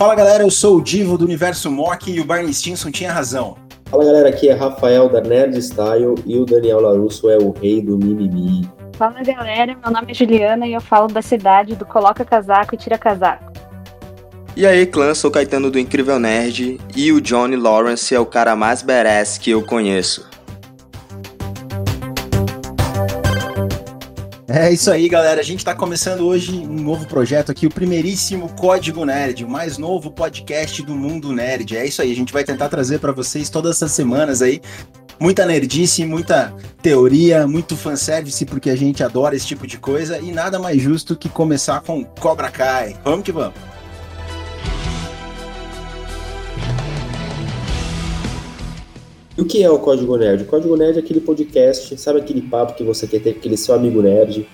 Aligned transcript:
Fala 0.00 0.14
galera, 0.14 0.42
eu 0.42 0.50
sou 0.50 0.78
o 0.78 0.82
Divo 0.82 1.18
do 1.18 1.26
Universo 1.26 1.70
Mock 1.70 2.10
e 2.10 2.20
o 2.20 2.24
Barney 2.24 2.54
Stinson 2.54 2.90
tinha 2.90 3.12
razão. 3.12 3.58
Fala 3.84 4.02
galera, 4.02 4.30
aqui 4.30 4.48
é 4.48 4.54
Rafael 4.54 5.10
da 5.10 5.20
Nerd 5.20 5.60
Style 5.60 6.14
e 6.24 6.38
o 6.38 6.46
Daniel 6.46 6.80
Larusso 6.80 7.28
é 7.28 7.36
o 7.36 7.50
rei 7.50 7.82
do 7.82 7.98
mimimi. 7.98 8.66
Fala 8.94 9.22
galera, 9.22 9.76
meu 9.76 9.92
nome 9.92 10.12
é 10.12 10.14
Juliana 10.14 10.66
e 10.66 10.72
eu 10.72 10.80
falo 10.80 11.06
da 11.08 11.20
cidade 11.20 11.76
do 11.76 11.84
Coloca 11.84 12.24
Casaco 12.24 12.74
e 12.74 12.78
Tira 12.78 12.96
Casaco. 12.96 13.52
E 14.56 14.66
aí, 14.66 14.86
clã, 14.86 15.14
sou 15.14 15.30
Caetano 15.30 15.70
do 15.70 15.78
Incrível 15.78 16.18
Nerd 16.18 16.80
e 16.96 17.12
o 17.12 17.20
Johnny 17.20 17.56
Lawrence 17.56 18.14
é 18.14 18.18
o 18.18 18.24
cara 18.24 18.56
mais 18.56 18.80
badass 18.80 19.36
que 19.36 19.50
eu 19.50 19.60
conheço. 19.62 20.29
É 24.52 24.72
isso 24.72 24.90
aí, 24.90 25.08
galera. 25.08 25.40
A 25.40 25.44
gente 25.44 25.60
está 25.60 25.76
começando 25.76 26.22
hoje 26.22 26.50
um 26.50 26.82
novo 26.82 27.06
projeto 27.06 27.52
aqui, 27.52 27.68
o 27.68 27.70
primeiríssimo 27.70 28.48
Código 28.48 29.04
Nerd, 29.04 29.44
o 29.44 29.48
mais 29.48 29.78
novo 29.78 30.10
podcast 30.10 30.82
do 30.82 30.92
mundo 30.92 31.32
nerd. 31.32 31.76
É 31.76 31.86
isso 31.86 32.02
aí, 32.02 32.10
a 32.10 32.16
gente 32.16 32.32
vai 32.32 32.42
tentar 32.42 32.68
trazer 32.68 32.98
para 32.98 33.12
vocês 33.12 33.48
todas 33.48 33.76
essas 33.76 33.92
semanas 33.92 34.42
aí 34.42 34.60
muita 35.20 35.46
nerdice, 35.46 36.04
muita 36.04 36.52
teoria, 36.82 37.46
muito 37.46 37.76
fanservice, 37.76 38.44
porque 38.44 38.70
a 38.70 38.76
gente 38.76 39.04
adora 39.04 39.36
esse 39.36 39.46
tipo 39.46 39.68
de 39.68 39.78
coisa 39.78 40.18
e 40.18 40.32
nada 40.32 40.58
mais 40.58 40.82
justo 40.82 41.14
que 41.14 41.28
começar 41.28 41.80
com 41.82 42.04
Cobra 42.04 42.50
Kai. 42.50 42.96
Vamos 43.04 43.24
que 43.24 43.30
vamos. 43.30 43.69
E 49.40 49.42
o 49.42 49.46
que 49.46 49.62
é 49.62 49.70
o 49.70 49.78
Código 49.78 50.18
Nerd? 50.18 50.42
O 50.42 50.46
Código 50.46 50.76
Nerd 50.76 50.98
é 50.98 51.00
aquele 51.00 51.18
podcast, 51.18 51.98
sabe 51.98 52.18
aquele 52.18 52.42
papo 52.42 52.74
que 52.74 52.84
você 52.84 53.06
quer 53.06 53.20
ter 53.20 53.32
com 53.32 53.38
aquele 53.38 53.56
seu 53.56 53.74
amigo 53.74 54.02
nerd? 54.02 54.46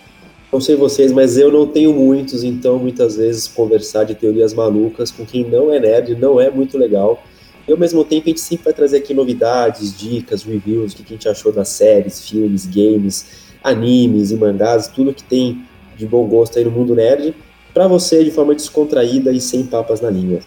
Não 0.53 0.61
sei 0.61 0.77
vocês, 0.77 1.11
mas 1.11 1.37
eu 1.37 1.51
não 1.51 1.67
tenho 1.67 1.93
muitos, 1.93 2.45
então 2.45 2.79
muitas 2.79 3.17
vezes 3.17 3.49
conversar 3.49 4.05
de 4.05 4.15
teorias 4.15 4.55
malucas 4.55 5.11
com 5.11 5.27
quem 5.27 5.43
não 5.43 5.73
é 5.73 5.81
nerd 5.81 6.15
não 6.15 6.41
é 6.41 6.53
muito 6.53 6.79
legal. 6.79 7.21
E 7.67 7.73
ao 7.73 7.77
mesmo 7.77 8.05
tempo 8.05 8.27
a 8.27 8.29
gente 8.29 8.41
sempre 8.41 8.67
vai 8.67 8.75
trazer 8.75 8.99
aqui 8.99 9.13
novidades, 9.13 9.93
dicas, 9.99 10.45
reviews, 10.45 10.93
o 10.93 10.99
que 10.99 11.03
a 11.03 11.17
gente 11.17 11.29
achou 11.29 11.51
das 11.51 11.71
séries, 11.71 12.21
filmes, 12.21 12.65
games, 12.65 13.27
animes 13.65 14.31
e 14.31 14.37
mangás, 14.37 14.87
tudo 14.87 15.13
que 15.13 15.25
tem 15.25 15.65
de 15.97 16.07
bom 16.07 16.29
gosto 16.29 16.61
aí 16.61 16.65
no 16.65 16.71
mundo 16.71 16.95
nerd, 16.95 17.35
para 17.75 17.89
você 17.89 18.23
de 18.23 18.31
forma 18.31 18.55
descontraída 18.55 19.33
e 19.33 19.41
sem 19.41 19.65
papas 19.65 20.01
na 20.01 20.11
língua. 20.11 20.39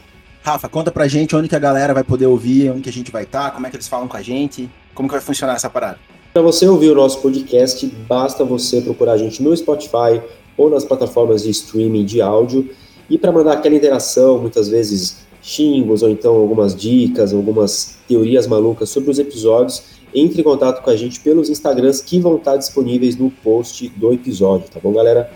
Rafa, 0.49 0.67
conta 0.67 0.91
pra 0.91 1.07
gente 1.07 1.35
onde 1.35 1.47
que 1.47 1.55
a 1.55 1.59
galera 1.59 1.93
vai 1.93 2.03
poder 2.03 2.25
ouvir, 2.25 2.71
onde 2.71 2.81
que 2.81 2.89
a 2.89 2.91
gente 2.91 3.11
vai 3.11 3.21
estar, 3.21 3.45
tá, 3.45 3.51
como 3.51 3.67
é 3.67 3.69
que 3.69 3.75
eles 3.75 3.87
falam 3.87 4.07
com 4.07 4.17
a 4.17 4.21
gente, 4.23 4.67
como 4.95 5.07
que 5.07 5.13
vai 5.13 5.21
funcionar 5.21 5.53
essa 5.53 5.69
parada. 5.69 5.99
Para 6.33 6.41
você 6.41 6.67
ouvir 6.67 6.89
o 6.89 6.95
nosso 6.95 7.21
podcast, 7.21 7.85
basta 8.07 8.43
você 8.43 8.81
procurar 8.81 9.11
a 9.11 9.17
gente 9.19 9.43
no 9.43 9.55
Spotify 9.55 10.19
ou 10.57 10.67
nas 10.71 10.83
plataformas 10.83 11.43
de 11.43 11.51
streaming 11.51 12.03
de 12.03 12.19
áudio. 12.19 12.67
E 13.07 13.15
para 13.15 13.31
mandar 13.31 13.53
aquela 13.53 13.75
interação, 13.75 14.39
muitas 14.39 14.69
vezes 14.69 15.17
xingos 15.39 16.01
ou 16.01 16.09
então 16.09 16.33
algumas 16.35 16.75
dicas, 16.75 17.31
algumas 17.31 17.99
teorias 18.07 18.47
malucas 18.47 18.89
sobre 18.89 19.11
os 19.11 19.19
episódios, 19.19 19.83
entre 20.15 20.41
em 20.41 20.43
contato 20.43 20.81
com 20.81 20.89
a 20.89 20.95
gente 20.95 21.19
pelos 21.19 21.51
Instagrams 21.51 22.01
que 22.01 22.19
vão 22.19 22.37
estar 22.37 22.57
disponíveis 22.57 23.15
no 23.15 23.29
post 23.29 23.87
do 23.89 24.11
episódio, 24.11 24.67
tá 24.67 24.79
bom, 24.81 24.91
galera? 24.93 25.31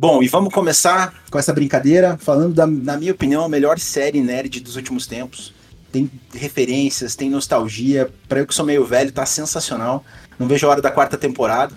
Bom, 0.00 0.22
e 0.22 0.28
vamos 0.28 0.54
começar 0.54 1.12
com 1.28 1.40
essa 1.40 1.52
brincadeira 1.52 2.16
falando 2.18 2.54
da, 2.54 2.68
na 2.68 2.96
minha 2.96 3.10
opinião, 3.10 3.44
a 3.44 3.48
melhor 3.48 3.80
série 3.80 4.20
nerd 4.20 4.60
dos 4.60 4.76
últimos 4.76 5.08
tempos. 5.08 5.52
Tem 5.90 6.08
referências, 6.32 7.16
tem 7.16 7.28
nostalgia. 7.28 8.08
Para 8.28 8.38
eu 8.38 8.46
que 8.46 8.54
sou 8.54 8.64
meio 8.64 8.86
velho, 8.86 9.10
tá 9.10 9.26
sensacional. 9.26 10.04
Não 10.38 10.46
vejo 10.46 10.64
a 10.68 10.70
hora 10.70 10.80
da 10.80 10.92
quarta 10.92 11.18
temporada. 11.18 11.74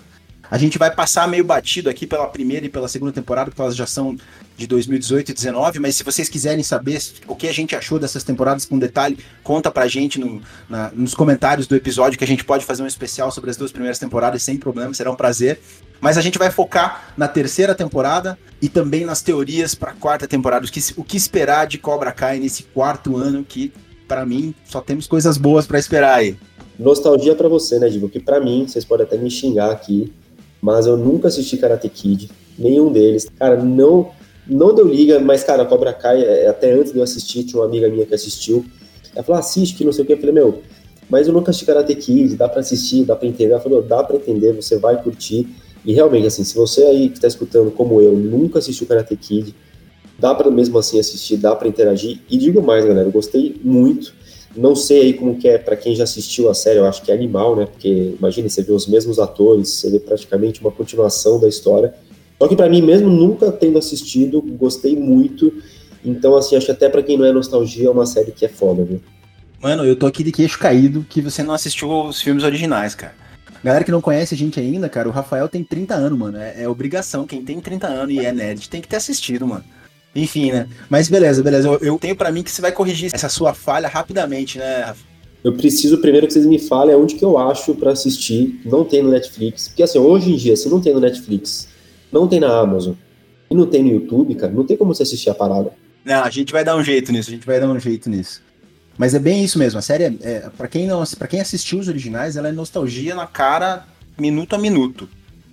A 0.52 0.58
gente 0.58 0.76
vai 0.76 0.94
passar 0.94 1.26
meio 1.26 1.42
batido 1.42 1.88
aqui 1.88 2.06
pela 2.06 2.26
primeira 2.26 2.66
e 2.66 2.68
pela 2.68 2.86
segunda 2.86 3.10
temporada, 3.10 3.50
porque 3.50 3.62
elas 3.62 3.74
já 3.74 3.86
são 3.86 4.14
de 4.54 4.66
2018 4.66 5.30
e 5.30 5.32
2019, 5.32 5.78
mas 5.78 5.96
se 5.96 6.04
vocês 6.04 6.28
quiserem 6.28 6.62
saber 6.62 7.00
o 7.26 7.34
que 7.34 7.48
a 7.48 7.54
gente 7.54 7.74
achou 7.74 7.98
dessas 7.98 8.22
temporadas 8.22 8.66
com 8.66 8.78
detalhe, 8.78 9.16
conta 9.42 9.70
pra 9.70 9.88
gente 9.88 10.20
no, 10.20 10.42
na, 10.68 10.90
nos 10.90 11.14
comentários 11.14 11.66
do 11.66 11.74
episódio 11.74 12.18
que 12.18 12.24
a 12.24 12.26
gente 12.26 12.44
pode 12.44 12.66
fazer 12.66 12.82
um 12.82 12.86
especial 12.86 13.30
sobre 13.32 13.48
as 13.48 13.56
duas 13.56 13.72
primeiras 13.72 13.98
temporadas 13.98 14.42
sem 14.42 14.58
problema, 14.58 14.92
será 14.92 15.10
um 15.10 15.16
prazer. 15.16 15.58
Mas 16.02 16.18
a 16.18 16.20
gente 16.20 16.36
vai 16.36 16.50
focar 16.50 17.14
na 17.16 17.28
terceira 17.28 17.74
temporada 17.74 18.38
e 18.60 18.68
também 18.68 19.06
nas 19.06 19.22
teorias 19.22 19.74
para 19.74 19.92
a 19.92 19.94
quarta 19.94 20.28
temporada, 20.28 20.66
o 20.66 20.70
que, 20.70 20.80
o 20.98 21.02
que 21.02 21.16
esperar 21.16 21.66
de 21.66 21.78
Cobra 21.78 22.12
Kai 22.12 22.38
nesse 22.38 22.64
quarto 22.64 23.16
ano 23.16 23.42
que 23.42 23.72
para 24.06 24.26
mim 24.26 24.54
só 24.66 24.82
temos 24.82 25.06
coisas 25.06 25.38
boas 25.38 25.66
para 25.66 25.78
esperar 25.78 26.16
aí. 26.16 26.36
Nostalgia 26.78 27.34
para 27.34 27.48
você, 27.48 27.78
né, 27.78 27.88
Digo? 27.88 28.06
Que 28.10 28.20
para 28.20 28.38
mim, 28.38 28.66
vocês 28.68 28.84
podem 28.84 29.06
até 29.06 29.16
me 29.16 29.30
xingar 29.30 29.70
aqui, 29.70 30.12
mas 30.62 30.86
eu 30.86 30.96
nunca 30.96 31.28
assisti 31.28 31.56
Karate 31.56 31.88
Kid, 31.88 32.30
nenhum 32.56 32.92
deles. 32.92 33.26
Cara, 33.36 33.62
não 33.62 34.10
não 34.46 34.74
deu 34.74 34.86
liga, 34.86 35.20
mas, 35.20 35.44
cara, 35.44 35.64
Cobra 35.64 35.92
Kai, 35.92 36.22
é, 36.22 36.48
até 36.48 36.72
antes 36.72 36.92
de 36.92 36.98
eu 36.98 37.04
assistir, 37.04 37.44
tinha 37.44 37.60
uma 37.60 37.66
amiga 37.66 37.88
minha 37.88 38.04
que 38.04 38.14
assistiu. 38.14 38.64
Ela 39.14 39.22
falou, 39.22 39.38
assiste, 39.38 39.76
que 39.76 39.84
não 39.84 39.92
sei 39.92 40.02
o 40.04 40.06
que. 40.06 40.14
Eu 40.14 40.18
falei, 40.18 40.32
meu, 40.32 40.62
mas 41.08 41.28
eu 41.28 41.32
nunca 41.32 41.50
assisti 41.50 41.66
Karate 41.66 41.94
Kid, 41.94 42.36
dá 42.36 42.48
pra 42.48 42.60
assistir, 42.60 43.04
dá 43.04 43.14
pra 43.14 43.28
entender. 43.28 43.52
Ela 43.52 43.60
falou, 43.60 43.82
dá 43.82 44.02
pra 44.02 44.16
entender, 44.16 44.52
você 44.52 44.78
vai 44.78 45.00
curtir. 45.00 45.48
E 45.84 45.92
realmente, 45.92 46.26
assim, 46.26 46.44
se 46.44 46.54
você 46.54 46.82
aí 46.84 47.08
que 47.08 47.20
tá 47.20 47.28
escutando, 47.28 47.70
como 47.70 48.00
eu, 48.00 48.16
nunca 48.16 48.58
assistiu 48.58 48.86
Karate 48.86 49.16
Kid, 49.16 49.54
dá 50.18 50.34
pra 50.34 50.50
mesmo 50.50 50.78
assim 50.78 50.98
assistir, 50.98 51.36
dá 51.36 51.54
pra 51.54 51.68
interagir. 51.68 52.20
E 52.28 52.36
digo 52.36 52.62
mais, 52.62 52.84
galera, 52.84 53.06
eu 53.06 53.12
gostei 53.12 53.56
muito. 53.62 54.12
Não 54.54 54.76
sei 54.76 55.00
aí 55.00 55.12
como 55.14 55.38
que 55.38 55.48
é 55.48 55.56
para 55.56 55.76
quem 55.76 55.94
já 55.94 56.04
assistiu 56.04 56.50
a 56.50 56.54
série, 56.54 56.78
eu 56.78 56.86
acho 56.86 57.02
que 57.02 57.10
é 57.10 57.14
animal, 57.14 57.56
né? 57.56 57.66
Porque 57.66 58.14
imagine, 58.18 58.50
você 58.50 58.62
vê 58.62 58.72
os 58.72 58.86
mesmos 58.86 59.18
atores, 59.18 59.68
você 59.68 59.90
vê 59.90 59.98
praticamente 59.98 60.60
uma 60.60 60.70
continuação 60.70 61.40
da 61.40 61.48
história. 61.48 61.94
Só 62.38 62.48
que 62.48 62.56
para 62.56 62.68
mim, 62.68 62.82
mesmo 62.82 63.08
nunca 63.08 63.50
tendo 63.50 63.78
assistido, 63.78 64.42
gostei 64.42 64.96
muito. 64.96 65.52
Então, 66.04 66.36
assim, 66.36 66.56
acho 66.56 66.70
até 66.70 66.88
para 66.88 67.02
quem 67.02 67.16
não 67.16 67.24
é 67.24 67.32
nostalgia, 67.32 67.86
é 67.86 67.90
uma 67.90 68.04
série 68.04 68.32
que 68.32 68.44
é 68.44 68.48
foda, 68.48 68.84
viu? 68.84 69.00
Mano, 69.62 69.84
eu 69.84 69.94
tô 69.94 70.06
aqui 70.06 70.24
de 70.24 70.32
queixo 70.32 70.58
caído 70.58 71.06
que 71.08 71.20
você 71.20 71.42
não 71.42 71.54
assistiu 71.54 71.88
os 71.88 72.20
filmes 72.20 72.42
originais, 72.42 72.94
cara. 72.94 73.14
Galera 73.62 73.84
que 73.84 73.92
não 73.92 74.00
conhece 74.00 74.34
a 74.34 74.36
gente 74.36 74.58
ainda, 74.58 74.88
cara, 74.88 75.08
o 75.08 75.12
Rafael 75.12 75.48
tem 75.48 75.62
30 75.62 75.94
anos, 75.94 76.18
mano. 76.18 76.36
É, 76.36 76.64
é 76.64 76.68
obrigação. 76.68 77.26
Quem 77.26 77.44
tem 77.44 77.60
30 77.60 77.86
anos 77.86 78.12
e 78.12 78.18
é 78.18 78.32
nerd 78.32 78.68
tem 78.68 78.80
que 78.80 78.88
ter 78.88 78.96
assistido, 78.96 79.46
mano. 79.46 79.64
Enfim, 80.14 80.52
né? 80.52 80.68
Mas 80.90 81.08
beleza, 81.08 81.42
beleza. 81.42 81.68
Eu, 81.68 81.78
eu 81.78 81.98
tenho 81.98 82.14
para 82.14 82.30
mim 82.30 82.42
que 82.42 82.50
você 82.50 82.60
vai 82.60 82.72
corrigir 82.72 83.10
essa 83.12 83.28
sua 83.28 83.54
falha 83.54 83.88
rapidamente, 83.88 84.58
né, 84.58 84.82
Rafa? 84.82 85.12
Eu 85.42 85.54
preciso 85.54 85.98
primeiro 85.98 86.26
que 86.26 86.32
vocês 86.32 86.46
me 86.46 86.58
falem 86.58 86.94
onde 86.94 87.16
que 87.16 87.24
eu 87.24 87.36
acho 87.36 87.74
para 87.74 87.90
assistir. 87.90 88.60
Não 88.64 88.84
tem 88.84 89.02
no 89.02 89.10
Netflix. 89.10 89.68
Porque 89.68 89.82
assim, 89.82 89.98
hoje 89.98 90.30
em 90.30 90.36
dia, 90.36 90.56
se 90.56 90.68
não 90.68 90.80
tem 90.80 90.94
no 90.94 91.00
Netflix, 91.00 91.68
não 92.12 92.28
tem 92.28 92.38
na 92.38 92.60
Amazon 92.60 92.94
e 93.50 93.54
não 93.54 93.66
tem 93.66 93.82
no 93.82 93.90
YouTube, 93.90 94.34
cara, 94.34 94.52
não 94.52 94.64
tem 94.64 94.76
como 94.76 94.94
você 94.94 95.02
assistir 95.02 95.30
a 95.30 95.34
parada. 95.34 95.72
Não, 96.04 96.22
a 96.22 96.30
gente 96.30 96.52
vai 96.52 96.64
dar 96.64 96.76
um 96.76 96.82
jeito 96.82 97.12
nisso, 97.12 97.30
a 97.30 97.32
gente 97.32 97.46
vai 97.46 97.60
dar 97.60 97.68
um 97.68 97.78
jeito 97.78 98.08
nisso. 98.08 98.42
Mas 98.96 99.14
é 99.14 99.18
bem 99.18 99.42
isso 99.42 99.58
mesmo, 99.58 99.78
a 99.78 99.82
série 99.82 100.04
é, 100.04 100.14
é 100.22 100.50
para 100.56 100.68
quem 100.68 100.86
não, 100.86 101.02
para 101.18 101.28
quem 101.28 101.40
assistiu 101.40 101.78
os 101.78 101.88
originais, 101.88 102.36
ela 102.36 102.48
é 102.48 102.52
nostalgia 102.52 103.14
na 103.14 103.26
cara 103.26 103.86
minuto 104.18 104.54
a 104.54 104.58
minuto 104.58 105.08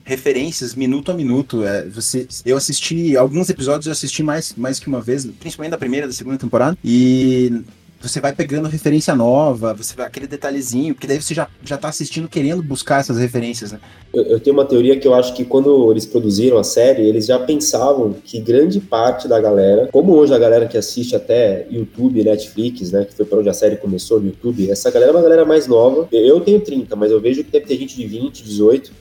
referências 0.10 0.74
minuto 0.74 1.12
a 1.12 1.14
minuto. 1.14 1.64
É, 1.64 1.86
você, 1.86 2.28
eu 2.44 2.58
assisti 2.58 3.16
alguns 3.16 3.48
episódios, 3.50 3.86
eu 3.86 3.92
assisti 3.92 4.24
mais, 4.24 4.56
mais 4.58 4.80
que 4.80 4.88
uma 4.88 5.00
vez, 5.00 5.26
principalmente 5.40 5.72
da 5.72 5.78
primeira, 5.78 6.08
da 6.08 6.14
segunda 6.14 6.38
temporada, 6.38 6.76
e 6.84 7.64
você 8.02 8.20
vai 8.20 8.34
pegando 8.34 8.68
referência 8.68 9.14
nova, 9.14 9.74
você 9.74 9.94
vai 9.96 10.08
aquele 10.08 10.26
detalhezinho, 10.26 10.96
porque 10.96 11.06
daí 11.06 11.22
você 11.22 11.34
já, 11.34 11.48
já 11.64 11.78
tá 11.78 11.90
assistindo 11.90 12.28
querendo 12.28 12.64
buscar 12.64 13.02
essas 13.02 13.18
referências, 13.18 13.74
né? 13.74 13.80
Eu, 14.12 14.24
eu, 14.24 14.40
tenho 14.40 14.56
uma 14.56 14.66
teoria 14.66 14.98
que 14.98 15.08
eu 15.08 15.14
acho 15.14 15.34
que 15.36 15.46
quando 15.46 15.92
eles 15.92 16.06
produziram 16.06 16.58
a 16.58 16.64
série, 16.64 17.04
eles 17.04 17.28
já 17.28 17.38
pensavam 17.38 18.16
que 18.24 18.40
grande 18.40 18.80
parte 18.80 19.28
da 19.28 19.40
galera, 19.40 19.90
como 19.92 20.14
hoje 20.14 20.34
a 20.34 20.40
galera 20.40 20.66
que 20.66 20.78
assiste 20.78 21.16
até 21.16 21.68
YouTube, 21.70 22.24
Netflix, 22.24 22.90
né, 22.92 23.06
que 23.06 23.14
foi 23.14 23.26
para 23.26 23.40
onde 23.40 23.50
a 23.50 23.54
série 23.54 23.76
começou 23.76 24.20
no 24.20 24.28
YouTube, 24.28 24.72
essa 24.72 24.90
galera 24.90 25.12
é 25.12 25.16
uma 25.16 25.22
galera 25.22 25.46
mais 25.46 25.68
nova. 25.68 26.08
Eu 26.12 26.40
tenho 26.40 26.62
30, 26.62 26.96
mas 26.96 27.12
eu 27.12 27.20
vejo 27.20 27.44
que 27.44 27.52
deve 27.52 27.66
ter 27.66 27.78
gente 27.78 27.96
de 27.96 28.08
20, 28.08 28.44
18 28.44 28.92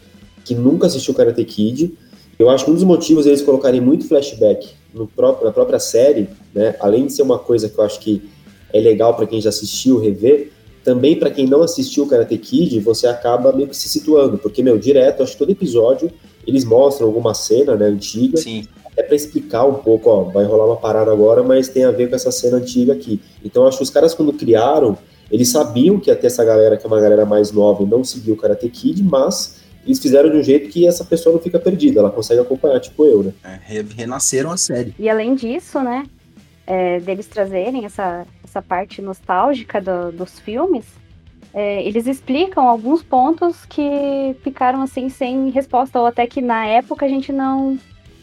que 0.49 0.55
nunca 0.55 0.87
assistiu 0.87 1.12
Karate 1.12 1.45
Kid. 1.45 1.95
Eu 2.39 2.49
acho 2.49 2.65
que 2.65 2.71
um 2.71 2.75
dos 2.75 2.85
motivos 2.85 3.27
eles 3.27 3.43
colocarem 3.43 3.81
muito 3.81 4.09
flashback 4.09 4.71
próprio, 5.15 5.47
na 5.47 5.53
própria 5.53 5.79
série, 5.79 6.29
né, 6.55 6.75
além 6.81 7.06
de 7.06 7.12
ser 7.12 7.23
uma 7.23 7.39
coisa 7.39 7.69
que 7.69 7.79
eu 7.79 7.85
acho 7.85 8.00
que 8.00 8.23
é 8.73 8.81
legal 8.81 9.15
para 9.15 9.27
quem 9.27 9.41
já 9.41 9.50
assistiu 9.50 9.99
rever, 9.99 10.50
também 10.83 11.19
para 11.19 11.31
quem 11.31 11.47
não 11.47 11.62
assistiu 11.62 12.06
Karate 12.06 12.39
Kid, 12.39 12.81
você 12.81 13.06
acaba 13.06 13.53
meio 13.53 13.69
que 13.69 13.77
se 13.77 13.89
situando, 13.89 14.39
porque, 14.39 14.62
meu, 14.62 14.79
direto, 14.79 15.23
acho 15.23 15.33
que 15.33 15.39
todo 15.39 15.50
episódio 15.50 16.11
eles 16.47 16.65
mostram 16.65 17.06
alguma 17.06 17.35
cena, 17.35 17.77
né, 17.77 17.87
antiga, 17.87 18.39
Sim. 18.39 18.65
até 18.87 19.03
para 19.03 19.15
explicar 19.15 19.67
um 19.67 19.75
pouco, 19.75 20.09
ó, 20.09 20.25
vai 20.25 20.45
rolar 20.45 20.65
uma 20.65 20.77
parada 20.77 21.12
agora, 21.12 21.43
mas 21.43 21.69
tem 21.69 21.85
a 21.85 21.91
ver 21.91 22.09
com 22.09 22.17
essa 22.17 22.31
cena 22.31 22.56
antiga 22.56 22.95
aqui. 22.95 23.21
Então, 23.45 23.67
acho 23.67 23.77
que 23.77 23.83
os 23.83 23.91
caras, 23.91 24.15
quando 24.15 24.33
criaram, 24.33 24.97
eles 25.31 25.49
sabiam 25.49 26.00
que 26.00 26.15
ter 26.15 26.27
essa 26.27 26.43
galera, 26.43 26.79
que 26.79 26.87
é 26.87 26.89
uma 26.89 27.00
galera 27.00 27.27
mais 27.27 27.53
nova 27.53 27.85
não 27.85 28.03
seguiu 28.03 28.33
o 28.33 28.37
Karate 28.37 28.69
Kid, 28.71 29.03
mas 29.03 29.56
eles 29.84 29.98
fizeram 29.98 30.30
de 30.30 30.36
um 30.36 30.42
jeito 30.42 30.69
que 30.69 30.86
essa 30.86 31.04
pessoa 31.04 31.34
não 31.34 31.40
fica 31.40 31.58
perdida, 31.58 32.00
ela 32.00 32.10
consegue 32.10 32.40
acompanhar, 32.40 32.80
tipo 32.80 33.04
eu, 33.04 33.22
né? 33.22 33.32
É, 33.44 33.84
renasceram 33.96 34.50
a 34.50 34.56
série. 34.56 34.94
E 34.98 35.08
além 35.08 35.34
disso, 35.34 35.80
né, 35.80 36.04
é, 36.66 37.00
deles 37.00 37.26
trazerem 37.26 37.84
essa, 37.84 38.26
essa 38.44 38.60
parte 38.60 39.00
nostálgica 39.00 39.80
do, 39.80 40.12
dos 40.12 40.38
filmes, 40.38 40.84
é, 41.54 41.82
eles 41.82 42.06
explicam 42.06 42.69
alguns 42.69 43.02
pontos 43.02 43.64
que 43.64 44.36
ficaram 44.42 44.82
assim 44.82 45.08
sem 45.08 45.50
resposta, 45.50 45.98
ou 45.98 46.06
até 46.06 46.26
que 46.26 46.42
na 46.42 46.66
época 46.66 47.06
a 47.06 47.08
gente 47.08 47.32
não, 47.32 47.78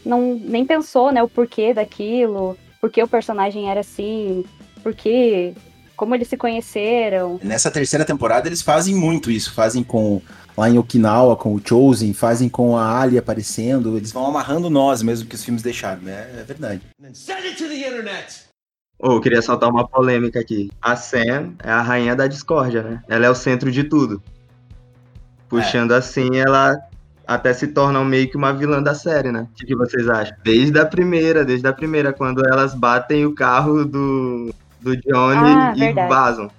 não 0.06 0.36
nem 0.36 0.66
pensou, 0.66 1.12
né, 1.12 1.24
o 1.24 1.28
porquê 1.28 1.74
daquilo. 1.74 2.56
por 2.80 2.92
que 2.92 3.02
o 3.02 3.08
personagem 3.08 3.70
era 3.70 3.80
assim, 3.80 4.46
por 4.84 4.94
que, 4.94 5.54
como 5.98 6.14
eles 6.14 6.28
se 6.28 6.38
conheceram. 6.38 7.40
Nessa 7.44 7.72
terceira 7.72 8.06
temporada 8.06 8.48
eles 8.48 8.62
fazem 8.62 8.94
muito 8.94 9.32
isso, 9.32 9.52
fazem 9.52 9.84
com 9.84 10.22
lá 10.58 10.70
em 10.70 10.78
Okinawa 10.78 11.36
com 11.36 11.54
o 11.54 11.62
Chosen, 11.64 12.14
fazem 12.14 12.48
com 12.48 12.78
a 12.78 13.02
Ali 13.02 13.18
aparecendo, 13.18 13.98
eles 13.98 14.12
vão 14.12 14.26
amarrando 14.26 14.70
nós 14.70 15.02
mesmo 15.02 15.28
que 15.28 15.36
os 15.36 15.44
filmes 15.44 15.62
deixaram, 15.62 16.02
né? 16.02 16.30
É 16.40 16.44
verdade. 16.44 16.82
Send 17.14 17.46
it 17.46 17.58
to 17.58 17.68
the 17.68 17.76
internet. 17.76 18.46
Oh, 18.98 19.14
eu 19.14 19.22
queria 19.22 19.42
soltar 19.42 19.70
uma 19.70 19.88
polêmica 19.88 20.40
aqui. 20.40 20.72
A 20.82 20.96
Sam 20.96 21.54
é 21.62 21.70
a 21.70 21.82
rainha 21.82 22.16
da 22.16 22.28
discórdia, 22.28 22.82
né? 22.82 23.04
Ela 23.08 23.26
é 23.26 23.30
o 23.30 23.36
centro 23.36 23.72
de 23.72 23.84
tudo. 23.84 24.24
Puxando 25.50 25.94
é. 25.94 25.98
assim, 25.98 26.38
ela 26.38 26.78
até 27.28 27.54
se 27.54 27.68
torna 27.68 28.04
meio 28.04 28.30
que 28.30 28.38
uma 28.38 28.54
vilã 28.54 28.82
da 28.82 28.96
série, 28.96 29.32
né? 29.32 29.48
O 29.52 29.66
que 29.66 29.76
vocês 29.76 30.08
acham? 30.08 30.36
Desde 30.44 30.80
a 30.80 30.86
primeira, 30.86 31.44
desde 31.44 31.68
a 31.68 31.74
primeira, 31.74 32.14
quando 32.14 32.46
elas 32.48 32.74
batem 32.74 33.26
o 33.26 33.34
carro 33.34 33.84
do, 33.84 34.54
do 34.80 34.96
Johnny 34.96 35.50
ah, 35.50 35.74
e 35.76 35.80
verdade. 35.80 36.10
vazam. 36.10 36.52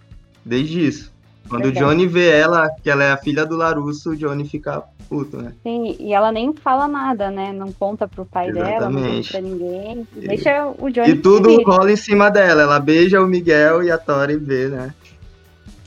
Desde 0.45 0.87
isso. 0.87 1.16
Quando 1.49 1.65
verdade. 1.65 1.85
o 1.85 1.89
Johnny 1.89 2.07
vê 2.07 2.29
ela, 2.29 2.69
que 2.83 2.91
ela 2.91 3.05
é 3.05 3.13
a 3.13 3.17
filha 3.17 3.45
do 3.45 3.57
Larusso, 3.57 4.11
o 4.11 4.17
Johnny 4.17 4.47
fica 4.49 4.83
puto, 5.09 5.37
né? 5.37 5.53
Sim, 5.63 5.97
e 5.99 6.13
ela 6.13 6.33
nem 6.33 6.53
fala 6.53 6.89
nada, 6.89 7.31
né? 7.31 7.53
Não 7.53 7.73
conta 7.73 8.09
pro 8.09 8.25
pai 8.25 8.49
Exatamente. 8.49 8.79
dela, 8.79 8.91
não 8.91 9.03
conta 9.03 9.29
pra 9.31 9.41
ninguém. 9.41 10.09
E... 10.17 10.29
Deixa 10.29 10.67
o 10.79 10.91
Johnny. 10.91 11.11
E 11.11 11.17
tudo 11.17 11.63
rola 11.63 11.93
em 11.93 11.97
cima 11.97 12.31
dela. 12.31 12.63
Ela 12.63 12.81
beija 12.81 13.23
o 13.23 13.27
Miguel 13.27 13.83
e 13.83 13.91
a 13.91 13.99
Tori 13.99 14.37
vê, 14.37 14.69
né? 14.69 14.95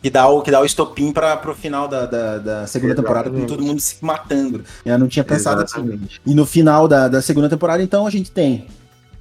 que 0.01 0.09
dá 0.09 0.27
o, 0.27 0.41
que 0.41 0.51
dá 0.51 0.61
o 0.61 0.65
estopim 0.65 1.11
para 1.11 1.35
pro 1.37 1.53
final 1.53 1.87
da, 1.87 2.05
da, 2.05 2.37
da 2.37 2.67
segunda 2.67 2.93
Exatamente. 2.93 2.95
temporada, 2.95 3.29
com 3.29 3.45
todo 3.45 3.63
mundo 3.63 3.79
se 3.79 4.03
matando. 4.03 4.63
Eu 4.85 4.97
não 4.97 5.07
tinha 5.07 5.23
pensado 5.23 5.61
assim. 5.61 5.79
Exatamente. 5.79 6.21
assim. 6.23 6.31
E 6.31 6.33
no 6.33 6.45
final 6.45 6.87
da, 6.87 7.07
da 7.07 7.21
segunda 7.21 7.49
temporada, 7.49 7.83
então, 7.83 8.07
a 8.07 8.09
gente 8.09 8.31
tem, 8.31 8.65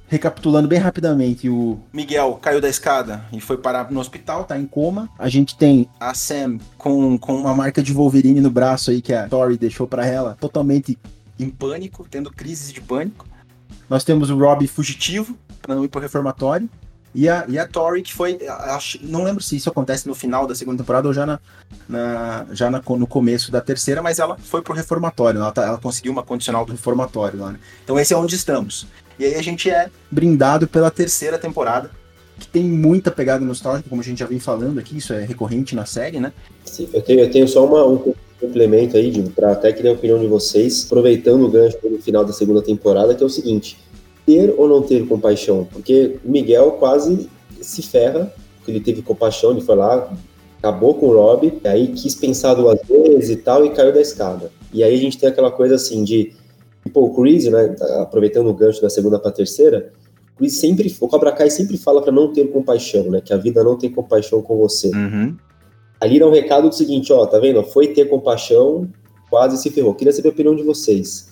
recapitulando 0.09 0.67
bem 0.67 0.79
rapidamente, 0.79 1.47
o 1.47 1.79
Miguel 1.93 2.39
caiu 2.41 2.59
da 2.59 2.67
escada 2.67 3.23
e 3.31 3.39
foi 3.39 3.57
parar 3.57 3.91
no 3.91 3.99
hospital, 3.99 4.43
tá 4.43 4.59
em 4.59 4.65
coma. 4.65 5.07
A 5.17 5.29
gente 5.29 5.55
tem 5.55 5.87
a 5.99 6.13
Sam 6.13 6.57
com, 6.77 7.17
com 7.17 7.35
uma 7.35 7.55
marca 7.55 7.81
de 7.81 7.93
Wolverine 7.93 8.41
no 8.41 8.49
braço 8.49 8.89
aí 8.89 9.01
que 9.01 9.13
a 9.13 9.29
Tori 9.29 9.55
deixou 9.55 9.87
para 9.87 10.05
ela, 10.05 10.35
totalmente 10.39 10.97
em 11.39 11.49
pânico, 11.49 12.05
tendo 12.09 12.31
crises 12.31 12.73
de 12.73 12.81
pânico. 12.81 13.27
Nós 13.87 14.03
temos 14.03 14.29
o 14.29 14.37
Rob 14.37 14.67
fugitivo, 14.67 15.37
para 15.61 15.75
não 15.75 15.85
ir 15.85 15.87
pro 15.87 16.01
reformatório. 16.01 16.69
E 17.13 17.27
a, 17.27 17.45
e 17.47 17.57
a 17.57 17.67
Tori, 17.67 18.01
que 18.01 18.13
foi. 18.13 18.39
Acho, 18.47 18.99
não 19.01 19.23
lembro 19.23 19.41
se 19.41 19.55
isso 19.55 19.69
acontece 19.69 20.07
no 20.07 20.13
final 20.13 20.45
da 20.45 20.53
segunda 20.53 20.77
temporada 20.77 21.07
ou 21.07 21.13
já, 21.13 21.25
na, 21.25 21.39
na 21.87 22.45
já 22.51 22.69
na, 22.69 22.81
no 22.87 23.07
começo 23.07 23.51
da 23.51 23.61
terceira, 23.61 24.01
mas 24.01 24.19
ela 24.19 24.37
foi 24.37 24.61
pro 24.61 24.73
reformatório. 24.73 25.39
Ela, 25.39 25.51
tá, 25.51 25.65
ela 25.65 25.77
conseguiu 25.77 26.11
uma 26.11 26.23
condicional 26.23 26.65
do 26.65 26.71
reformatório 26.71 27.39
lá, 27.39 27.51
né? 27.51 27.59
Então 27.83 27.99
esse 27.99 28.13
é 28.13 28.17
onde 28.17 28.35
estamos. 28.35 28.87
E 29.17 29.25
aí 29.25 29.35
a 29.35 29.41
gente 29.41 29.69
é 29.69 29.89
brindado 30.09 30.67
pela 30.67 30.91
terceira 30.91 31.37
temporada, 31.37 31.89
que 32.39 32.47
tem 32.47 32.63
muita 32.63 33.11
pegada 33.11 33.43
nostálgica, 33.43 33.89
como 33.89 34.01
a 34.01 34.05
gente 34.05 34.19
já 34.19 34.25
vem 34.25 34.39
falando 34.39 34.79
aqui, 34.79 34.97
isso 34.97 35.11
é 35.11 35.25
recorrente 35.25 35.75
na 35.75 35.85
série, 35.85 36.19
né? 36.19 36.31
Sim, 36.63 36.87
eu 36.93 37.01
tenho, 37.01 37.19
eu 37.21 37.31
tenho 37.31 37.47
só 37.47 37.65
uma, 37.65 37.85
um 37.85 38.13
complemento 38.39 38.95
aí, 38.95 39.29
para 39.31 39.51
até 39.51 39.73
querer 39.73 39.89
a 39.89 39.93
opinião 39.93 40.19
de 40.19 40.27
vocês, 40.27 40.85
aproveitando 40.85 41.43
o 41.43 41.49
gancho 41.49 41.77
no 41.83 42.01
final 42.01 42.23
da 42.23 42.31
segunda 42.31 42.61
temporada, 42.61 43.13
que 43.13 43.21
é 43.21 43.25
o 43.25 43.29
seguinte 43.29 43.77
ter 44.29 44.53
ou 44.55 44.67
não 44.67 44.83
ter 44.83 45.07
compaixão, 45.07 45.67
porque 45.71 46.19
o 46.23 46.29
Miguel 46.29 46.73
quase 46.73 47.27
se 47.59 47.81
ferra, 47.81 48.31
porque 48.57 48.69
ele 48.69 48.79
teve 48.79 49.01
compaixão, 49.01 49.49
ele 49.49 49.61
foi 49.61 49.75
lá, 49.75 50.13
acabou 50.59 50.93
com 50.93 51.07
o 51.07 51.13
Rob, 51.13 51.59
aí 51.63 51.87
quis 51.87 52.13
pensar 52.13 52.53
duas 52.53 52.79
vezes 52.87 53.31
e 53.31 53.35
tal, 53.37 53.65
e 53.65 53.71
caiu 53.71 53.91
da 53.91 53.99
escada. 53.99 54.51
E 54.71 54.83
aí 54.83 54.93
a 54.93 54.97
gente 54.97 55.17
tem 55.17 55.27
aquela 55.27 55.49
coisa 55.49 55.73
assim 55.75 56.03
de, 56.03 56.31
pô, 56.93 57.05
o 57.05 57.15
Chris, 57.15 57.45
né, 57.45 57.75
aproveitando 58.01 58.47
o 58.47 58.53
gancho 58.53 58.83
da 58.83 58.89
segunda 58.89 59.17
para 59.17 59.31
terceira, 59.31 59.91
o 60.35 60.37
Chris 60.37 60.59
sempre, 60.59 60.95
o 61.01 61.07
Cobra 61.07 61.31
Kai 61.31 61.49
sempre 61.49 61.75
fala 61.75 61.99
para 61.99 62.11
não 62.11 62.31
ter 62.31 62.51
compaixão, 62.51 63.09
né, 63.09 63.21
que 63.25 63.33
a 63.33 63.37
vida 63.37 63.63
não 63.63 63.79
tem 63.79 63.89
compaixão 63.89 64.43
com 64.43 64.57
você. 64.57 64.89
Uhum. 64.89 65.35
Ali 65.99 66.19
dá 66.19 66.27
um 66.27 66.31
recado 66.31 66.69
do 66.69 66.75
seguinte, 66.75 67.11
ó, 67.11 67.25
tá 67.25 67.39
vendo? 67.39 67.63
Foi 67.63 67.87
ter 67.87 68.05
compaixão, 68.05 68.87
quase 69.27 69.57
se 69.57 69.71
ferrou. 69.71 69.95
Queria 69.95 70.13
saber 70.13 70.29
a 70.29 70.31
opinião 70.31 70.55
de 70.55 70.63
vocês. 70.63 71.28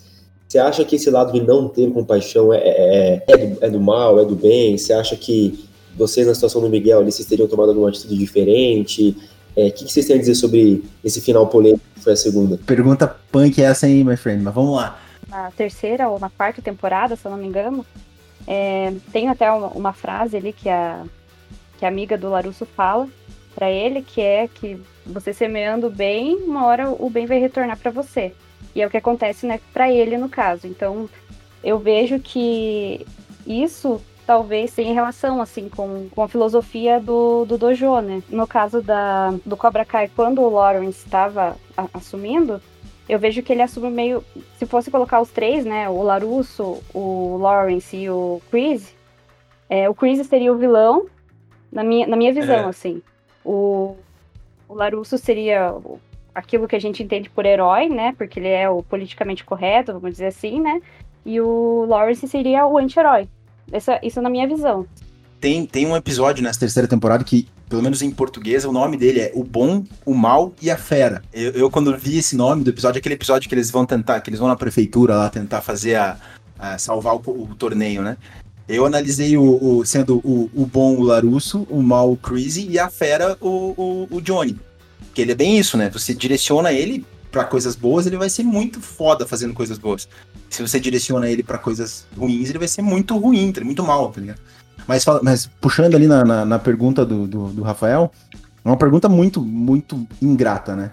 Você 0.58 0.62
acha 0.62 0.84
que 0.84 0.96
esse 0.96 1.12
lado 1.12 1.32
de 1.32 1.40
não 1.40 1.70
ter 1.70 1.92
compaixão 1.92 2.52
é, 2.52 2.58
é, 2.58 3.24
é, 3.28 3.38
do, 3.38 3.66
é 3.66 3.70
do, 3.70 3.80
mal, 3.80 4.20
é 4.20 4.26
do 4.26 4.36
bem? 4.36 4.76
Você 4.76 4.92
acha 4.92 5.16
que 5.16 5.70
vocês, 5.96 6.26
na 6.26 6.34
situação 6.34 6.60
do 6.60 6.68
Miguel, 6.68 7.00
ali, 7.00 7.12
vocês 7.12 7.28
teriam 7.28 7.48
tomado 7.48 7.70
alguma 7.70 7.90
atitude 7.90 8.18
diferente? 8.18 9.16
É, 9.56 9.66
o 9.66 9.68
é, 9.68 9.70
que, 9.70 9.86
que, 9.86 9.94
vocês 9.94 10.08
têm 10.08 10.16
a 10.16 10.20
dizer 10.20 10.34
sobre 10.34 10.84
esse 11.04 11.22
final 11.22 11.46
polêmico 11.46 11.84
que 11.94 12.02
foi 12.02 12.14
a 12.14 12.16
segunda? 12.16 12.60
Pergunta 12.66 13.08
punk 13.32 13.62
essa 13.62 13.86
aí, 13.86 14.04
my 14.04 14.18
friend, 14.18 14.44
mas 14.44 14.52
vamos 14.52 14.76
lá. 14.76 15.00
Na 15.30 15.52
terceira 15.52 16.10
ou 16.10 16.20
na 16.20 16.32
quarta 16.32 16.60
temporada, 16.60 17.16
se 17.16 17.24
eu 17.24 17.30
não 17.30 17.38
me 17.38 17.46
engano, 17.46 17.86
é, 18.48 18.92
tem 19.14 19.30
até 19.30 19.52
uma, 19.52 19.68
uma, 19.68 19.94
frase 19.94 20.38
ali 20.38 20.54
que 20.54 20.70
a, 20.70 21.04
que 21.78 21.86
a 21.86 21.88
amiga 21.88 22.18
do 22.18 22.32
Larusso 22.32 22.66
fala 22.66 23.08
para 23.54 23.70
ele, 23.70 24.02
que 24.02 24.22
é 24.22 24.48
que 24.48 24.82
você 25.06 25.32
semeando 25.34 25.88
bem, 25.88 26.36
uma 26.38 26.66
hora 26.66 26.90
o 26.90 27.12
bem 27.12 27.28
vai 27.28 27.38
retornar 27.38 27.78
para 27.78 27.92
você. 27.92 28.34
E 28.78 28.82
é 28.84 28.86
o 28.86 28.92
que 28.92 28.98
acontece, 28.98 29.48
né, 29.48 29.60
para 29.74 29.92
ele 29.92 30.20
no 30.20 30.30
caso. 30.30 30.68
Então, 30.68 31.10
eu 31.64 31.80
vejo 31.80 32.20
que 32.20 33.04
isso 33.48 34.00
talvez 34.24 34.72
tenha 34.72 34.94
relação 34.94 35.42
assim 35.42 35.68
com, 35.68 36.08
com 36.10 36.22
a 36.22 36.28
filosofia 36.28 37.00
do, 37.00 37.44
do 37.46 37.58
dojo, 37.58 38.00
né? 38.02 38.22
No 38.30 38.46
caso 38.46 38.80
da, 38.80 39.34
do 39.44 39.58
Cobra 39.58 39.84
Kai, 39.84 40.12
quando 40.16 40.42
o 40.42 40.50
Lawrence 40.52 41.04
estava 41.04 41.56
assumindo, 41.92 42.62
eu 43.10 43.18
vejo 43.18 43.42
que 43.42 43.52
ele 43.52 43.64
assume 43.64 43.90
meio. 43.90 44.24
Se 44.60 44.68
fosse 44.68 44.92
colocar 44.92 45.22
os 45.22 45.32
três, 45.32 45.66
né? 45.66 45.90
O 45.90 46.04
Larusso, 46.04 46.84
o 46.94 47.36
Lawrence 47.38 47.98
e 47.98 48.08
o 48.12 48.40
Chris, 48.52 48.94
é, 49.68 49.90
o 49.90 49.96
Chris 49.96 50.24
seria 50.28 50.54
o 50.54 50.58
vilão, 50.58 51.08
na 51.72 51.84
minha, 51.84 52.06
na 52.06 52.16
minha 52.16 52.32
visão, 52.32 52.66
é. 52.66 52.66
assim. 52.66 53.02
O, 53.44 53.96
o 54.70 54.76
Larusso 54.76 55.18
seria 55.18 55.74
aquilo 56.38 56.68
que 56.68 56.76
a 56.76 56.80
gente 56.80 57.02
entende 57.02 57.30
por 57.32 57.46
herói, 57.46 57.90
né? 57.90 58.14
Porque 58.16 58.40
ele 58.40 58.48
é 58.48 58.70
o 58.70 58.84
politicamente 58.84 59.44
correto, 59.44 59.94
vamos 59.94 60.12
dizer 60.12 60.28
assim, 60.28 60.62
né? 60.62 60.80
E 61.26 61.42
o 61.42 61.86
Lawrence 61.86 62.28
seria 62.28 62.68
o 62.68 62.78
anti-herói. 62.78 63.28
Isso 64.04 64.22
na 64.22 64.30
minha 64.30 64.48
visão. 64.48 64.86
Tem, 65.42 65.66
tem 65.66 65.88
um 65.88 65.96
episódio 65.96 66.44
nessa 66.44 66.60
terceira 66.60 66.88
temporada 66.88 67.24
que, 67.24 67.48
pelo 67.68 67.82
menos 67.82 68.04
em 68.04 68.12
português, 68.12 68.66
o 68.66 68.72
nome 68.72 68.98
dele 68.98 69.20
é 69.20 69.32
O 69.34 69.44
Bom, 69.44 69.84
o 70.06 70.14
Mal 70.14 70.54
e 70.62 70.70
a 70.70 70.78
Fera. 70.78 71.24
Eu, 71.34 71.52
eu 71.52 71.72
quando 71.72 71.96
vi 71.98 72.20
esse 72.20 72.36
nome 72.36 72.64
do 72.64 72.70
episódio, 72.70 73.00
aquele 73.00 73.16
episódio 73.16 73.50
que 73.50 73.56
eles 73.56 73.72
vão 73.72 73.86
tentar, 73.86 74.22
que 74.22 74.30
eles 74.30 74.40
vão 74.40 74.48
na 74.48 74.56
prefeitura 74.56 75.16
lá 75.16 75.30
tentar 75.30 75.62
fazer 75.62 75.96
a, 75.96 76.18
a 76.58 76.78
salvar 76.78 77.16
o, 77.16 77.20
o, 77.20 77.56
torneio, 77.56 78.04
né? 78.04 78.16
Eu 78.70 78.86
analisei 78.86 79.38
o, 79.38 79.80
o 79.80 79.86
sendo 79.86 80.18
o, 80.24 80.50
o, 80.54 80.66
bom 80.66 80.96
o 80.96 81.04
Larusso, 81.04 81.66
o 81.70 81.82
mal 81.82 82.12
o 82.12 82.18
Crazy 82.18 82.68
e 82.70 82.78
a 82.78 82.90
fera 82.90 83.38
o, 83.42 83.74
o, 83.78 84.18
o 84.18 84.22
Johnny. 84.22 84.58
Porque 85.18 85.24
ele 85.24 85.32
é 85.32 85.36
bem 85.36 85.58
isso, 85.58 85.76
né? 85.78 85.90
Você 85.90 86.14
direciona 86.14 86.72
ele 86.72 87.04
para 87.32 87.44
coisas 87.44 87.76
boas, 87.76 88.06
ele 88.06 88.18
vai 88.18 88.30
ser 88.30 88.44
muito 88.44 88.80
foda 88.80 89.26
fazendo 89.26 89.52
coisas 89.52 89.80
boas. 89.80 90.08
Se 90.48 90.62
você 90.62 90.80
direciona 90.80 91.28
ele 91.28 91.42
para 91.42 91.58
coisas 91.58 92.06
ruins, 92.16 92.52
ele 92.52 92.60
vai 92.60 92.68
ser 92.68 92.84
muito 92.84 93.18
ruim, 93.18 93.52
tá 93.52 93.66
muito 93.66 93.84
mal, 93.84 94.12
tá 94.12 94.22
ligado? 94.22 94.40
Mas, 94.88 95.04
mas 95.24 95.50
puxando 95.60 95.96
ali 95.96 96.06
na, 96.06 96.24
na, 96.24 96.46
na 96.46 96.60
pergunta 96.60 97.04
do, 97.04 97.26
do, 97.26 97.48
do, 97.48 97.64
Rafael, 97.64 98.12
é 98.64 98.70
uma 98.70 98.78
pergunta 98.78 99.10
muito, 99.10 99.42
muito 99.42 100.08
ingrata, 100.22 100.76
né? 100.76 100.92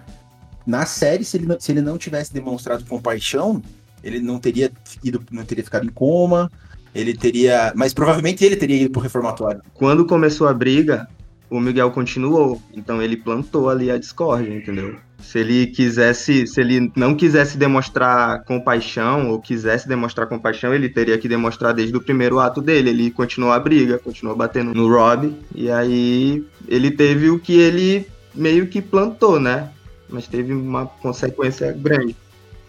Na 0.67 0.87
série, 0.87 1.23
se 1.23 1.37
ele, 1.37 1.61
se 1.61 1.71
ele 1.71 1.83
não 1.83 1.99
tivesse 1.99 2.33
demonstrado 2.33 2.83
compaixão, 2.87 3.61
ele 4.03 4.21
não 4.21 4.39
teria 4.39 4.73
ido, 5.05 5.23
não 5.31 5.45
teria 5.45 5.65
ficado 5.65 5.85
em 5.85 5.91
coma, 5.91 6.51
ele 6.95 7.15
teria. 7.15 7.75
Mas 7.77 7.93
provavelmente 7.93 8.43
ele 8.43 8.57
teria 8.57 8.85
ido 8.85 8.91
pro 8.91 9.03
reformatório. 9.03 9.61
Quando 9.75 10.07
começou 10.07 10.49
a 10.49 10.55
briga, 10.55 11.07
o 11.57 11.61
Miguel 11.61 11.91
continuou. 11.91 12.61
Então 12.73 13.01
ele 13.03 13.17
plantou 13.17 13.69
ali 13.69 13.91
a 13.91 13.99
discórdia, 13.99 14.55
entendeu? 14.55 14.97
Se 15.19 15.39
ele 15.39 15.67
quisesse, 15.69 16.47
se 16.47 16.61
ele 16.61 16.93
não 16.95 17.15
quisesse 17.15 17.57
demonstrar 17.57 18.45
compaixão 18.45 19.31
ou 19.31 19.41
quisesse 19.41 19.89
demonstrar 19.89 20.27
compaixão, 20.27 20.75
ele 20.75 20.89
teria 20.89 21.17
que 21.17 21.29
demonstrar 21.29 21.73
desde 21.73 21.97
o 21.97 22.01
primeiro 22.01 22.39
ato 22.39 22.61
dele. 22.61 22.91
Ele 22.91 23.11
continuou 23.11 23.53
a 23.53 23.59
briga, 23.59 23.99
continuou 23.99 24.37
batendo 24.37 24.75
no 24.75 24.89
Rob, 24.89 25.35
e 25.55 25.71
aí 25.71 26.45
ele 26.69 26.91
teve 26.91 27.31
o 27.31 27.39
que 27.39 27.59
ele 27.59 28.07
meio 28.35 28.67
que 28.67 28.83
plantou, 28.83 29.41
né? 29.41 29.71
Mas 30.09 30.27
teve 30.27 30.53
uma 30.53 30.87
consequência 30.87 31.73
grande. 31.73 32.15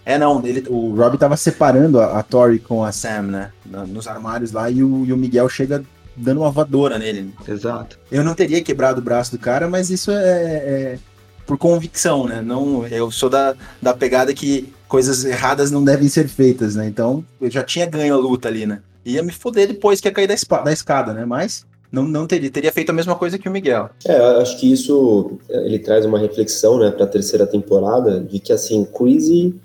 É, 0.05 0.17
não, 0.19 0.41
ele, 0.45 0.63
o 0.69 0.95
Rob 0.95 1.17
tava 1.17 1.35
separando 1.35 1.99
a, 1.99 2.19
a 2.19 2.23
Tori 2.23 2.59
com 2.59 2.83
a 2.83 2.91
Sam, 2.91 3.23
né? 3.23 3.51
Nos 3.87 4.07
armários 4.07 4.51
lá, 4.51 4.69
e 4.69 4.83
o, 4.83 5.03
e 5.05 5.11
o 5.11 5.17
Miguel 5.17 5.49
chega 5.49 5.83
dando 6.15 6.41
uma 6.41 6.51
voadora 6.51 6.97
nele. 6.97 7.33
Exato. 7.47 7.99
Eu 8.11 8.23
não 8.23 8.33
teria 8.33 8.63
quebrado 8.63 8.99
o 8.99 9.03
braço 9.03 9.31
do 9.31 9.39
cara, 9.39 9.67
mas 9.67 9.89
isso 9.89 10.11
é, 10.11 10.15
é 10.15 10.99
por 11.45 11.57
convicção, 11.57 12.25
né? 12.25 12.41
Não, 12.41 12.87
eu 12.87 13.11
sou 13.11 13.29
da, 13.29 13.55
da 13.81 13.93
pegada 13.93 14.33
que 14.33 14.73
coisas 14.87 15.25
erradas 15.25 15.71
não 15.71 15.83
devem 15.83 16.07
ser 16.07 16.27
feitas, 16.27 16.75
né? 16.75 16.87
Então 16.87 17.23
eu 17.39 17.49
já 17.49 17.63
tinha 17.63 17.85
ganho 17.85 18.13
a 18.13 18.17
luta 18.17 18.47
ali, 18.47 18.65
né? 18.65 18.81
Ia 19.05 19.21
me 19.21 19.31
foder 19.31 19.67
depois 19.67 20.01
que 20.01 20.07
ia 20.07 20.11
cair 20.11 20.27
da, 20.27 20.35
da 20.63 20.73
escada, 20.73 21.13
né? 21.13 21.25
Mas 21.25 21.65
não, 21.91 22.03
não 22.03 22.25
teria, 22.25 22.49
teria 22.49 22.71
feito 22.71 22.89
a 22.89 22.93
mesma 22.93 23.15
coisa 23.15 23.37
que 23.37 23.47
o 23.47 23.51
Miguel. 23.51 23.89
É, 24.05 24.17
acho 24.41 24.59
que 24.59 24.71
isso 24.71 25.37
ele 25.49 25.79
traz 25.79 26.05
uma 26.05 26.19
reflexão, 26.19 26.79
né, 26.79 26.91
para 26.91 27.05
a 27.05 27.07
terceira 27.07 27.45
temporada 27.45 28.19
de 28.19 28.39
que 28.39 28.51
assim, 28.51 28.81
o 28.81 28.85
Quizzy 28.85 29.55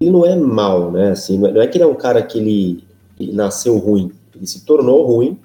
ele 0.00 0.10
não 0.10 0.24
é 0.26 0.34
mal, 0.34 0.90
né? 0.90 1.10
Assim, 1.10 1.38
não 1.38 1.60
é 1.60 1.66
que 1.66 1.76
ele 1.76 1.84
é 1.84 1.86
um 1.86 1.94
cara 1.94 2.22
que 2.22 2.38
ele, 2.38 2.84
ele 3.20 3.32
nasceu 3.32 3.76
ruim, 3.78 4.10
ele 4.34 4.46
se 4.46 4.64
tornou 4.64 5.04
ruim 5.04 5.38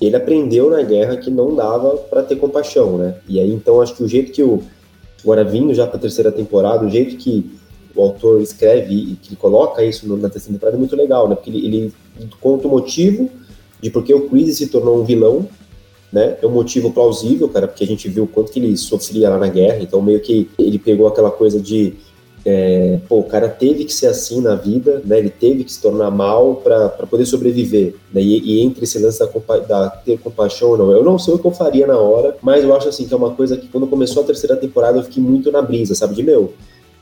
ele 0.00 0.16
aprendeu 0.16 0.70
na 0.70 0.82
guerra 0.82 1.16
que 1.16 1.30
não 1.30 1.54
dava 1.54 1.96
para 1.96 2.22
ter 2.22 2.36
compaixão, 2.36 2.98
né? 2.98 3.16
E 3.28 3.40
aí 3.40 3.52
então 3.52 3.80
acho 3.80 3.94
que 3.94 4.02
o 4.02 4.08
jeito 4.08 4.32
que 4.32 4.42
o 4.42 4.62
agora 5.22 5.44
vindo 5.44 5.74
já 5.74 5.86
para 5.86 5.96
a 5.96 6.00
terceira 6.00 6.30
temporada, 6.30 6.86
o 6.86 6.90
jeito 6.90 7.16
que 7.16 7.50
o 7.94 8.02
autor 8.02 8.40
escreve 8.40 8.94
e 8.94 9.16
que 9.16 9.30
ele 9.30 9.36
coloca 9.36 9.84
isso 9.84 10.06
na 10.16 10.28
terceira 10.28 10.54
temporada 10.54 10.76
é 10.76 10.78
muito 10.78 10.94
legal, 10.94 11.28
né? 11.28 11.34
Porque 11.34 11.50
ele, 11.50 11.66
ele 11.66 11.94
conta 12.40 12.68
o 12.68 12.70
motivo 12.70 13.28
de 13.80 13.90
por 13.90 14.04
que 14.04 14.14
o 14.14 14.28
Chris 14.28 14.56
se 14.56 14.68
tornou 14.68 15.00
um 15.00 15.04
vilão, 15.04 15.48
né? 16.12 16.36
É 16.40 16.46
um 16.46 16.50
motivo 16.50 16.92
plausível, 16.92 17.48
cara, 17.48 17.66
porque 17.66 17.84
a 17.84 17.86
gente 17.86 18.08
viu 18.08 18.24
o 18.24 18.26
quanto 18.28 18.52
que 18.52 18.58
ele 18.60 18.76
sofria 18.76 19.28
lá 19.28 19.38
na 19.38 19.48
guerra, 19.48 19.82
então 19.82 20.00
meio 20.00 20.20
que 20.20 20.48
ele 20.58 20.78
pegou 20.78 21.06
aquela 21.08 21.30
coisa 21.30 21.60
de 21.60 21.94
é, 22.44 22.98
pô, 23.08 23.18
o 23.18 23.24
cara 23.24 23.48
teve 23.48 23.84
que 23.84 23.92
ser 23.92 24.06
assim 24.06 24.40
na 24.40 24.54
vida, 24.54 25.02
né? 25.04 25.18
Ele 25.18 25.30
teve 25.30 25.64
que 25.64 25.72
se 25.72 25.80
tornar 25.80 26.10
mal 26.10 26.56
para 26.56 26.88
poder 27.06 27.26
sobreviver, 27.26 27.94
né? 28.12 28.20
E, 28.20 28.38
e, 28.38 28.60
entre 28.60 28.84
esse 28.84 28.98
lance 28.98 29.18
da, 29.18 29.58
da, 29.58 29.90
ter 29.90 30.18
compaixão 30.18 30.70
ou 30.70 30.78
não, 30.78 30.90
eu 30.90 31.04
não 31.04 31.18
sei 31.18 31.34
o 31.34 31.38
que 31.38 31.46
eu 31.46 31.50
faria 31.50 31.86
na 31.86 31.98
hora, 31.98 32.36
mas 32.40 32.64
eu 32.64 32.74
acho 32.74 32.88
assim 32.88 33.06
que 33.06 33.12
é 33.12 33.16
uma 33.16 33.34
coisa 33.34 33.56
que 33.56 33.68
quando 33.68 33.86
começou 33.86 34.22
a 34.22 34.26
terceira 34.26 34.56
temporada 34.56 34.98
eu 34.98 35.02
fiquei 35.02 35.22
muito 35.22 35.50
na 35.52 35.60
brisa, 35.60 35.94
sabe? 35.94 36.14
De 36.14 36.22
meu, 36.22 36.54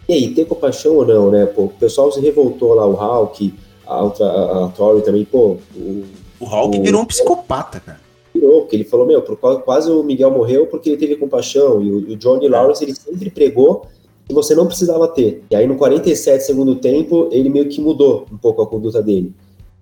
e 0.08 0.12
aí, 0.12 0.34
ter 0.34 0.44
compaixão 0.44 0.94
ou 0.94 1.06
não, 1.06 1.30
né? 1.30 1.46
Pô, 1.46 1.64
o 1.64 1.68
pessoal 1.68 2.12
se 2.12 2.20
revoltou 2.20 2.74
lá, 2.74 2.86
o 2.86 2.92
Hulk, 2.92 3.52
a, 3.86 4.02
outra, 4.02 4.26
a, 4.26 4.66
a 4.66 4.68
Tori 4.68 5.02
também, 5.02 5.24
pô. 5.24 5.56
O, 5.74 6.04
o 6.38 6.44
Hulk 6.44 6.78
o, 6.78 6.82
virou 6.82 7.02
um 7.02 7.06
psicopata, 7.06 7.80
cara. 7.80 8.00
Virou, 8.32 8.60
porque 8.60 8.76
ele 8.76 8.84
falou, 8.84 9.06
meu, 9.06 9.20
quase 9.22 9.90
o 9.90 10.02
Miguel 10.04 10.30
morreu 10.30 10.66
porque 10.66 10.90
ele 10.90 10.98
teve 10.98 11.16
compaixão. 11.16 11.82
E 11.82 11.90
o, 11.90 12.12
o 12.12 12.16
Johnny 12.16 12.48
Lawrence, 12.48 12.84
ele 12.84 12.94
sempre 12.94 13.30
pregou 13.30 13.86
que 14.26 14.34
você 14.34 14.54
não 14.54 14.66
precisava 14.66 15.06
ter. 15.08 15.44
E 15.50 15.56
aí 15.56 15.66
no 15.66 15.76
47 15.76 16.42
segundo 16.42 16.74
tempo, 16.76 17.28
ele 17.30 17.48
meio 17.48 17.68
que 17.68 17.80
mudou 17.80 18.26
um 18.32 18.36
pouco 18.36 18.62
a 18.62 18.66
conduta 18.66 19.02
dele. 19.02 19.32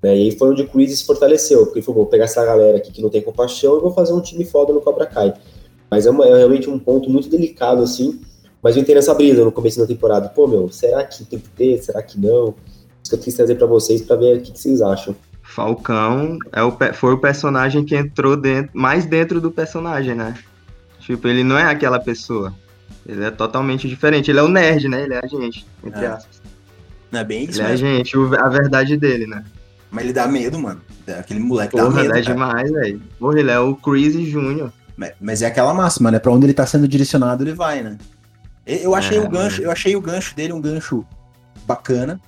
Né? 0.02 0.16
E 0.16 0.22
aí 0.24 0.30
foi 0.32 0.50
onde 0.50 0.62
o 0.62 0.68
Chris 0.68 0.98
se 0.98 1.06
fortaleceu, 1.06 1.64
porque 1.64 1.78
ele 1.78 1.86
falou, 1.86 2.02
vou 2.02 2.10
pegar 2.10 2.24
essa 2.24 2.44
galera 2.44 2.76
aqui 2.76 2.92
que 2.92 3.00
não 3.00 3.08
tem 3.08 3.22
compaixão 3.22 3.78
e 3.78 3.80
vou 3.80 3.92
fazer 3.92 4.12
um 4.12 4.20
time 4.20 4.44
foda 4.44 4.72
no 4.72 4.80
Cobra 4.80 5.06
Kai. 5.06 5.34
Mas 5.90 6.06
é, 6.06 6.10
uma, 6.10 6.26
é 6.26 6.36
realmente 6.36 6.68
um 6.68 6.78
ponto 6.78 7.08
muito 7.08 7.28
delicado, 7.28 7.82
assim, 7.82 8.20
mas 8.62 8.76
eu 8.76 8.82
entrei 8.82 8.96
nessa 8.96 9.14
brisa 9.14 9.44
no 9.44 9.52
começo 9.52 9.78
da 9.78 9.86
temporada. 9.86 10.28
Pô, 10.28 10.46
meu, 10.46 10.70
será 10.70 11.04
que 11.04 11.24
tem 11.24 11.38
que 11.38 11.48
ter? 11.50 11.82
Será 11.82 12.02
que 12.02 12.18
não? 12.20 12.54
Isso 13.02 13.10
que 13.10 13.14
eu 13.14 13.18
quis 13.18 13.34
trazer 13.34 13.56
para 13.56 13.66
vocês 13.66 14.02
para 14.02 14.16
ver 14.16 14.38
o 14.38 14.40
que, 14.40 14.52
que, 14.52 14.58
vocês 14.58 14.80
acham. 14.80 15.14
Falcão 15.42 16.38
é 16.50 16.62
o, 16.62 16.74
foi 16.94 17.12
o 17.12 17.18
personagem 17.18 17.84
que 17.84 17.94
entrou 17.94 18.36
dentro, 18.36 18.70
mais 18.72 19.04
dentro 19.04 19.40
do 19.40 19.50
personagem, 19.50 20.14
né? 20.14 20.34
Tipo, 21.00 21.28
ele 21.28 21.44
não 21.44 21.58
é 21.58 21.64
aquela 21.64 22.00
pessoa. 22.00 22.54
Ele 23.06 23.24
é 23.24 23.30
totalmente 23.30 23.88
diferente. 23.88 24.30
Ele 24.30 24.38
é 24.38 24.42
o 24.42 24.48
nerd, 24.48 24.88
né? 24.88 25.02
Ele 25.02 25.14
é 25.14 25.20
a 25.22 25.26
gente, 25.26 25.66
entre 25.84 26.04
é. 26.04 26.08
aspas. 26.08 26.42
Não 27.10 27.20
é 27.20 27.24
bem 27.24 27.44
isso, 27.44 27.60
Ele 27.60 27.68
mesmo. 27.68 27.86
é 27.86 27.90
a 27.92 27.96
gente, 27.96 28.16
a 28.16 28.48
verdade 28.48 28.96
dele, 28.96 29.26
né? 29.26 29.44
Mas 29.90 30.04
ele 30.04 30.12
dá 30.12 30.26
medo, 30.26 30.58
mano. 30.58 30.80
Aquele 31.06 31.38
moleque 31.38 31.72
Porra, 31.72 31.84
dá 31.84 31.90
medo. 31.90 32.08
Porra, 32.08 32.18
é 32.18 32.22
demais, 32.22 32.70
velho. 32.70 33.02
Porra, 33.18 33.38
ele 33.38 33.50
é 33.50 33.58
o 33.60 33.76
Chris 33.76 34.14
Jr. 34.14 34.70
Mas 35.20 35.42
é 35.42 35.46
aquela 35.46 35.72
máxima, 35.72 36.10
né? 36.10 36.18
Pra 36.18 36.32
onde 36.32 36.46
ele 36.46 36.54
tá 36.54 36.66
sendo 36.66 36.88
direcionado, 36.88 37.44
ele 37.44 37.52
vai, 37.52 37.82
né? 37.82 37.98
Eu 38.66 38.94
achei 38.94 39.18
é, 39.18 39.20
o 39.20 39.28
gancho, 39.28 39.62
eu 39.62 39.70
achei 39.70 39.94
o 39.94 40.00
gancho 40.00 40.34
dele 40.34 40.52
um 40.52 40.60
gancho 40.60 41.04
bacana. 41.66 42.20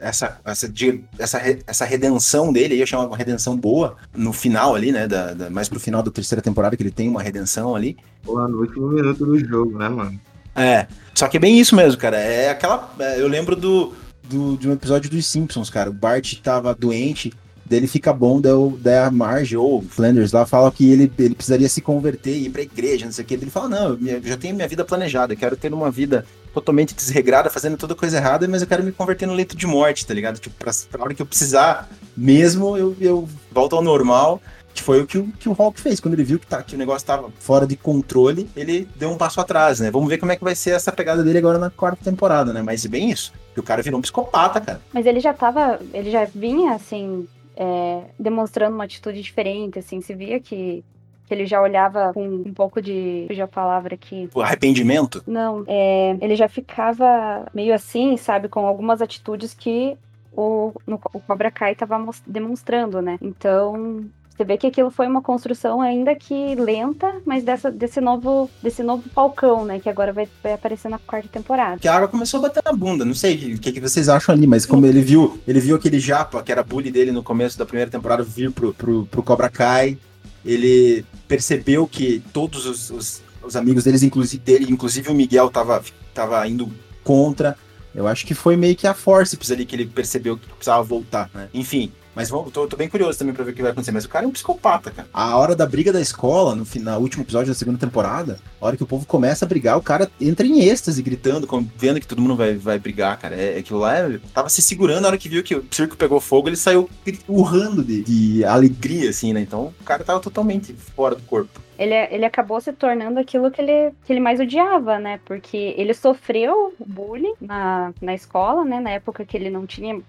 Essa, 0.00 0.40
essa, 0.44 0.72
essa, 1.18 1.40
essa 1.66 1.84
redenção 1.84 2.52
dele, 2.52 2.74
aí 2.74 2.80
eu 2.80 2.86
chamo 2.86 3.06
uma 3.06 3.16
redenção 3.16 3.56
boa, 3.56 3.96
no 4.14 4.32
final 4.32 4.74
ali, 4.74 4.90
né? 4.90 5.06
Da, 5.06 5.34
da, 5.34 5.50
mais 5.50 5.68
pro 5.68 5.78
final 5.78 6.02
da 6.02 6.10
terceira 6.10 6.42
temporada, 6.42 6.76
que 6.76 6.82
ele 6.82 6.90
tem 6.90 7.08
uma 7.08 7.22
redenção 7.22 7.76
ali. 7.76 7.96
Pô, 8.22 8.46
no 8.48 8.60
último 8.60 8.88
minuto 8.88 9.24
do 9.24 9.38
jogo, 9.38 9.78
né, 9.78 9.88
mano? 9.88 10.20
É. 10.54 10.86
Só 11.14 11.28
que 11.28 11.36
é 11.36 11.40
bem 11.40 11.58
isso 11.58 11.74
mesmo, 11.76 12.00
cara. 12.00 12.16
É 12.16 12.50
aquela. 12.50 12.92
É, 12.98 13.20
eu 13.20 13.28
lembro 13.28 13.54
do, 13.54 13.92
do, 14.24 14.56
de 14.56 14.68
um 14.68 14.72
episódio 14.72 15.10
dos 15.10 15.26
Simpsons, 15.26 15.70
cara. 15.70 15.90
O 15.90 15.92
Bart 15.92 16.40
tava 16.40 16.74
doente 16.74 17.32
dele 17.64 17.86
fica 17.86 18.12
bom, 18.12 18.40
daí, 18.40 18.98
a 18.98 19.10
Marge 19.10 19.56
ou 19.56 19.82
Flanders 19.82 20.32
lá 20.32 20.44
fala 20.44 20.70
que 20.70 20.90
ele, 20.90 21.10
ele 21.18 21.34
precisaria 21.34 21.68
se 21.68 21.80
converter 21.80 22.34
e 22.34 22.46
ir 22.46 22.50
pra 22.50 22.62
igreja, 22.62 23.06
não 23.06 23.12
sei 23.12 23.24
o 23.24 23.26
que. 23.26 23.34
Ele 23.34 23.50
fala: 23.50 23.68
Não, 23.68 23.98
eu 24.06 24.22
já 24.22 24.36
tenho 24.36 24.54
minha 24.54 24.68
vida 24.68 24.84
planejada, 24.84 25.34
quero 25.34 25.56
ter 25.56 25.72
uma 25.72 25.90
vida 25.90 26.26
totalmente 26.52 26.94
desregrada, 26.94 27.50
fazendo 27.50 27.76
toda 27.76 27.94
coisa 27.94 28.18
errada, 28.18 28.46
mas 28.46 28.62
eu 28.62 28.68
quero 28.68 28.84
me 28.84 28.92
converter 28.92 29.26
no 29.26 29.34
leito 29.34 29.56
de 29.56 29.66
morte, 29.66 30.06
tá 30.06 30.14
ligado? 30.14 30.38
Tipo, 30.38 30.54
pra, 30.56 30.70
pra 30.90 31.02
hora 31.02 31.14
que 31.14 31.22
eu 31.22 31.26
precisar 31.26 31.88
mesmo, 32.16 32.76
eu, 32.76 32.96
eu 33.00 33.28
volto 33.50 33.74
ao 33.76 33.82
normal. 33.82 34.40
Que 34.72 34.82
foi 34.82 35.00
o 35.00 35.06
que, 35.06 35.18
o 35.18 35.28
que 35.38 35.48
o 35.48 35.52
Hulk 35.52 35.80
fez. 35.80 36.00
Quando 36.00 36.14
ele 36.14 36.24
viu 36.24 36.36
que, 36.36 36.48
tá, 36.48 36.60
que 36.60 36.74
o 36.74 36.78
negócio 36.78 37.06
tava 37.06 37.30
fora 37.38 37.64
de 37.64 37.76
controle, 37.76 38.50
ele 38.56 38.88
deu 38.96 39.08
um 39.08 39.16
passo 39.16 39.40
atrás, 39.40 39.78
né? 39.78 39.88
Vamos 39.88 40.08
ver 40.08 40.18
como 40.18 40.32
é 40.32 40.36
que 40.36 40.42
vai 40.42 40.56
ser 40.56 40.70
essa 40.70 40.90
pegada 40.90 41.22
dele 41.22 41.38
agora 41.38 41.58
na 41.58 41.70
quarta 41.70 42.02
temporada, 42.02 42.52
né? 42.52 42.60
Mas 42.60 42.84
bem 42.84 43.08
isso. 43.08 43.32
Que 43.54 43.60
o 43.60 43.62
cara 43.62 43.82
virou 43.82 44.00
um 44.00 44.02
psicopata, 44.02 44.60
cara. 44.60 44.80
Mas 44.92 45.06
ele 45.06 45.20
já 45.20 45.32
tava. 45.32 45.78
Ele 45.92 46.10
já 46.10 46.24
vinha, 46.24 46.72
assim, 46.72 47.24
é, 47.56 48.02
demonstrando 48.18 48.74
uma 48.74 48.84
atitude 48.84 49.22
diferente, 49.22 49.78
assim, 49.78 50.00
se 50.00 50.14
via 50.14 50.40
que, 50.40 50.84
que 51.26 51.34
ele 51.34 51.46
já 51.46 51.60
olhava 51.60 52.12
com 52.12 52.26
um 52.26 52.52
pouco 52.52 52.80
de, 52.82 53.26
a 53.40 53.48
palavra 53.48 53.94
aqui. 53.94 54.28
O 54.34 54.40
arrependimento? 54.40 55.22
Não, 55.26 55.64
é, 55.66 56.16
ele 56.20 56.36
já 56.36 56.48
ficava 56.48 57.46
meio 57.54 57.74
assim, 57.74 58.16
sabe, 58.16 58.48
com 58.48 58.66
algumas 58.66 59.00
atitudes 59.00 59.54
que 59.54 59.96
o, 60.36 60.72
no, 60.86 61.00
o 61.12 61.20
Cobra 61.20 61.50
Kai 61.50 61.72
estava 61.72 61.96
demonstrando, 62.26 63.00
né? 63.00 63.18
Então, 63.22 64.04
você 64.36 64.44
vê 64.44 64.58
que 64.58 64.66
aquilo 64.66 64.90
foi 64.90 65.06
uma 65.06 65.22
construção 65.22 65.80
ainda 65.80 66.12
que 66.14 66.56
lenta, 66.56 67.20
mas 67.24 67.44
dessa, 67.44 67.70
desse 67.70 68.00
novo 68.00 68.50
desse 68.60 68.82
novo 68.82 69.04
Falcão, 69.14 69.64
né? 69.64 69.78
Que 69.78 69.88
agora 69.88 70.12
vai, 70.12 70.28
vai 70.42 70.54
aparecer 70.54 70.88
na 70.88 70.98
quarta 70.98 71.28
temporada. 71.28 71.78
Que 71.78 71.86
a 71.86 71.94
água 71.94 72.08
começou 72.08 72.38
a 72.38 72.42
bater 72.42 72.62
na 72.64 72.72
bunda, 72.72 73.04
não 73.04 73.14
sei 73.14 73.54
o 73.54 73.58
que, 73.58 73.70
que 73.70 73.80
vocês 73.80 74.08
acham 74.08 74.34
ali, 74.34 74.46
mas 74.46 74.66
como 74.66 74.86
ele 74.86 75.00
viu, 75.00 75.40
ele 75.46 75.60
viu 75.60 75.76
aquele 75.76 76.00
japa, 76.00 76.42
que 76.42 76.50
era 76.50 76.64
bully 76.64 76.90
dele 76.90 77.12
no 77.12 77.22
começo 77.22 77.56
da 77.56 77.64
primeira 77.64 77.90
temporada, 77.90 78.24
vir 78.24 78.50
pro, 78.50 78.74
pro, 78.74 79.06
pro 79.06 79.22
Cobra 79.22 79.48
Kai, 79.48 79.96
ele 80.44 81.06
percebeu 81.28 81.86
que 81.86 82.20
todos 82.32 82.66
os, 82.66 82.90
os, 82.90 83.22
os 83.40 83.54
amigos 83.54 83.84
deles, 83.84 84.02
inclusive 84.02 84.42
dele, 84.42 84.66
inclusive 84.68 85.10
o 85.10 85.14
Miguel, 85.14 85.48
tava, 85.48 85.80
tava 86.12 86.46
indo 86.48 86.68
contra. 87.04 87.56
Eu 87.94 88.08
acho 88.08 88.26
que 88.26 88.34
foi 88.34 88.56
meio 88.56 88.74
que 88.74 88.88
a 88.88 88.94
forceps 88.94 89.52
ali 89.52 89.64
que 89.64 89.76
ele 89.76 89.86
percebeu 89.86 90.36
que 90.36 90.48
precisava 90.48 90.82
voltar, 90.82 91.30
né? 91.32 91.48
Enfim, 91.54 91.92
mas 92.14 92.30
vou, 92.30 92.50
tô, 92.50 92.66
tô, 92.66 92.76
bem 92.76 92.88
curioso 92.88 93.18
também 93.18 93.34
pra 93.34 93.44
ver 93.44 93.50
o 93.50 93.54
que 93.54 93.62
vai 93.62 93.72
acontecer. 93.72 93.92
Mas 93.92 94.04
o 94.04 94.08
cara 94.08 94.24
é 94.24 94.28
um 94.28 94.32
psicopata, 94.32 94.90
cara. 94.90 95.08
A 95.12 95.36
hora 95.36 95.56
da 95.56 95.66
briga 95.66 95.92
da 95.92 96.00
escola, 96.00 96.54
no 96.54 96.64
final, 96.64 97.00
último 97.00 97.24
episódio 97.24 97.48
da 97.48 97.54
segunda 97.54 97.78
temporada, 97.78 98.38
a 98.60 98.66
hora 98.66 98.76
que 98.76 98.82
o 98.82 98.86
povo 98.86 99.06
começa 99.06 99.44
a 99.44 99.48
brigar, 99.48 99.76
o 99.76 99.82
cara 99.82 100.10
entra 100.20 100.46
em 100.46 100.60
êxtase, 100.60 101.02
gritando, 101.02 101.48
vendo 101.76 102.00
que 102.00 102.06
todo 102.06 102.22
mundo 102.22 102.36
vai, 102.36 102.54
vai 102.54 102.78
brigar, 102.78 103.18
cara. 103.18 103.34
É, 103.34 103.58
aquilo 103.58 103.80
lá 103.80 103.96
é, 103.98 104.18
tava 104.32 104.48
se 104.48 104.62
segurando 104.62 105.04
a 105.04 105.08
hora 105.08 105.18
que 105.18 105.28
viu 105.28 105.42
que 105.42 105.54
o 105.54 105.64
circo 105.70 105.96
pegou 105.96 106.20
fogo, 106.20 106.48
ele 106.48 106.56
saiu 106.56 106.88
urrando 107.28 107.82
de, 107.82 108.02
de 108.02 108.44
alegria, 108.44 109.10
assim, 109.10 109.32
né? 109.32 109.40
Então 109.40 109.72
o 109.80 109.84
cara 109.84 110.04
tava 110.04 110.20
totalmente 110.20 110.72
fora 110.94 111.14
do 111.14 111.22
corpo. 111.22 111.64
Ele, 111.78 111.94
ele 111.94 112.24
acabou 112.24 112.60
se 112.60 112.72
tornando 112.72 113.18
aquilo 113.18 113.50
que 113.50 113.60
ele, 113.60 113.92
que 114.04 114.12
ele 114.12 114.20
mais 114.20 114.38
odiava, 114.38 114.98
né? 114.98 115.18
Porque 115.24 115.74
ele 115.76 115.92
sofreu 115.92 116.72
bullying 116.78 117.34
na, 117.40 117.92
na 118.00 118.14
escola, 118.14 118.64
né? 118.64 118.78
Na 118.80 118.90
época 118.90 119.24
que 119.24 119.36
ele 119.36 119.50
não 119.50 119.66
tinha 119.66 120.00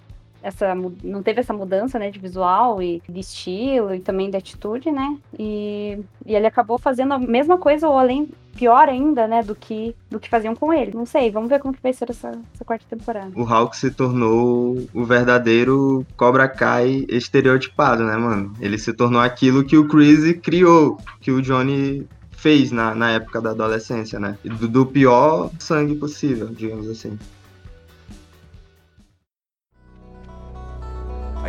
essa 0.46 0.76
não 1.04 1.24
teve 1.24 1.40
essa 1.40 1.52
mudança, 1.52 1.98
né, 1.98 2.12
de 2.12 2.20
visual 2.20 2.80
e 2.80 3.02
de 3.10 3.20
estilo 3.20 3.96
e 3.96 4.00
também 4.00 4.30
de 4.30 4.38
atitude, 4.38 4.92
né? 4.92 5.18
E, 5.38 6.00
e 6.24 6.36
ele 6.36 6.46
acabou 6.46 6.78
fazendo 6.78 7.16
a 7.16 7.20
mesma 7.20 7.58
coisa 7.58 7.90
ou 7.90 7.98
além 7.98 8.30
pior 8.56 8.88
ainda, 8.88 9.28
né, 9.28 9.42
do 9.42 9.56
que 9.56 9.96
do 10.10 10.20
que 10.20 10.30
faziam 10.30 10.56
com 10.56 10.72
ele. 10.72 10.92
Não 10.94 11.06
sei, 11.06 11.32
vamos 11.32 11.50
ver 11.50 11.60
como 11.60 11.74
que 11.74 11.82
vai 11.82 11.92
ser 11.92 12.12
essa, 12.12 12.32
essa 12.54 12.64
quarta 12.64 12.86
temporada. 12.88 13.32
O 13.36 13.44
Hulk 13.44 13.76
se 13.76 13.90
tornou 13.90 14.78
o 14.94 15.04
verdadeiro 15.04 16.06
Cobra 16.16 16.48
Kai 16.48 17.06
estereotipado, 17.10 18.04
né, 18.04 18.16
mano? 18.16 18.54
Ele 18.62 18.78
se 18.78 18.94
tornou 18.94 19.22
aquilo 19.22 19.66
que 19.66 19.78
o 19.78 19.88
Chris 19.88 20.40
criou, 20.44 20.98
que 21.20 21.32
o 21.32 21.42
Johnny 21.42 22.08
fez 22.30 22.72
na, 22.72 22.94
na 22.94 23.10
época 23.10 23.42
da 23.42 23.50
adolescência, 23.50 24.20
né? 24.20 24.38
Do, 24.44 24.68
do 24.68 24.86
pior 24.86 25.50
sangue 25.58 25.96
possível, 25.96 26.48
digamos 26.50 26.88
assim. 26.88 27.18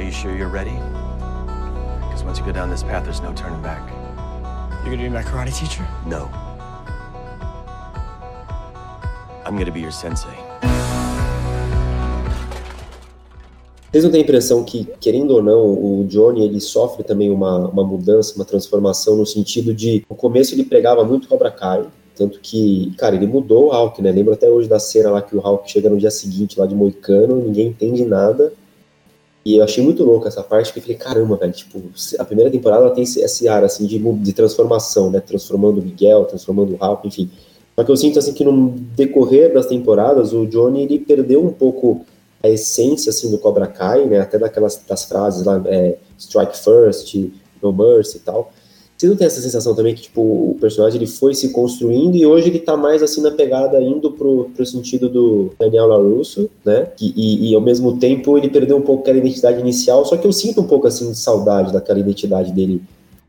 You 0.07 0.13
sure 0.13 0.37
you're 0.37 0.49
ready? 0.49 0.79
Because 2.07 2.23
once 2.23 2.39
you 2.39 2.45
go 2.45 2.53
down 2.53 2.71
this 2.71 2.85
path, 2.85 3.03
there's 3.05 3.21
no 3.21 3.33
turning 3.33 3.61
back. 3.61 3.83
You're 4.85 4.95
gonna 4.95 5.03
be 5.03 5.09
my 5.09 5.23
karate 5.23 5.53
teacher? 5.53 5.85
No. 6.07 6.31
I'm 9.45 9.59
gonna 9.59 9.73
be 9.73 9.81
your 9.81 9.93
sensei. 9.93 10.31
Vocês 13.91 14.05
não 14.05 14.11
têm 14.11 14.21
a 14.21 14.25
impressão 14.25 14.63
que, 14.63 14.87
querendo 15.01 15.31
ou 15.33 15.43
não, 15.43 15.65
o 15.65 16.05
Johnny 16.07 16.45
ele 16.45 16.61
sofre 16.61 17.03
também 17.03 17.31
uma, 17.31 17.67
uma 17.69 17.83
mudança, 17.83 18.37
uma 18.37 18.45
transformação 18.45 19.17
no 19.17 19.25
sentido 19.25 19.73
de, 19.75 20.05
no 20.09 20.15
começo 20.15 20.55
ele 20.55 20.65
pregava 20.65 21.03
muito 21.03 21.27
Cobra 21.27 21.51
Kai, 21.51 21.87
tanto 22.15 22.39
que, 22.41 22.93
cara, 22.99 23.17
ele 23.17 23.27
mudou 23.27 23.69
o 23.69 23.71
Hulk, 23.71 24.03
né? 24.03 24.13
Lembro 24.13 24.35
até 24.35 24.51
hoje 24.51 24.69
da 24.69 24.79
cena 24.79 25.11
lá 25.11 25.23
que 25.23 25.35
o 25.35 25.41
Hulk 25.41 25.71
chega 25.71 25.89
no 25.89 25.97
dia 25.97 26.11
seguinte 26.11 26.61
lá 26.61 26.67
de 26.67 26.75
Moicano, 26.75 27.37
ninguém 27.37 27.69
entende 27.69 28.05
nada, 28.05 28.53
e 29.47 29.59
eu 29.59 29.63
achei 29.63 29.81
muito 29.81 30.03
louco 30.03 30.27
essa 30.27 30.43
parte, 30.43 30.73
que 30.73 30.81
eu 30.81 30.83
falei, 30.83 30.97
caramba, 30.97 31.37
velho, 31.37 31.53
tipo, 31.53 31.81
a 32.19 32.25
primeira 32.25 32.51
temporada 32.51 32.87
ela 32.87 32.93
tem 32.93 33.05
esse 33.05 33.47
ar, 33.47 33.63
assim, 33.63 33.87
de, 33.87 33.97
de 33.97 34.33
transformação, 34.33 35.09
né, 35.09 35.21
transformando 35.21 35.81
o 35.81 35.85
Miguel, 35.85 36.25
transformando 36.25 36.73
o 36.73 36.77
Hulk, 36.77 37.07
enfim. 37.07 37.31
Só 37.77 37.85
que 37.85 37.93
eu 37.93 37.97
sinto, 37.97 38.19
assim, 38.19 38.33
que 38.33 38.43
no 38.43 38.71
decorrer 38.71 39.55
das 39.55 39.67
temporadas, 39.67 40.33
o 40.33 40.47
Johnny, 40.47 40.83
ele 40.83 40.99
perdeu 40.99 41.47
um 41.47 41.53
pouco 41.53 42.05
a 42.43 42.49
essência, 42.49 43.11
assim, 43.11 43.31
do 43.31 43.39
Cobra 43.39 43.69
Kai, 43.69 44.05
né, 44.07 44.19
até 44.19 44.37
daquelas 44.37 44.83
das 44.85 45.05
frases 45.05 45.47
lá, 45.47 45.63
é, 45.67 45.97
strike 46.19 46.59
first, 46.59 47.15
No 47.63 47.73
Mercy 47.73 48.17
e 48.17 48.21
tal. 48.23 48.53
Você 48.97 49.09
não 49.09 49.17
tem 49.17 49.27
essa 49.27 49.43
sensação 49.43 49.75
também 49.75 49.95
que, 49.95 50.03
tipo, 50.03 50.23
o 50.23 50.57
personagem 50.59 50.99
ele 50.99 51.07
foi 51.07 51.35
se 51.35 51.51
construindo 51.51 52.17
e 52.17 52.25
hoje 52.25 52.49
ele 52.49 52.59
tá 52.59 52.79
mais 52.79 53.03
assim 53.03 53.21
na 53.21 53.31
pegada 53.31 53.81
indo 53.81 54.11
pro, 54.13 54.51
pro 54.57 54.65
sentido 54.65 55.09
do 55.09 55.53
Daniel 55.59 55.87
LaRusso, 55.87 56.49
né? 56.65 56.89
E, 56.99 57.13
e, 57.15 57.51
e, 57.51 57.55
ao 57.55 57.61
mesmo 57.61 57.99
tempo 57.99 58.39
ele 58.39 58.49
perdeu 58.49 58.79
um 58.79 58.83
pouco 58.83 59.03
aquela 59.03 59.19
identidade 59.19 59.61
inicial, 59.61 60.05
só 60.07 60.17
que 60.17 60.27
eu 60.27 60.33
sinto 60.33 60.63
um 60.63 60.67
pouco 60.67 60.87
assim 60.87 61.11
de 61.11 61.19
saudade 61.19 61.75
daquela 61.75 61.99
identidade 61.99 62.53
dele 62.53 62.83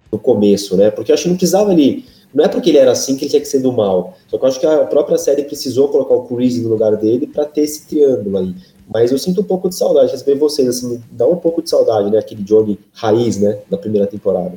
no 0.10 0.18
começo, 0.18 0.78
né? 0.78 0.90
Porque 0.90 1.12
eu 1.12 1.14
acho 1.14 1.24
que 1.24 1.30
não 1.30 1.36
precisava 1.36 1.70
ali. 1.72 2.06
Não 2.34 2.46
é 2.46 2.48
porque 2.48 2.70
ele 2.70 2.78
era 2.78 2.92
assim 2.92 3.18
que 3.18 3.24
ele 3.24 3.30
tinha 3.32 3.42
que 3.42 3.48
ser 3.48 3.60
do 3.60 3.74
mal. 3.74 4.16
Só 4.30 4.38
que 4.38 4.44
eu 4.46 4.48
acho 4.48 4.60
que 4.60 4.66
a 4.66 4.86
própria 4.86 5.18
série 5.18 5.44
precisou 5.44 5.90
colocar 5.90 6.14
o 6.14 6.24
Chris 6.24 6.62
no 6.62 6.70
lugar 6.70 6.96
dele 6.96 7.28
para 7.28 7.44
ter 7.44 7.62
esse 7.62 7.86
triângulo 7.88 8.38
aí. 8.38 8.56
Mas 8.94 9.12
eu 9.12 9.18
sinto 9.18 9.42
um 9.42 9.44
pouco 9.44 9.68
de 9.68 9.76
saudade, 9.76 10.12
receber 10.12 10.36
vocês, 10.36 10.68
assim, 10.68 11.02
dá 11.12 11.28
um 11.28 11.36
pouco 11.36 11.62
de 11.62 11.70
saudade, 11.70 12.10
né? 12.10 12.20
Aquele 12.20 12.42
Johnny 12.44 12.80
raiz, 12.94 13.38
né? 13.38 13.60
Da 13.70 13.78
primeira 13.78 14.08
temporada. 14.08 14.54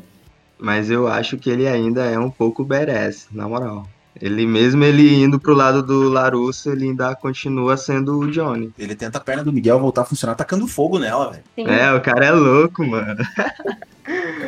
Mas 0.61 0.90
eu 0.90 1.09
acho 1.09 1.38
que 1.38 1.50
ele 1.50 1.67
ainda 1.67 2.05
é 2.05 2.19
um 2.19 2.31
pouco 2.31 2.64
badass, 2.64 3.29
na 3.33 3.49
moral. 3.49 3.87
Ele 4.21 4.47
mesmo 4.47 4.85
ele 4.85 5.14
indo 5.23 5.40
pro 5.40 5.55
lado 5.55 5.83
do 5.83 6.09
Larusso, 6.09 6.71
ele 6.71 6.87
ainda 6.87 7.14
continua 7.14 7.76
sendo 7.76 8.19
o 8.19 8.31
Johnny. 8.31 8.73
Ele 8.79 8.95
tenta 8.95 9.19
a 9.19 9.21
perna 9.21 9.43
do 9.43 9.52
Miguel 9.52 9.79
voltar 9.79 10.02
a 10.02 10.05
funcionar 10.05 10.35
tacando 10.35 10.67
fogo 10.67 10.99
nela, 10.99 11.31
velho. 11.31 11.71
É, 11.71 11.93
o 11.95 12.00
cara 12.00 12.26
é 12.26 12.31
louco, 12.31 12.85
mano. 12.85 13.23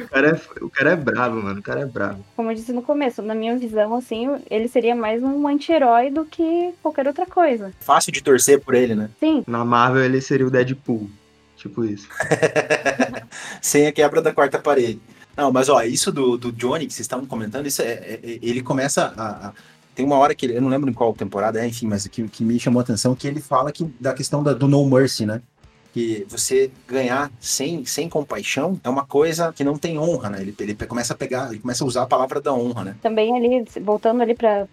o, 0.05 0.09
cara 0.09 0.29
é, 0.29 0.65
o 0.65 0.69
cara 0.69 0.91
é 0.91 0.97
bravo, 0.97 1.43
mano. 1.43 1.61
O 1.61 1.63
cara 1.63 1.81
é 1.81 1.87
bravo. 1.87 2.23
Como 2.37 2.51
eu 2.51 2.55
disse 2.55 2.73
no 2.73 2.83
começo, 2.83 3.23
na 3.23 3.35
minha 3.35 3.57
visão, 3.57 3.95
assim, 3.95 4.29
ele 4.51 4.69
seria 4.69 4.95
mais 4.95 5.23
um 5.23 5.47
anti-herói 5.47 6.11
do 6.11 6.25
que 6.25 6.75
qualquer 6.83 7.07
outra 7.07 7.25
coisa. 7.25 7.73
Fácil 7.81 8.13
de 8.13 8.23
torcer 8.23 8.61
por 8.61 8.75
ele, 8.75 8.95
né? 8.95 9.09
Sim. 9.19 9.43
Na 9.47 9.65
Marvel 9.65 10.05
ele 10.05 10.21
seria 10.21 10.47
o 10.47 10.51
Deadpool. 10.51 11.09
Tipo 11.57 11.85
isso. 11.85 12.09
Sem 13.63 13.87
a 13.87 13.93
quebra 13.93 14.21
da 14.21 14.35
quarta 14.35 14.59
parede. 14.59 15.01
Não, 15.37 15.51
mas 15.53 15.69
ó, 15.69 15.83
isso 15.83 16.13
do, 16.13 16.37
do 16.37 16.53
Johnny 16.53 16.87
que 16.87 16.93
vocês 16.93 17.05
estavam 17.05 17.27
comentando, 17.27 17.67
isso 17.67 17.83
é, 17.83 17.87
é, 17.87 18.21
é 18.23 18.39
ele 18.43 18.63
começa 18.63 19.13
a, 19.17 19.49
a, 19.49 19.53
Tem 19.95 20.05
uma 20.05 20.17
hora 20.17 20.35
que 20.35 20.47
ele. 20.47 20.57
Eu 20.57 20.63
não 20.63 20.69
lembro 20.69 20.91
em 20.91 20.93
qual 20.93 21.13
temporada 21.15 21.61
é, 21.61 21.67
enfim, 21.67 21.87
mas 21.87 22.07
que, 22.07 22.27
que 22.29 22.45
me 22.45 22.59
chamou 22.59 22.81
a 22.81 22.83
atenção 22.83 23.15
que 23.15 23.27
ele 23.27 23.41
fala 23.41 23.73
que, 23.73 23.85
da 23.99 24.13
questão 24.13 24.43
da, 24.43 24.53
do 24.53 24.69
No 24.69 24.85
Mercy, 24.87 25.27
né? 25.27 25.41
Que 25.95 26.27
você 26.27 26.71
ganhar 26.89 27.31
sem, 27.39 27.85
sem 27.85 28.09
compaixão 28.09 28.81
é 28.83 28.89
uma 28.89 29.05
coisa 29.05 29.53
que 29.53 29.63
não 29.63 29.77
tem 29.77 29.99
honra, 29.99 30.31
né? 30.31 30.41
Ele, 30.41 30.55
ele 30.59 30.75
começa 30.75 31.13
a 31.13 31.17
pegar, 31.17 31.51
ele 31.51 31.59
começa 31.59 31.85
a 31.85 31.87
usar 31.87 32.03
a 32.03 32.07
palavra 32.07 32.41
da 32.41 32.53
honra, 32.53 32.85
né? 32.85 32.97
Também 33.03 33.37
ali, 33.37 33.65
voltando 33.83 34.23
ali 34.23 34.35
pra 34.35 34.67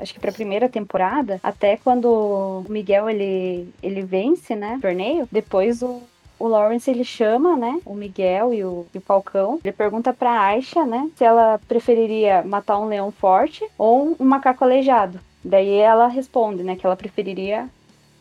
acho 0.00 0.14
que 0.14 0.20
pra 0.20 0.32
primeira 0.32 0.66
temporada, 0.66 1.38
até 1.42 1.76
quando 1.76 2.06
o 2.06 2.66
Miguel 2.70 3.10
ele, 3.10 3.68
ele 3.82 4.02
vence, 4.02 4.56
né? 4.56 4.76
O 4.78 4.80
torneio, 4.80 5.28
depois 5.30 5.82
o, 5.82 6.00
o 6.38 6.48
Lawrence 6.48 6.90
ele 6.90 7.04
chama, 7.04 7.56
né, 7.56 7.80
o 7.84 7.94
Miguel 7.94 8.52
e 8.52 8.64
o, 8.64 8.86
e 8.94 8.98
o 8.98 9.00
Falcão. 9.00 9.60
Ele 9.62 9.72
pergunta 9.72 10.12
pra 10.12 10.40
Aisha, 10.40 10.84
né, 10.84 11.10
se 11.16 11.24
ela 11.24 11.60
preferiria 11.68 12.42
matar 12.42 12.78
um 12.78 12.86
leão 12.86 13.10
forte 13.10 13.64
ou 13.78 14.16
um 14.18 14.24
macaco 14.24 14.64
aleijado. 14.64 15.20
Daí 15.44 15.76
ela 15.76 16.06
responde, 16.08 16.62
né, 16.62 16.76
que 16.76 16.86
ela 16.86 16.96
preferiria 16.96 17.68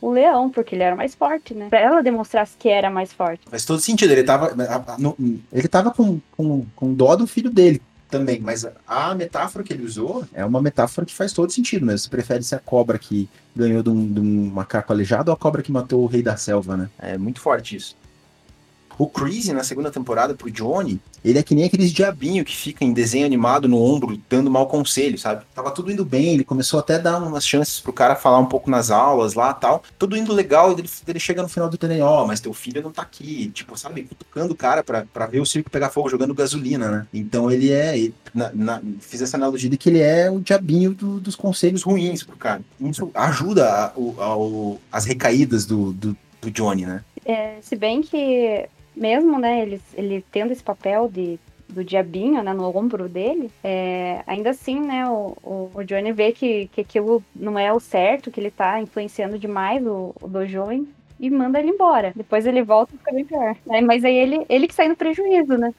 o 0.01 0.11
leão, 0.11 0.49
porque 0.49 0.75
ele 0.75 0.83
era 0.83 0.97
mais 0.97 1.15
forte, 1.15 1.53
né? 1.53 1.69
Pra 1.69 1.79
ela 1.79 2.03
demonstrar 2.03 2.45
que 2.59 2.67
era 2.67 2.89
mais 2.89 3.13
forte. 3.13 3.47
Faz 3.49 3.63
todo 3.63 3.79
sentido. 3.79 4.11
Ele 4.11 4.23
tava, 4.23 4.53
ele 5.53 5.67
tava 5.69 5.91
com, 5.91 6.19
com, 6.35 6.65
com 6.75 6.93
dó 6.93 7.15
do 7.15 7.25
filho 7.25 7.49
dele 7.49 7.81
também, 8.09 8.39
mas 8.39 8.63
a 8.85 9.15
metáfora 9.15 9.63
que 9.63 9.73
ele 9.73 9.83
usou 9.83 10.25
é 10.33 10.43
uma 10.45 10.61
metáfora 10.61 11.05
que 11.05 11.13
faz 11.13 11.31
todo 11.31 11.51
sentido 11.51 11.85
mesmo. 11.85 11.99
Você 11.99 12.09
prefere 12.09 12.43
ser 12.43 12.55
a 12.55 12.59
cobra 12.59 12.99
que 12.99 13.29
ganhou 13.55 13.81
de 13.81 13.89
um, 13.89 14.13
de 14.13 14.19
um 14.19 14.51
macaco 14.51 14.91
aleijado 14.91 15.31
ou 15.31 15.33
a 15.33 15.37
cobra 15.37 15.63
que 15.63 15.71
matou 15.71 16.03
o 16.03 16.05
rei 16.05 16.21
da 16.21 16.35
selva, 16.35 16.75
né? 16.75 16.89
É 16.99 17.17
muito 17.17 17.39
forte 17.39 17.77
isso. 17.77 17.95
O 18.97 19.07
Chris, 19.07 19.47
na 19.47 19.63
segunda 19.63 19.91
temporada, 19.91 20.35
pro 20.35 20.51
Johnny, 20.51 20.99
ele 21.23 21.39
é 21.39 21.43
que 21.43 21.55
nem 21.55 21.65
aqueles 21.65 21.91
diabinho 21.91 22.43
que 22.43 22.55
fica 22.55 22.83
em 22.83 22.93
desenho 22.93 23.25
animado 23.25 23.67
no 23.67 23.81
ombro, 23.81 24.19
dando 24.29 24.51
mau 24.51 24.67
conselho, 24.67 25.17
sabe? 25.17 25.43
Tava 25.55 25.71
tudo 25.71 25.91
indo 25.91 26.05
bem, 26.05 26.33
ele 26.33 26.43
começou 26.43 26.79
até 26.79 26.95
a 26.95 26.99
dar 26.99 27.17
umas 27.17 27.45
chances 27.45 27.79
pro 27.79 27.93
cara 27.93 28.15
falar 28.15 28.39
um 28.39 28.45
pouco 28.45 28.69
nas 28.69 28.91
aulas 28.91 29.33
lá 29.33 29.53
tal. 29.53 29.83
Tudo 29.97 30.17
indo 30.17 30.33
legal, 30.33 30.71
ele, 30.71 30.89
ele 31.07 31.19
chega 31.19 31.41
no 31.41 31.49
final 31.49 31.69
do 31.69 31.77
treino, 31.77 32.05
ó, 32.05 32.23
oh, 32.23 32.27
mas 32.27 32.39
teu 32.39 32.53
filho 32.53 32.81
não 32.81 32.91
tá 32.91 33.01
aqui. 33.01 33.49
Tipo, 33.53 33.77
sabe, 33.77 34.03
cutucando 34.03 34.53
o 34.53 34.57
cara 34.57 34.83
pra, 34.83 35.05
pra 35.11 35.25
ver 35.25 35.39
o 35.39 35.45
circo 35.45 35.69
pegar 35.69 35.89
fogo, 35.89 36.09
jogando 36.09 36.33
gasolina, 36.33 36.89
né? 36.89 37.07
Então 37.13 37.49
ele 37.49 37.71
é. 37.71 37.97
Ele, 37.97 38.13
na, 38.33 38.51
na, 38.53 38.81
fiz 38.99 39.21
essa 39.21 39.37
analogia 39.37 39.69
de 39.69 39.77
que 39.77 39.89
ele 39.89 39.99
é 39.99 40.29
o 40.29 40.39
diabinho 40.39 40.93
do, 40.93 41.19
dos 41.19 41.35
conselhos 41.35 41.83
ruins 41.83 42.23
pro 42.23 42.35
cara. 42.35 42.61
Isso 42.79 43.09
ajuda 43.13 43.69
a, 43.69 43.85
a, 43.87 44.77
as 44.91 45.05
recaídas 45.05 45.65
do, 45.65 45.93
do, 45.93 46.17
do 46.41 46.51
Johnny, 46.51 46.85
né? 46.85 47.03
É, 47.25 47.57
se 47.61 47.75
bem 47.75 48.01
que 48.01 48.67
mesmo, 48.95 49.39
né, 49.39 49.61
ele, 49.61 49.81
ele 49.95 50.25
tendo 50.31 50.51
esse 50.51 50.63
papel 50.63 51.09
de 51.09 51.39
do 51.73 51.83
diabinho, 51.83 52.43
né, 52.43 52.53
no 52.53 52.65
ombro 52.77 53.09
dele, 53.09 53.49
é, 53.63 54.21
ainda 54.27 54.51
assim, 54.51 54.79
né, 54.79 55.07
o, 55.09 55.35
o, 55.43 55.71
o, 55.73 55.83
Johnny 55.83 56.11
vê 56.11 56.31
que, 56.31 56.67
que 56.67 56.81
aquilo 56.81 57.23
não 57.35 57.57
é 57.57 57.73
o 57.73 57.79
certo, 57.79 58.29
que 58.29 58.39
ele 58.39 58.51
tá 58.51 58.79
influenciando 58.79 59.39
demais 59.39 59.83
o, 59.85 60.13
o 60.21 60.27
Dojo 60.27 60.85
e 61.19 61.29
manda 61.29 61.59
ele 61.59 61.69
embora. 61.69 62.13
Depois 62.15 62.45
ele 62.45 62.61
volta 62.61 62.93
e 62.93 62.97
fica 62.97 63.11
bem 63.11 63.25
pior. 63.25 63.55
Né? 63.65 63.81
Mas 63.81 64.05
aí 64.05 64.15
ele, 64.15 64.45
ele 64.49 64.67
que 64.67 64.75
sai 64.75 64.87
no 64.87 64.95
prejuízo, 64.95 65.57
né? 65.57 65.73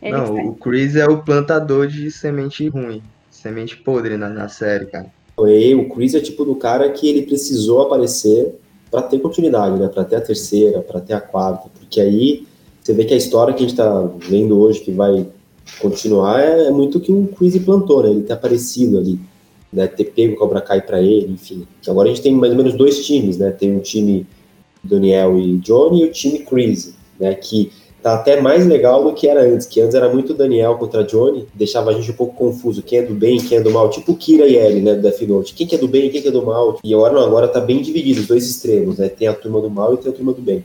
Ele 0.00 0.16
não, 0.16 0.48
o 0.48 0.54
Chris 0.54 0.96
é 0.96 1.06
o 1.06 1.22
plantador 1.22 1.86
de 1.86 2.10
semente 2.10 2.66
ruim, 2.68 3.02
semente 3.30 3.76
podre 3.76 4.16
na, 4.16 4.28
na 4.28 4.48
série, 4.48 4.86
cara. 4.86 5.06
O 5.36 5.94
Chris 5.94 6.14
é 6.14 6.20
tipo 6.20 6.44
do 6.44 6.56
cara 6.56 6.90
que 6.90 7.08
ele 7.08 7.22
precisou 7.22 7.82
aparecer 7.82 8.54
para 8.92 9.02
ter 9.02 9.18
continuidade, 9.20 9.80
né? 9.80 9.88
Para 9.88 10.04
ter 10.04 10.16
a 10.16 10.20
terceira, 10.20 10.82
para 10.82 11.00
ter 11.00 11.14
a 11.14 11.20
quarta, 11.20 11.70
porque 11.80 11.98
aí 11.98 12.46
você 12.80 12.92
vê 12.92 13.06
que 13.06 13.14
a 13.14 13.16
história 13.16 13.54
que 13.54 13.64
a 13.64 13.66
gente 13.66 13.72
está 13.72 14.02
vendo 14.28 14.60
hoje, 14.60 14.80
que 14.80 14.92
vai 14.92 15.26
continuar, 15.80 16.42
é, 16.42 16.66
é 16.66 16.70
muito 16.70 17.00
que 17.00 17.10
o 17.10 17.26
Chris 17.28 17.56
plantou, 17.64 18.02
né? 18.02 18.10
Ele 18.10 18.22
ter 18.22 18.34
aparecido 18.34 18.98
ali, 18.98 19.18
né? 19.72 19.86
Ter 19.86 20.04
pego 20.04 20.34
o 20.34 20.36
Cobra 20.36 20.60
Kai 20.60 20.82
para 20.82 21.00
ele, 21.00 21.32
enfim. 21.32 21.66
Agora 21.88 22.10
a 22.10 22.12
gente 22.12 22.22
tem 22.22 22.34
mais 22.34 22.52
ou 22.52 22.58
menos 22.58 22.74
dois 22.74 23.04
times, 23.04 23.38
né? 23.38 23.50
Tem 23.50 23.74
o 23.74 23.80
time 23.80 24.26
Daniel 24.84 25.38
e 25.38 25.56
Johnny 25.58 26.02
e 26.02 26.04
o 26.04 26.12
time 26.12 26.40
Chris, 26.40 26.94
né? 27.18 27.34
Que 27.34 27.72
tá 28.02 28.14
até 28.14 28.40
mais 28.40 28.66
legal 28.66 29.04
do 29.04 29.14
que 29.14 29.28
era 29.28 29.42
antes, 29.42 29.66
que 29.66 29.80
antes 29.80 29.94
era 29.94 30.08
muito 30.08 30.34
Daniel 30.34 30.74
contra 30.76 31.04
Johnny, 31.04 31.46
deixava 31.54 31.90
a 31.90 31.94
gente 31.94 32.10
um 32.10 32.14
pouco 32.14 32.34
confuso, 32.34 32.82
quem 32.82 32.98
é 32.98 33.02
do 33.02 33.14
bem, 33.14 33.38
quem 33.38 33.58
é 33.58 33.60
do 33.60 33.70
mal, 33.70 33.88
tipo 33.90 34.16
Kira 34.16 34.46
e 34.46 34.56
Ellie, 34.56 34.82
né, 34.82 34.94
do 34.94 35.02
Death 35.02 35.22
Note, 35.22 35.54
quem 35.54 35.66
que 35.66 35.76
é 35.76 35.78
do 35.78 35.86
bem, 35.86 36.10
quem 36.10 36.20
que 36.20 36.28
é 36.28 36.32
do 36.32 36.44
mal, 36.44 36.80
e 36.82 36.92
agora 36.92 37.14
não, 37.14 37.24
agora 37.24 37.46
tá 37.46 37.60
bem 37.60 37.80
dividido, 37.80 38.20
os 38.20 38.26
dois 38.26 38.44
extremos, 38.48 38.98
né, 38.98 39.08
tem 39.08 39.28
a 39.28 39.34
turma 39.34 39.60
do 39.60 39.70
mal 39.70 39.94
e 39.94 39.98
tem 39.98 40.10
a 40.10 40.14
turma 40.14 40.32
do 40.32 40.42
bem. 40.42 40.64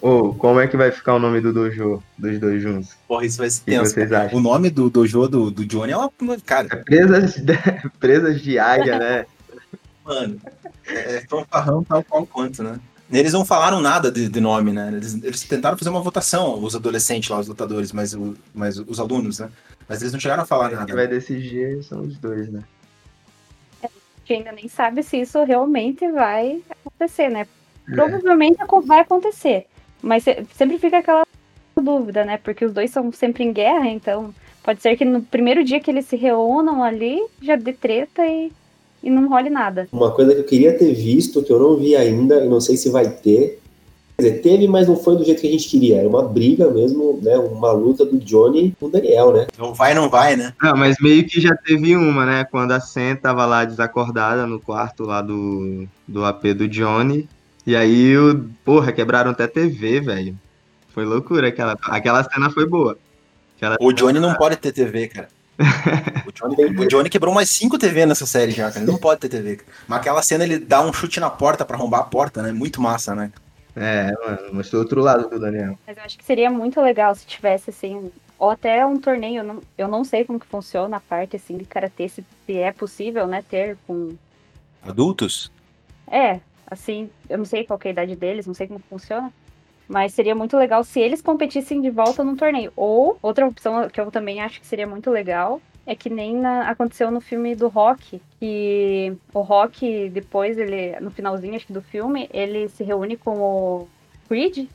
Ô, 0.00 0.08
oh, 0.08 0.34
como 0.34 0.60
é 0.60 0.68
que 0.68 0.76
vai 0.76 0.92
ficar 0.92 1.16
o 1.16 1.18
nome 1.18 1.40
do 1.40 1.52
dojo 1.52 2.00
dos 2.16 2.38
dois 2.38 2.62
juntos? 2.62 2.90
Porra, 3.08 3.24
isso 3.24 3.38
vai 3.38 3.50
ser 3.50 3.62
tenso. 3.64 3.92
vocês 3.92 4.12
acham? 4.12 4.38
O 4.38 4.42
nome 4.42 4.70
do 4.70 4.88
dojo 4.88 5.26
do, 5.26 5.50
do 5.50 5.66
Johnny 5.66 5.92
é 5.92 5.96
uma. 5.96 6.10
Cara. 6.44 6.68
É 6.70 6.76
presas, 6.76 7.34
de, 7.36 7.54
presas 7.98 8.40
de 8.40 8.58
águia, 8.58 8.98
né? 8.98 9.26
Mano, 10.04 10.38
é 10.86 11.24
fanfarrão 11.28 11.82
tal 11.82 12.04
qual 12.04 12.26
quanto, 12.26 12.62
né? 12.62 12.78
Eles 13.10 13.32
não 13.32 13.44
falaram 13.44 13.80
nada 13.80 14.10
de, 14.10 14.28
de 14.28 14.40
nome, 14.40 14.72
né? 14.72 14.88
Eles, 14.88 15.14
eles, 15.22 15.42
tentaram 15.44 15.78
fazer 15.78 15.90
uma 15.90 16.00
votação, 16.00 16.62
os 16.62 16.74
adolescentes 16.74 17.28
lá, 17.30 17.38
os 17.38 17.46
lutadores, 17.46 17.92
mas, 17.92 18.14
o, 18.14 18.36
mas 18.52 18.78
os 18.78 18.98
alunos, 18.98 19.38
né? 19.38 19.48
Mas 19.88 20.00
eles 20.00 20.12
não 20.12 20.18
chegaram 20.18 20.42
a 20.42 20.46
falar 20.46 20.70
nada. 20.70 20.86
Quem 20.86 20.94
vai 20.94 21.06
decidir 21.06 21.82
são 21.84 22.00
os 22.00 22.18
dois, 22.18 22.50
né? 22.50 22.64
A 23.82 23.88
gente 24.18 24.32
ainda 24.32 24.52
nem 24.52 24.68
sabe 24.68 25.02
se 25.04 25.18
isso 25.18 25.42
realmente 25.44 26.10
vai 26.10 26.60
acontecer, 26.68 27.28
né? 27.28 27.46
É. 27.88 27.94
Provavelmente 27.94 28.58
vai 28.84 29.00
acontecer. 29.00 29.66
Mas 30.02 30.24
sempre 30.54 30.78
fica 30.78 30.98
aquela 30.98 31.24
dúvida, 31.80 32.24
né? 32.24 32.38
Porque 32.38 32.64
os 32.64 32.72
dois 32.72 32.90
são 32.90 33.12
sempre 33.12 33.44
em 33.44 33.52
guerra, 33.52 33.88
então 33.88 34.34
pode 34.64 34.82
ser 34.82 34.96
que 34.96 35.04
no 35.04 35.22
primeiro 35.22 35.62
dia 35.62 35.78
que 35.78 35.90
eles 35.90 36.06
se 36.06 36.16
reúnam 36.16 36.82
ali, 36.82 37.24
já 37.40 37.54
dê 37.54 37.72
treta 37.72 38.26
e 38.26 38.50
e 39.02 39.10
não 39.10 39.28
role 39.28 39.50
nada. 39.50 39.88
Uma 39.92 40.10
coisa 40.10 40.34
que 40.34 40.40
eu 40.40 40.44
queria 40.44 40.76
ter 40.76 40.92
visto, 40.92 41.42
que 41.42 41.52
eu 41.52 41.58
não 41.58 41.76
vi 41.76 41.94
ainda, 41.94 42.44
e 42.44 42.48
não 42.48 42.60
sei 42.60 42.76
se 42.76 42.90
vai 42.90 43.08
ter. 43.08 43.60
Quer 44.16 44.22
dizer, 44.22 44.38
teve, 44.40 44.66
mas 44.66 44.88
não 44.88 44.96
foi 44.96 45.14
do 45.14 45.24
jeito 45.24 45.42
que 45.42 45.46
a 45.46 45.50
gente 45.50 45.68
queria. 45.68 45.98
Era 45.98 46.08
uma 46.08 46.22
briga 46.22 46.70
mesmo, 46.70 47.20
né? 47.22 47.36
Uma 47.36 47.70
luta 47.72 48.04
do 48.04 48.18
Johnny 48.18 48.74
com 48.80 48.86
o 48.86 48.90
Daniel, 48.90 49.30
né? 49.30 49.46
Não 49.58 49.74
vai, 49.74 49.92
não 49.92 50.08
vai, 50.08 50.36
né? 50.36 50.54
Não, 50.62 50.74
mas 50.74 50.96
meio 51.00 51.26
que 51.26 51.38
já 51.38 51.54
teve 51.54 51.94
uma, 51.94 52.24
né? 52.24 52.44
Quando 52.50 52.72
a 52.72 52.80
Sen 52.80 53.14
tava 53.14 53.44
lá 53.44 53.66
desacordada 53.66 54.46
no 54.46 54.58
quarto 54.58 55.04
lá 55.04 55.20
do, 55.20 55.86
do 56.08 56.24
AP 56.24 56.44
do 56.54 56.66
Johnny. 56.66 57.28
E 57.66 57.76
aí, 57.76 58.16
o, 58.16 58.48
porra, 58.64 58.90
quebraram 58.90 59.32
até 59.32 59.46
TV, 59.46 60.00
velho. 60.00 60.34
Foi 60.88 61.04
loucura 61.04 61.48
aquela. 61.48 61.76
Aquela 61.82 62.24
cena 62.24 62.48
foi 62.48 62.66
boa. 62.66 62.96
Aquela 63.56 63.76
o 63.78 63.92
Johnny 63.92 64.18
não 64.18 64.34
pode 64.34 64.56
ter 64.56 64.72
TV, 64.72 65.08
cara. 65.08 65.28
O 66.42 66.48
Johnny, 66.48 66.78
o 66.78 66.88
Johnny, 66.88 67.10
quebrou 67.10 67.34
mais 67.34 67.50
5 67.50 67.78
TV 67.78 68.06
nessa 68.06 68.26
série 68.26 68.52
já, 68.52 68.68
cara. 68.70 68.84
Ele 68.84 68.90
não 68.90 68.98
pode 68.98 69.20
ter 69.20 69.28
TV. 69.28 69.60
Mas 69.88 70.00
aquela 70.00 70.22
cena 70.22 70.44
ele 70.44 70.58
dá 70.58 70.82
um 70.82 70.92
chute 70.92 71.20
na 71.20 71.30
porta 71.30 71.64
para 71.64 71.76
arrombar 71.76 72.00
a 72.00 72.04
porta, 72.04 72.42
né? 72.42 72.52
Muito 72.52 72.80
massa, 72.80 73.14
né? 73.14 73.32
É, 73.74 74.12
mano, 74.12 74.54
mostrou 74.54 74.82
outro 74.82 75.02
lado 75.02 75.28
do 75.28 75.38
Daniel. 75.38 75.78
Mas 75.86 75.96
eu 75.96 76.02
acho 76.02 76.18
que 76.18 76.24
seria 76.24 76.50
muito 76.50 76.80
legal 76.80 77.14
se 77.14 77.26
tivesse, 77.26 77.70
assim, 77.70 78.10
ou 78.38 78.50
até 78.50 78.84
um 78.86 78.98
torneio. 78.98 79.40
Eu 79.40 79.44
não, 79.44 79.62
eu 79.76 79.88
não 79.88 80.02
sei 80.02 80.24
como 80.24 80.40
que 80.40 80.46
funciona 80.46 80.96
a 80.96 81.00
parte, 81.00 81.36
assim, 81.36 81.58
de 81.58 81.64
karatê, 81.64 82.08
se 82.08 82.24
é 82.48 82.72
possível, 82.72 83.26
né, 83.26 83.44
ter 83.48 83.76
com... 83.86 84.16
Adultos? 84.82 85.50
É, 86.06 86.40
assim, 86.70 87.10
eu 87.28 87.38
não 87.38 87.44
sei 87.44 87.64
qual 87.64 87.78
é 87.84 87.88
a 87.88 87.90
idade 87.90 88.16
deles, 88.16 88.46
não 88.46 88.54
sei 88.54 88.66
como 88.66 88.80
funciona. 88.88 89.32
Mas 89.88 90.14
seria 90.14 90.34
muito 90.34 90.56
legal 90.56 90.82
se 90.82 90.98
eles 90.98 91.20
competissem 91.20 91.80
de 91.80 91.90
volta 91.90 92.24
no 92.24 92.36
torneio. 92.36 92.72
Ou, 92.74 93.18
outra 93.22 93.46
opção 93.46 93.88
que 93.88 94.00
eu 94.00 94.10
também 94.10 94.40
acho 94.40 94.60
que 94.60 94.66
seria 94.66 94.86
muito 94.86 95.10
legal, 95.10 95.60
é 95.86 95.94
que 95.94 96.10
nem 96.10 96.36
na, 96.36 96.68
aconteceu 96.68 97.10
no 97.10 97.20
filme 97.20 97.54
do 97.54 97.68
Rock, 97.68 98.20
que 98.40 99.16
o 99.32 99.40
Rock, 99.40 100.10
depois, 100.10 100.58
ele, 100.58 100.98
no 101.00 101.10
finalzinho 101.10 101.54
acho 101.54 101.66
que 101.66 101.72
do 101.72 101.80
filme, 101.80 102.28
ele 102.32 102.68
se 102.68 102.82
reúne 102.82 103.16
com 103.16 103.38
o 103.38 103.88
Creed 104.28 104.68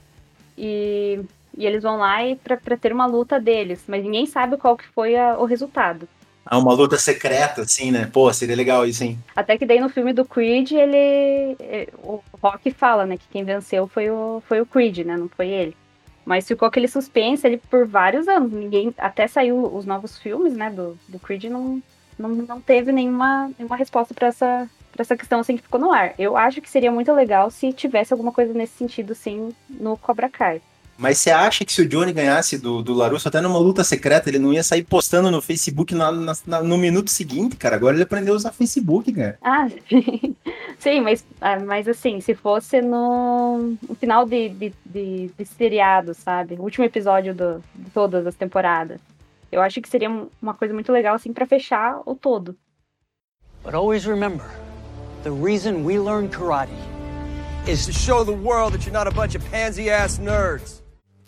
e, 0.57 1.19
e 1.57 1.65
eles 1.65 1.83
vão 1.83 1.97
lá 1.97 2.25
e 2.25 2.35
pra, 2.37 2.55
pra 2.55 2.77
ter 2.77 2.93
uma 2.93 3.05
luta 3.05 3.39
deles, 3.39 3.83
mas 3.87 4.03
ninguém 4.03 4.25
sabe 4.25 4.57
qual 4.57 4.77
que 4.77 4.87
foi 4.87 5.17
a, 5.17 5.37
o 5.37 5.45
resultado. 5.45 6.07
Ah, 6.45 6.57
uma 6.57 6.73
luta 6.73 6.97
secreta, 6.97 7.61
assim, 7.61 7.91
né? 7.91 8.09
Pô, 8.11 8.31
seria 8.33 8.55
legal 8.55 8.85
isso, 8.85 9.03
hein? 9.03 9.19
Até 9.35 9.57
que 9.57 9.65
daí 9.65 9.79
no 9.79 9.89
filme 9.89 10.11
do 10.11 10.25
Creed, 10.25 10.71
ele. 10.71 11.55
O 12.03 12.19
Rock 12.41 12.71
fala, 12.71 13.05
né, 13.05 13.15
que 13.15 13.27
quem 13.31 13.43
venceu 13.43 13.87
foi 13.87 14.09
o, 14.09 14.41
foi 14.47 14.59
o 14.59 14.65
Creed, 14.65 15.05
né? 15.05 15.15
Não 15.15 15.29
foi 15.29 15.49
ele. 15.49 15.77
Mas 16.25 16.47
ficou 16.47 16.67
aquele 16.67 16.87
suspense 16.87 17.45
ali 17.45 17.57
por 17.57 17.85
vários 17.85 18.27
anos. 18.27 18.51
Ninguém. 18.51 18.93
Até 18.97 19.27
saiu 19.27 19.75
os 19.75 19.85
novos 19.85 20.17
filmes, 20.17 20.53
né, 20.53 20.69
do, 20.69 20.97
do 21.07 21.19
Creed, 21.19 21.45
não, 21.45 21.81
não, 22.17 22.29
não 22.29 22.61
teve 22.61 22.91
nenhuma, 22.91 23.51
nenhuma 23.57 23.75
resposta 23.75 24.13
para 24.13 24.27
essa, 24.27 24.69
essa 24.97 25.17
questão 25.17 25.39
assim 25.39 25.57
que 25.57 25.63
ficou 25.63 25.79
no 25.79 25.91
ar. 25.91 26.13
Eu 26.17 26.37
acho 26.37 26.61
que 26.61 26.69
seria 26.69 26.91
muito 26.91 27.11
legal 27.11 27.49
se 27.49 27.73
tivesse 27.73 28.13
alguma 28.13 28.31
coisa 28.31 28.53
nesse 28.53 28.77
sentido, 28.77 29.15
sim, 29.15 29.53
no 29.69 29.97
Cobra 29.97 30.29
Kai. 30.29 30.61
Mas 30.97 31.17
você 31.17 31.31
acha 31.31 31.65
que 31.65 31.73
se 31.73 31.81
o 31.81 31.87
Johnny 31.87 32.13
ganhasse 32.13 32.59
do, 32.59 32.83
do 32.83 32.93
Larusso 32.93 33.27
até 33.27 33.41
numa 33.41 33.57
luta 33.57 33.83
secreta, 33.83 34.29
ele 34.29 34.37
não 34.37 34.53
ia 34.53 34.63
sair 34.63 34.83
postando 34.83 35.31
no 35.31 35.41
Facebook 35.41 35.95
na, 35.95 36.11
na, 36.11 36.33
na, 36.45 36.61
no 36.61 36.77
minuto 36.77 37.09
seguinte, 37.09 37.55
cara? 37.55 37.75
Agora 37.75 37.95
ele 37.95 38.03
aprendeu 38.03 38.35
a 38.35 38.37
usar 38.37 38.51
Facebook, 38.51 39.11
cara. 39.11 39.37
Ah, 39.41 39.67
sim, 40.77 41.01
mas, 41.01 41.25
ah, 41.41 41.59
mas 41.59 41.87
assim, 41.87 42.21
se 42.21 42.35
fosse 42.35 42.81
no, 42.81 43.75
no 43.87 43.95
final 43.95 44.27
de, 44.27 44.49
de, 44.49 44.73
de, 44.85 45.31
de, 45.35 45.45
seriado, 45.45 46.13
sabe? 46.13 46.55
O 46.55 46.61
último 46.61 46.85
episódio 46.85 47.33
do, 47.33 47.63
de 47.73 47.89
todas 47.89 48.27
as 48.27 48.35
temporadas. 48.35 48.99
Eu 49.51 49.61
acho 49.61 49.81
que 49.81 49.89
seria 49.89 50.09
uma 50.41 50.53
coisa 50.53 50.73
muito 50.73 50.91
legal, 50.91 51.15
assim, 51.15 51.33
para 51.33 51.45
fechar 51.45 51.99
o 52.05 52.13
todo. 52.15 52.55
But 53.63 53.73
always 53.73 54.05
remember, 54.05 54.45
the 55.23 55.31
reason 55.31 55.83
we 55.83 55.99
learn 55.99 56.29
karate 56.29 56.71
is 57.67 57.85
to 57.85 57.91
show 57.91 58.23
the 58.23 58.31
world 58.31 58.73
that 58.73 58.85
you're 58.85 58.93
not 58.93 59.07
a 59.07 59.11
bunch 59.11 59.35
of 59.35 59.43
pansy-ass 59.51 60.19
nerds. 60.19 60.80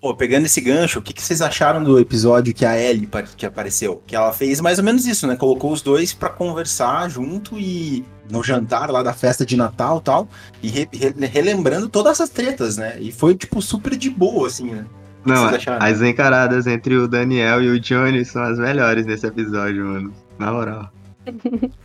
Pô, 0.03 0.13
pegando 0.13 0.45
esse 0.47 0.59
gancho, 0.59 0.99
o 0.99 1.01
que, 1.01 1.13
que 1.13 1.23
vocês 1.23 1.41
acharam 1.41 1.81
do 1.81 1.97
episódio 1.97 2.53
que 2.53 2.65
a 2.65 2.77
Ellie 2.77 3.09
que 3.37 3.45
apareceu? 3.45 4.03
Que 4.05 4.17
ela 4.17 4.33
fez 4.33 4.59
mais 4.59 4.77
ou 4.77 4.83
menos 4.83 5.05
isso, 5.07 5.25
né? 5.25 5.37
Colocou 5.37 5.71
os 5.71 5.81
dois 5.81 6.11
para 6.11 6.27
conversar 6.27 7.09
junto 7.09 7.57
e 7.57 8.03
no 8.29 8.43
jantar 8.43 8.91
lá 8.91 9.01
da 9.01 9.13
festa 9.13 9.45
de 9.45 9.55
Natal 9.55 10.01
tal, 10.01 10.27
e 10.61 10.67
re, 10.67 10.89
re, 10.91 11.25
relembrando 11.25 11.87
todas 11.87 12.19
essas 12.19 12.29
tretas, 12.29 12.75
né? 12.75 12.97
E 12.99 13.13
foi, 13.13 13.33
tipo, 13.33 13.61
super 13.61 13.95
de 13.95 14.09
boa, 14.09 14.47
assim, 14.47 14.71
né? 14.71 14.85
Não, 15.23 15.49
as 15.79 16.01
encaradas 16.01 16.67
entre 16.67 16.97
o 16.97 17.07
Daniel 17.07 17.63
e 17.63 17.69
o 17.69 17.79
Johnny 17.79 18.25
são 18.25 18.43
as 18.43 18.59
melhores 18.59 19.05
nesse 19.05 19.25
episódio, 19.25 19.85
mano. 19.85 20.13
Na 20.37 20.51
moral. 20.51 20.91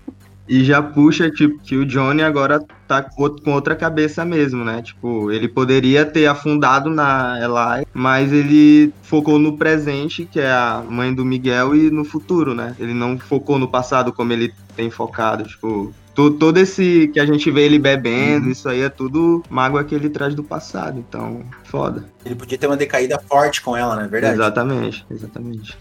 E 0.49 0.65
já 0.65 0.83
puxa, 0.83 1.31
tipo, 1.31 1.59
que 1.59 1.77
o 1.77 1.85
Johnny 1.85 2.23
agora 2.23 2.65
tá 2.87 3.03
com 3.03 3.53
outra 3.53 3.77
cabeça 3.77 4.25
mesmo, 4.25 4.65
né? 4.65 4.81
Tipo, 4.81 5.31
ele 5.31 5.47
poderia 5.47 6.07
ter 6.07 6.27
afundado 6.27 6.89
na 6.89 7.39
Eli, 7.39 7.87
mas 7.93 8.33
ele 8.33 8.93
focou 9.03 9.39
no 9.39 9.59
presente, 9.59 10.25
que 10.25 10.41
é 10.41 10.51
a 10.51 10.83
mãe 10.89 11.13
do 11.13 11.25
Miguel, 11.25 11.77
e 11.77 11.91
no 11.91 12.05
futuro, 12.05 12.55
né? 12.55 12.75
Ele 12.79 12.95
não 12.95 13.19
focou 13.19 13.59
no 13.59 13.69
passado 13.69 14.13
como 14.13 14.33
ele 14.33 14.53
tem 14.75 14.91
focado, 14.91 15.45
tipo... 15.45 15.93
Todo 16.15 16.59
esse 16.59 17.09
que 17.15 17.21
a 17.21 17.27
gente 17.27 17.49
vê 17.49 17.63
ele 17.63 17.79
bebendo, 17.79 18.47
uhum. 18.47 18.51
isso 18.51 18.69
aí 18.69 18.81
é 18.81 18.89
tudo 18.89 19.41
mágoa 19.49 19.85
que 19.85 19.95
ele 19.95 20.11
traz 20.11 20.35
do 20.35 20.43
passado, 20.43 20.99
então, 20.99 21.45
foda. 21.63 22.07
Ele 22.25 22.35
podia 22.35 22.59
ter 22.59 22.67
uma 22.67 22.77
decaída 22.77 23.21
forte 23.21 23.63
com 23.63 23.77
ela, 23.77 23.95
não 23.95 24.03
é 24.03 24.09
verdade? 24.09 24.35
Exatamente, 24.35 25.07
exatamente. 25.09 25.79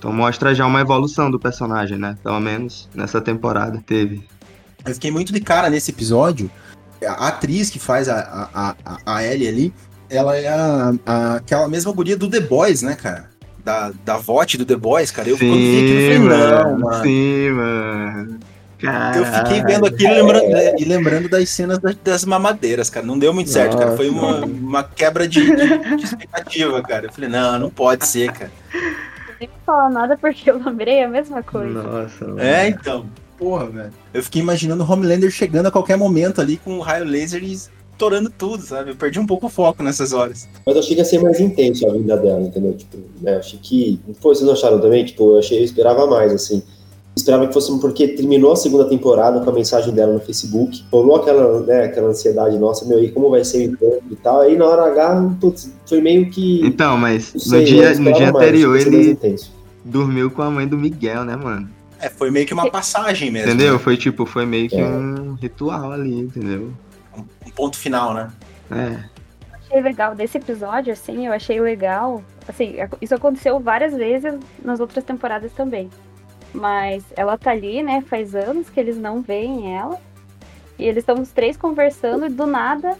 Então 0.00 0.10
mostra 0.14 0.54
já 0.54 0.66
uma 0.66 0.80
evolução 0.80 1.30
do 1.30 1.38
personagem, 1.38 1.98
né? 1.98 2.16
Pelo 2.22 2.40
menos 2.40 2.88
nessa 2.94 3.20
temporada 3.20 3.82
teve. 3.84 4.26
Eu 4.86 4.94
fiquei 4.94 5.10
muito 5.10 5.30
de 5.30 5.40
cara 5.40 5.68
nesse 5.68 5.90
episódio. 5.90 6.50
A 7.06 7.28
atriz 7.28 7.68
que 7.68 7.78
faz 7.78 8.08
a, 8.08 8.48
a, 8.54 8.74
a, 8.82 8.98
a 9.04 9.24
Ellie 9.26 9.46
ali, 9.46 9.74
ela 10.08 10.34
é 10.38 10.48
a, 10.48 10.94
a, 11.04 11.34
aquela 11.34 11.68
mesma 11.68 11.92
guria 11.92 12.16
do 12.16 12.30
The 12.30 12.40
Boys, 12.40 12.80
né, 12.80 12.94
cara? 12.94 13.28
Da, 13.62 13.92
da 14.02 14.16
VOT 14.16 14.56
do 14.56 14.64
The 14.64 14.76
Boys, 14.76 15.10
cara. 15.10 15.28
Eu 15.28 15.36
sim, 15.36 15.50
quando 15.50 15.60
vi 15.60 16.08
aquilo, 16.08 16.30
falei, 16.30 16.48
não, 16.48 16.78
mano. 16.78 17.04
Sim, 17.04 17.50
mano. 17.50 18.40
Eu 19.14 19.26
fiquei 19.26 19.62
vendo 19.62 19.84
aquilo 19.84 20.12
e 20.12 20.22
lembrando, 20.22 20.48
né, 20.48 20.74
e 20.78 20.84
lembrando 20.86 21.28
das 21.28 21.50
cenas 21.50 21.78
das, 21.78 21.94
das, 22.02 22.24
mamadeiras, 22.24 22.88
cara. 22.88 23.04
Não 23.04 23.18
deu 23.18 23.34
muito 23.34 23.50
certo, 23.50 23.76
cara. 23.76 23.94
Foi 23.94 24.08
uma, 24.08 24.46
uma 24.46 24.82
quebra 24.82 25.28
de, 25.28 25.44
de, 25.44 25.96
de 25.96 26.04
expectativa, 26.04 26.80
cara. 26.80 27.04
Eu 27.04 27.12
falei, 27.12 27.28
não, 27.28 27.58
não 27.58 27.68
pode 27.68 28.06
ser, 28.06 28.32
cara 28.32 28.50
nem 29.40 29.48
falar 29.64 29.90
nada 29.90 30.16
porque 30.16 30.50
eu 30.50 30.58
lembrei 30.62 31.02
a 31.02 31.08
mesma 31.08 31.42
coisa. 31.42 31.82
Nossa. 31.82 32.24
Mano. 32.24 32.40
É, 32.40 32.68
então. 32.68 33.06
Porra, 33.38 33.66
velho. 33.66 33.92
Eu 34.12 34.22
fiquei 34.22 34.42
imaginando 34.42 34.84
o 34.84 34.92
Homelander 34.92 35.30
chegando 35.30 35.66
a 35.66 35.70
qualquer 35.70 35.96
momento 35.96 36.40
ali 36.40 36.58
com 36.58 36.76
o 36.76 36.80
raio 36.80 37.06
laser 37.06 37.42
e 37.42 37.52
estourando 37.52 38.28
tudo, 38.28 38.62
sabe? 38.62 38.90
Eu 38.90 38.96
perdi 38.96 39.18
um 39.18 39.26
pouco 39.26 39.46
o 39.46 39.50
foco 39.50 39.82
nessas 39.82 40.12
horas. 40.12 40.46
Mas 40.66 40.74
eu 40.74 40.82
achei 40.82 40.94
que 40.94 41.00
ia 41.00 41.04
ser 41.04 41.22
mais 41.22 41.40
intenso 41.40 41.88
a 41.88 41.92
vida 41.92 42.16
dela, 42.18 42.42
entendeu? 42.42 42.76
Tipo, 42.76 42.98
né? 43.22 43.38
achei 43.38 43.58
que. 43.58 43.98
Pô, 44.20 44.34
vocês 44.34 44.44
não 44.44 44.52
acharam 44.52 44.78
também? 44.78 45.06
Tipo, 45.06 45.32
eu 45.32 45.38
achei, 45.38 45.58
eu 45.58 45.64
esperava 45.64 46.06
mais, 46.06 46.32
assim 46.32 46.62
esperava 47.16 47.46
que 47.46 47.52
fosse 47.52 47.76
porque 47.80 48.08
terminou 48.08 48.52
a 48.52 48.56
segunda 48.56 48.84
temporada 48.84 49.40
com 49.40 49.50
a 49.50 49.52
mensagem 49.52 49.92
dela 49.92 50.12
no 50.12 50.20
Facebook, 50.20 50.84
rolou 50.90 51.16
aquela, 51.16 51.60
né, 51.60 51.84
aquela 51.84 52.08
ansiedade 52.08 52.58
nossa, 52.58 52.84
meu, 52.86 53.02
e 53.02 53.10
como 53.10 53.30
vai 53.30 53.44
ser 53.44 53.58
o 53.58 53.62
encontro 53.72 54.04
e 54.10 54.16
tal, 54.16 54.40
aí 54.40 54.56
na 54.56 54.66
hora 54.66 54.90
H, 54.90 55.36
putz, 55.40 55.72
foi 55.86 56.00
meio 56.00 56.30
que... 56.30 56.60
Então, 56.64 56.96
mas 56.96 57.34
sei, 57.36 57.60
no 57.60 57.64
dia, 57.64 57.94
no 57.98 58.12
dia 58.12 58.30
anterior 58.30 58.76
ele 58.76 59.18
dormiu 59.84 60.30
com 60.30 60.42
a 60.42 60.50
mãe 60.50 60.66
do 60.66 60.78
Miguel, 60.78 61.24
né, 61.24 61.36
mano? 61.36 61.68
É, 61.98 62.08
foi 62.08 62.30
meio 62.30 62.46
que 62.46 62.54
uma 62.54 62.70
passagem 62.70 63.30
mesmo. 63.30 63.50
Entendeu? 63.50 63.74
Né? 63.74 63.78
Foi 63.78 63.96
tipo, 63.96 64.24
foi 64.24 64.46
meio 64.46 64.68
que 64.68 64.80
é. 64.80 64.84
um 64.84 65.34
ritual 65.34 65.92
ali, 65.92 66.18
entendeu? 66.20 66.72
Um 67.16 67.50
ponto 67.50 67.76
final, 67.76 68.14
né? 68.14 68.30
É 68.70 69.20
achei 69.70 69.80
legal 69.80 70.14
desse 70.14 70.36
episódio, 70.36 70.92
assim, 70.92 71.26
eu 71.26 71.32
achei 71.32 71.60
legal. 71.60 72.22
Assim, 72.46 72.74
isso 73.00 73.14
aconteceu 73.14 73.60
várias 73.60 73.94
vezes 73.94 74.34
nas 74.64 74.80
outras 74.80 75.04
temporadas 75.04 75.52
também. 75.52 75.88
Mas 76.52 77.04
ela 77.16 77.38
tá 77.38 77.50
ali, 77.50 77.82
né? 77.82 78.02
Faz 78.02 78.34
anos 78.34 78.68
que 78.68 78.80
eles 78.80 78.96
não 78.96 79.22
veem 79.22 79.76
ela. 79.76 79.98
E 80.78 80.84
eles 80.84 81.02
estão 81.02 81.20
os 81.20 81.30
três 81.30 81.56
conversando 81.56 82.26
e 82.26 82.30
do 82.30 82.46
nada 82.46 82.96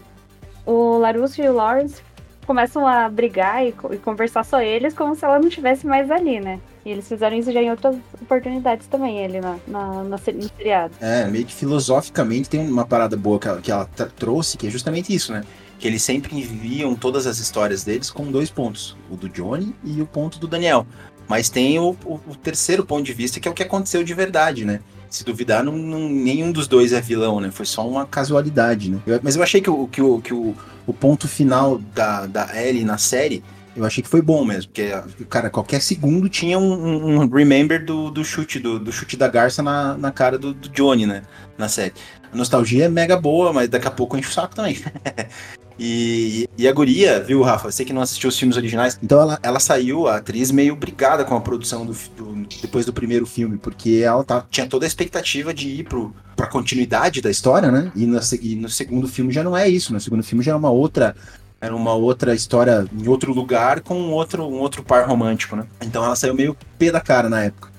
o 0.65 0.97
Larusso 0.97 1.41
e 1.41 1.49
o 1.49 1.53
Lawrence 1.53 2.01
começam 2.45 2.87
a 2.87 3.07
brigar 3.07 3.65
e, 3.65 3.69
e, 3.69 3.97
conversar 3.97 4.43
só 4.43 4.61
eles 4.61 4.93
como 4.93 5.15
se 5.15 5.23
ela 5.23 5.39
não 5.39 5.47
estivesse 5.47 5.85
mais 5.85 6.09
ali, 6.11 6.39
né? 6.39 6.59
E 6.83 6.89
eles 6.89 7.07
fizeram 7.07 7.37
isso 7.37 7.51
já 7.51 7.61
em 7.61 7.69
outras 7.69 7.95
oportunidades 8.21 8.87
também, 8.87 9.19
ele 9.19 9.39
na, 9.39 9.57
na, 9.67 10.03
na 10.03 10.17
no 10.17 10.49
seriado. 10.57 10.93
É, 10.99 11.25
meio 11.27 11.45
que 11.45 11.53
filosoficamente 11.53 12.49
tem 12.49 12.59
uma 12.59 12.85
parada 12.85 13.15
boa 13.15 13.39
que 13.39 13.47
ela, 13.47 13.61
que 13.61 13.71
ela 13.71 13.85
trouxe, 14.17 14.57
que 14.57 14.67
é 14.67 14.69
justamente 14.69 15.13
isso, 15.13 15.31
né? 15.31 15.43
Que 15.77 15.87
eles 15.87 16.01
sempre 16.01 16.35
enviam 16.35 16.95
todas 16.95 17.25
as 17.25 17.37
histórias 17.37 17.83
deles 17.83 18.09
com 18.09 18.31
dois 18.31 18.49
pontos: 18.49 18.97
o 19.09 19.15
do 19.15 19.29
Johnny 19.29 19.75
e 19.83 20.01
o 20.01 20.05
ponto 20.05 20.39
do 20.39 20.47
Daniel. 20.47 20.85
Mas 21.31 21.47
tem 21.47 21.79
o, 21.79 21.95
o, 22.03 22.19
o, 22.27 22.35
terceiro 22.35 22.85
ponto 22.85 23.03
de 23.03 23.13
vista, 23.13 23.39
que 23.39 23.47
é 23.47 23.51
o 23.51 23.53
que 23.53 23.63
aconteceu 23.63 24.03
de 24.03 24.13
verdade, 24.13 24.65
né? 24.65 24.81
Se 25.09 25.23
duvidar, 25.23 25.63
não, 25.63 25.71
não, 25.71 26.09
nenhum 26.09 26.51
dos 26.51 26.67
dois 26.67 26.91
é 26.91 26.99
vilão, 26.99 27.39
né? 27.39 27.49
Foi 27.49 27.65
só 27.65 27.87
uma 27.87 28.05
casualidade, 28.05 28.91
né? 28.91 28.99
Eu, 29.07 29.17
mas 29.23 29.37
eu 29.37 29.41
achei 29.41 29.61
que, 29.61 29.69
o, 29.69 29.87
que, 29.87 30.01
o, 30.01 30.19
que 30.19 30.33
o, 30.33 30.53
o 30.85 30.91
ponto 30.91 31.29
final 31.29 31.77
da, 31.95 32.25
da 32.25 32.61
Ellie 32.61 32.83
na 32.83 32.97
série, 32.97 33.41
eu 33.75 33.85
achei 33.85 34.03
que 34.03 34.09
foi 34.09 34.21
bom 34.21 34.43
mesmo. 34.43 34.71
Porque, 34.71 34.91
cara, 35.29 35.49
qualquer 35.49 35.81
segundo 35.81 36.27
tinha 36.29 36.57
um, 36.57 37.21
um 37.21 37.29
remember 37.29 37.83
do, 37.83 38.11
do 38.11 38.23
chute, 38.23 38.59
do, 38.59 38.79
do, 38.79 38.91
chute 38.91 39.15
da 39.17 39.27
garça 39.27 39.61
na, 39.61 39.97
na 39.97 40.11
cara 40.11 40.37
do, 40.37 40.53
do 40.53 40.69
Johnny, 40.69 41.05
né? 41.05 41.23
Na 41.57 41.67
série. 41.67 41.93
A 42.31 42.35
nostalgia 42.35 42.85
é 42.85 42.89
mega 42.89 43.17
boa, 43.17 43.51
mas 43.51 43.69
daqui 43.69 43.87
a 43.87 43.91
pouco 43.91 44.17
enche 44.17 44.29
o 44.29 44.33
saco 44.33 44.55
também. 44.55 44.77
E, 45.83 46.47
e 46.59 46.67
a 46.67 46.71
guria, 46.71 47.19
viu, 47.23 47.41
Rafa? 47.41 47.71
Você 47.71 47.83
que 47.83 47.91
não 47.91 48.03
assistiu 48.03 48.29
os 48.29 48.37
filmes 48.37 48.55
originais. 48.55 48.99
Então 49.01 49.19
ela, 49.19 49.39
ela 49.41 49.59
saiu, 49.59 50.07
a 50.07 50.17
atriz, 50.17 50.51
meio 50.51 50.75
brigada 50.75 51.25
com 51.25 51.35
a 51.35 51.41
produção 51.41 51.87
do, 51.87 51.93
do 52.15 52.47
depois 52.61 52.85
do 52.85 52.93
primeiro 52.93 53.25
filme, 53.25 53.57
porque 53.57 54.03
ela 54.05 54.23
tá, 54.23 54.45
tinha 54.47 54.67
toda 54.67 54.85
a 54.85 54.87
expectativa 54.87 55.51
de 55.51 55.69
ir 55.69 55.85
pro, 55.85 56.13
pra 56.35 56.45
continuidade 56.45 57.19
da 57.19 57.31
história, 57.31 57.71
né? 57.71 57.91
E 57.95 58.05
no, 58.05 58.19
e 58.41 58.55
no 58.55 58.69
segundo 58.69 59.07
filme 59.07 59.33
já 59.33 59.43
não 59.43 59.57
é 59.57 59.67
isso. 59.67 59.91
No 59.91 59.99
segundo 59.99 60.21
filme 60.21 60.43
já 60.43 60.51
é 60.51 60.55
uma 60.55 60.69
outra 60.69 61.15
era 61.61 61.75
uma 61.75 61.93
outra 61.93 62.33
história 62.33 62.85
em 62.91 63.07
outro 63.07 63.31
lugar 63.31 63.81
com 63.81 63.93
um 63.93 64.11
outro, 64.11 64.43
um 64.43 64.59
outro 64.59 64.83
par 64.83 65.07
romântico, 65.07 65.55
né? 65.55 65.65
Então 65.81 66.03
ela 66.03 66.15
saiu 66.15 66.33
meio 66.33 66.57
pé 66.79 66.91
da 66.91 66.99
cara 66.99 67.29
na 67.29 67.43
época. 67.43 67.69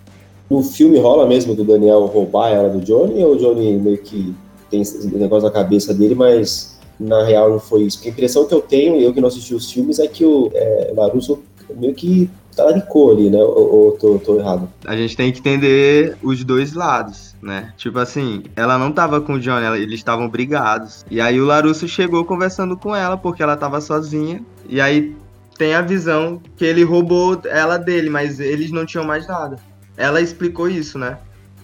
No 0.48 0.62
filme 0.62 0.98
rola 0.98 1.26
mesmo 1.26 1.54
do 1.54 1.64
Daniel 1.64 2.06
roubar 2.06 2.50
ela 2.50 2.68
do 2.68 2.80
Johnny 2.80 3.24
ou 3.24 3.34
o 3.34 3.36
Johnny 3.36 3.76
meio 3.78 3.98
que 3.98 4.32
tem 4.70 4.82
esse 4.82 5.06
negócio 5.08 5.48
na 5.48 5.52
cabeça 5.52 5.92
dele, 5.92 6.14
mas 6.14 6.78
na 6.98 7.24
real 7.24 7.50
não 7.50 7.58
foi 7.58 7.82
isso. 7.82 7.98
Porque 7.98 8.10
a 8.10 8.12
impressão 8.12 8.46
que 8.46 8.54
eu 8.54 8.60
tenho, 8.60 9.00
eu 9.00 9.12
que 9.12 9.20
não 9.20 9.28
assisti 9.28 9.54
os 9.54 9.70
filmes, 9.70 9.98
é 9.98 10.06
que 10.06 10.24
o 10.24 10.50
é, 10.54 10.92
Larusso 10.94 11.40
meio 11.74 11.94
que 11.94 12.30
talaricou 12.56 13.12
ali, 13.12 13.30
né? 13.30 13.38
Ou, 13.38 13.74
ou 13.74 13.92
tô, 13.92 14.18
tô 14.18 14.38
errado? 14.38 14.68
A 14.84 14.96
gente 14.96 15.16
tem 15.16 15.32
que 15.32 15.38
entender 15.40 16.16
os 16.22 16.44
dois 16.44 16.72
lados, 16.72 17.34
né? 17.42 17.72
Tipo 17.76 17.98
assim, 17.98 18.42
ela 18.56 18.78
não 18.78 18.92
tava 18.92 19.20
com 19.20 19.34
o 19.34 19.40
Johnny, 19.40 19.64
ela- 19.64 19.78
eles 19.78 19.94
estavam 20.00 20.28
brigados. 20.28 21.04
E 21.10 21.20
aí 21.20 21.40
o 21.40 21.44
Larusso 21.46 21.86
chegou 21.88 22.24
conversando 22.24 22.76
com 22.76 22.94
ela, 22.94 23.16
porque 23.16 23.42
ela 23.42 23.56
tava 23.56 23.80
sozinha. 23.80 24.42
E 24.68 24.80
aí 24.80 25.14
tem 25.58 25.74
a 25.74 25.80
visão 25.82 26.40
que 26.56 26.64
ele 26.64 26.82
roubou 26.82 27.40
ela 27.44 27.76
dele, 27.78 28.08
mas 28.10 28.40
eles 28.40 28.70
não 28.70 28.84
tinham 28.86 29.04
mais 29.04 29.26
nada. 29.26 29.56
Ela 29.96 30.20
explicou 30.20 30.68
isso, 30.68 30.98
né? 30.98 31.18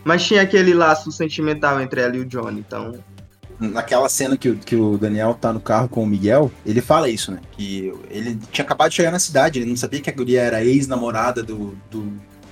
Mas 0.05 0.24
tinha 0.24 0.42
aquele 0.42 0.72
laço 0.74 1.11
sentimental 1.11 1.81
entre 1.81 2.01
ela 2.01 2.16
e 2.16 2.20
o 2.20 2.24
Johnny, 2.24 2.61
então. 2.61 2.92
Naquela 3.60 4.08
cena 4.08 4.36
que, 4.36 4.48
o- 4.50 4.56
que 4.56 4.76
o 4.76 4.96
Daniel 4.96 5.34
tá 5.34 5.52
no 5.52 5.60
carro 5.60 5.88
com 5.88 6.02
o 6.02 6.06
Miguel, 6.06 6.50
ele 6.64 6.80
fala 6.80 7.08
isso, 7.08 7.32
né? 7.32 7.40
Que 7.52 7.92
ele 8.08 8.38
tinha 8.52 8.64
acabado 8.64 8.90
de 8.90 8.96
chegar 8.96 9.10
na 9.10 9.18
cidade, 9.18 9.58
ele 9.58 9.68
não 9.68 9.76
sabia 9.76 10.00
que 10.00 10.08
a 10.08 10.12
guria 10.12 10.42
era 10.42 10.62
ex-namorada 10.64 11.42
do, 11.42 11.76
do, 11.90 12.02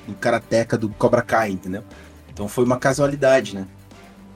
do 0.06 0.14
karateca 0.20 0.76
do 0.76 0.88
Cobra 0.88 1.22
Kai, 1.22 1.50
entendeu? 1.50 1.84
Então 2.32 2.48
foi 2.48 2.64
uma 2.64 2.76
casualidade, 2.76 3.54
né? 3.54 3.66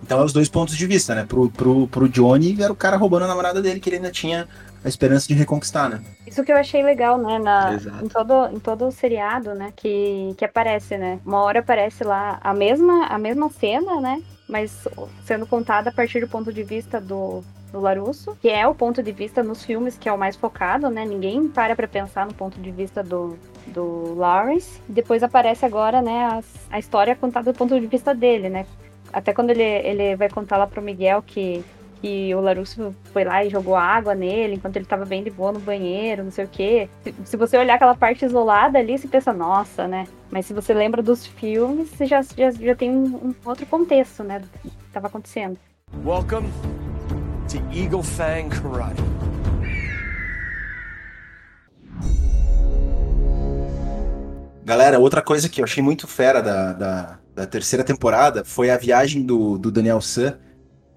Então 0.02 0.20
é 0.20 0.24
os 0.24 0.32
dois 0.32 0.48
pontos 0.48 0.76
de 0.76 0.86
vista, 0.86 1.14
né? 1.14 1.24
Pro, 1.26 1.50
pro, 1.50 1.86
pro 1.88 2.08
Johnny 2.08 2.56
era 2.62 2.72
o 2.72 2.76
cara 2.76 2.96
roubando 2.96 3.24
a 3.24 3.28
namorada 3.28 3.60
dele, 3.60 3.80
que 3.80 3.88
ele 3.90 3.96
ainda 3.96 4.10
tinha 4.10 4.48
a 4.82 4.88
esperança 4.88 5.28
de 5.28 5.34
reconquistar, 5.34 5.90
né? 5.90 6.00
Isso 6.26 6.42
que 6.42 6.50
eu 6.50 6.56
achei 6.56 6.82
legal, 6.82 7.18
né? 7.18 7.38
Na, 7.38 7.74
Exato. 7.74 8.04
em, 8.04 8.08
todo, 8.08 8.46
em 8.54 8.58
todo 8.58 8.86
o 8.86 8.92
seriado, 8.92 9.54
né? 9.54 9.72
Que, 9.76 10.34
que 10.38 10.44
aparece, 10.44 10.96
né? 10.96 11.18
Uma 11.26 11.42
hora 11.42 11.58
aparece 11.60 12.02
lá 12.04 12.38
a 12.42 12.54
mesma, 12.54 13.06
a 13.08 13.18
mesma 13.18 13.50
cena, 13.50 14.00
né? 14.00 14.22
Mas 14.50 14.86
sendo 15.24 15.46
contada 15.46 15.90
a 15.90 15.92
partir 15.92 16.20
do 16.20 16.28
ponto 16.28 16.52
de 16.52 16.62
vista 16.64 17.00
do, 17.00 17.42
do 17.72 17.80
Larusso, 17.80 18.36
que 18.42 18.48
é 18.48 18.66
o 18.66 18.74
ponto 18.74 19.02
de 19.02 19.12
vista 19.12 19.42
nos 19.42 19.64
filmes 19.64 19.96
que 19.96 20.08
é 20.08 20.12
o 20.12 20.18
mais 20.18 20.34
focado, 20.36 20.90
né? 20.90 21.04
Ninguém 21.04 21.48
para 21.48 21.76
pra 21.76 21.86
pensar 21.86 22.26
no 22.26 22.34
ponto 22.34 22.60
de 22.60 22.70
vista 22.70 23.02
do, 23.02 23.38
do 23.68 24.14
Lawrence. 24.16 24.80
Depois 24.88 25.22
aparece 25.22 25.64
agora, 25.64 26.02
né? 26.02 26.24
as- 26.32 26.66
a 26.70 26.78
história 26.78 27.14
contada 27.14 27.52
do 27.52 27.56
ponto 27.56 27.78
de 27.78 27.86
vista 27.86 28.12
dele, 28.14 28.48
né? 28.48 28.66
Até 29.12 29.32
quando 29.32 29.50
ele, 29.50 29.62
ele 29.62 30.16
vai 30.16 30.28
contar 30.28 30.56
lá 30.56 30.66
pro 30.66 30.82
Miguel 30.82 31.22
que 31.22 31.64
que 32.00 32.34
o 32.34 32.40
Larusso 32.40 32.94
foi 33.12 33.24
lá 33.24 33.44
e 33.44 33.50
jogou 33.50 33.76
água 33.76 34.14
nele 34.14 34.54
enquanto 34.54 34.76
ele 34.76 34.86
tava 34.86 35.04
bem 35.04 35.22
de 35.22 35.30
boa 35.30 35.52
no 35.52 35.60
banheiro, 35.60 36.24
não 36.24 36.30
sei 36.30 36.44
o 36.44 36.48
quê. 36.48 36.88
Se, 37.02 37.14
se 37.24 37.36
você 37.36 37.58
olhar 37.58 37.74
aquela 37.74 37.94
parte 37.94 38.24
isolada 38.24 38.78
ali, 38.78 38.98
você 38.98 39.06
pensa, 39.06 39.32
nossa, 39.32 39.86
né? 39.86 40.06
Mas 40.30 40.46
se 40.46 40.54
você 40.54 40.72
lembra 40.72 41.02
dos 41.02 41.26
filmes, 41.26 41.90
você 41.90 42.06
já, 42.06 42.22
já, 42.22 42.50
já 42.50 42.74
tem 42.74 42.90
um, 42.90 43.04
um 43.28 43.34
outro 43.44 43.66
contexto, 43.66 44.24
né? 44.24 44.38
Do 44.38 44.48
que 44.48 44.70
tava 44.92 45.08
acontecendo. 45.08 45.58
Welcome 46.04 46.48
to 47.48 47.58
Eagle 47.76 48.02
Fang 48.02 48.48
Karate. 48.48 49.02
Galera, 54.64 54.98
outra 55.00 55.20
coisa 55.20 55.48
que 55.48 55.60
eu 55.60 55.64
achei 55.64 55.82
muito 55.82 56.06
fera 56.06 56.40
da, 56.40 56.72
da, 56.72 57.18
da 57.34 57.46
terceira 57.46 57.84
temporada 57.84 58.44
foi 58.44 58.70
a 58.70 58.76
viagem 58.76 59.22
do, 59.22 59.58
do 59.58 59.70
Daniel 59.70 60.00
San 60.00 60.38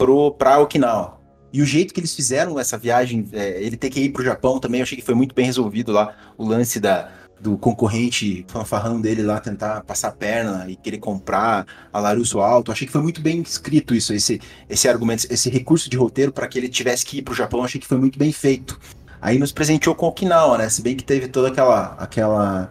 pro, 0.04 0.32
pra 0.32 0.60
Okinawa. 0.60 1.18
E 1.52 1.62
o 1.62 1.66
jeito 1.66 1.94
que 1.94 2.00
eles 2.00 2.14
fizeram 2.14 2.60
essa 2.60 2.78
viagem, 2.78 3.26
é, 3.32 3.64
ele 3.64 3.78
ter 3.78 3.90
que 3.90 4.02
ir 4.02 4.10
pro 4.10 4.24
Japão 4.24 4.60
também, 4.60 4.82
eu 4.82 4.84
achei 4.84 4.98
que 4.98 5.04
foi 5.04 5.16
muito 5.16 5.34
bem 5.34 5.46
resolvido 5.46 5.94
lá. 5.94 6.14
O 6.38 6.46
lance 6.46 6.80
da, 6.80 7.10
do 7.40 7.58
concorrente 7.58 8.44
fanfarrão 8.50 9.00
dele 9.00 9.22
lá 9.22 9.40
tentar 9.40 9.82
passar 9.84 10.10
a 10.10 10.12
perna 10.12 10.66
e 10.68 10.76
querer 10.76 10.98
comprar 10.98 11.66
a 11.94 12.00
Larusso 12.00 12.42
Alto. 12.42 12.72
Achei 12.72 12.86
que 12.86 12.92
foi 12.92 13.02
muito 13.02 13.22
bem 13.22 13.42
escrito 13.42 13.96
isso, 13.96 14.14
esse, 14.14 14.42
esse 14.68 14.90
argumento, 14.90 15.26
esse 15.30 15.50
recurso 15.50 15.90
de 15.90 15.96
roteiro 15.96 16.34
para 16.34 16.48
que 16.48 16.58
ele 16.58 16.68
tivesse 16.68 17.06
que 17.06 17.20
ir 17.20 17.22
pro 17.22 17.36
Japão. 17.36 17.62
Eu 17.62 17.66
achei 17.66 17.80
que 17.80 17.88
foi 17.88 17.98
muito 17.98 18.20
bem 18.20 18.32
feito. 18.32 18.78
Aí 19.22 19.38
nos 19.38 19.54
presenteou 19.54 19.96
com 19.96 20.08
Okinawa, 20.08 20.58
né? 20.58 20.68
Se 20.68 20.82
bem 20.82 20.98
que 20.98 21.04
teve 21.04 21.30
toda 21.30 21.48
aquela, 21.48 21.94
aquela 21.94 22.70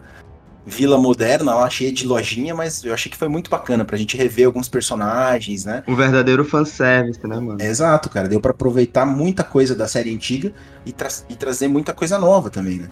vila 0.65 0.97
moderna 0.97 1.53
lá, 1.55 1.69
cheia 1.69 1.91
de 1.91 2.07
lojinha, 2.07 2.55
mas 2.55 2.83
eu 2.83 2.93
achei 2.93 3.11
que 3.11 3.17
foi 3.17 3.27
muito 3.27 3.49
bacana 3.49 3.83
pra 3.83 3.97
gente 3.97 4.15
rever 4.15 4.45
alguns 4.45 4.69
personagens, 4.69 5.65
né? 5.65 5.83
Um 5.87 5.95
verdadeiro 5.95 6.45
fanservice, 6.45 7.19
né, 7.27 7.39
mano? 7.39 7.61
Exato, 7.61 8.09
cara. 8.09 8.27
Deu 8.29 8.39
pra 8.39 8.51
aproveitar 8.51 9.05
muita 9.05 9.43
coisa 9.43 9.75
da 9.75 9.87
série 9.87 10.13
antiga 10.13 10.53
e, 10.85 10.91
tra- 10.91 11.09
e 11.29 11.35
trazer 11.35 11.67
muita 11.67 11.93
coisa 11.93 12.17
nova 12.17 12.49
também, 12.49 12.77
né? 12.79 12.89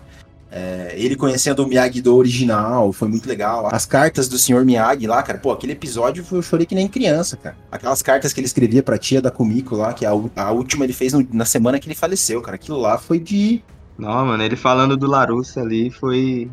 É, 0.54 0.94
ele 0.98 1.16
conhecendo 1.16 1.64
o 1.64 1.68
Miyagi-Do 1.68 2.14
original, 2.14 2.92
foi 2.92 3.08
muito 3.08 3.26
legal. 3.26 3.70
As 3.74 3.86
cartas 3.86 4.28
do 4.28 4.38
Sr. 4.38 4.66
Miyagi 4.66 5.08
lá, 5.08 5.24
cara, 5.24 5.40
pô, 5.40 5.52
aquele 5.54 5.72
episódio 5.72 6.26
eu 6.30 6.42
chorei 6.42 6.66
que 6.66 6.76
nem 6.76 6.90
criança, 6.90 7.38
cara. 7.38 7.56
Aquelas 7.72 8.02
cartas 8.02 8.34
que 8.34 8.42
ele 8.42 8.48
escrevia 8.48 8.84
pra 8.84 8.98
tia 8.98 9.22
da 9.22 9.32
Kumiko 9.32 9.78
lá, 9.78 9.94
que 9.94 10.06
a, 10.06 10.10
a 10.10 10.52
última 10.52 10.84
ele 10.84 10.92
fez 10.92 11.14
no- 11.14 11.26
na 11.32 11.46
semana 11.46 11.80
que 11.80 11.88
ele 11.88 11.96
faleceu, 11.96 12.42
cara. 12.42 12.56
Aquilo 12.56 12.78
lá 12.82 12.98
foi 12.98 13.18
de. 13.18 13.64
Não, 13.98 14.26
mano, 14.26 14.44
ele 14.44 14.58
falando 14.58 14.98
do 14.98 15.08
Larusso 15.08 15.58
ali 15.58 15.90
foi. 15.90 16.52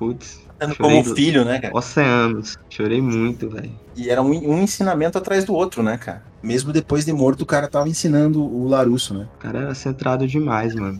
Putz, 0.00 0.40
como 0.78 1.04
filho, 1.14 1.44
né, 1.44 1.58
cara? 1.60 1.76
oceanos. 1.76 2.56
Chorei 2.70 3.02
muito, 3.02 3.50
velho. 3.50 3.70
E 3.94 4.08
era 4.08 4.22
um, 4.22 4.30
um 4.30 4.62
ensinamento 4.62 5.18
atrás 5.18 5.44
do 5.44 5.52
outro, 5.52 5.82
né, 5.82 5.98
cara? 5.98 6.22
Mesmo 6.42 6.72
depois 6.72 7.04
de 7.04 7.12
morto, 7.12 7.42
o 7.42 7.46
cara 7.46 7.68
tava 7.68 7.86
ensinando 7.86 8.42
o 8.42 8.66
Larusso, 8.66 9.12
né? 9.12 9.28
O 9.36 9.38
cara 9.38 9.58
era 9.58 9.74
centrado 9.74 10.26
demais, 10.26 10.74
mano. 10.74 10.98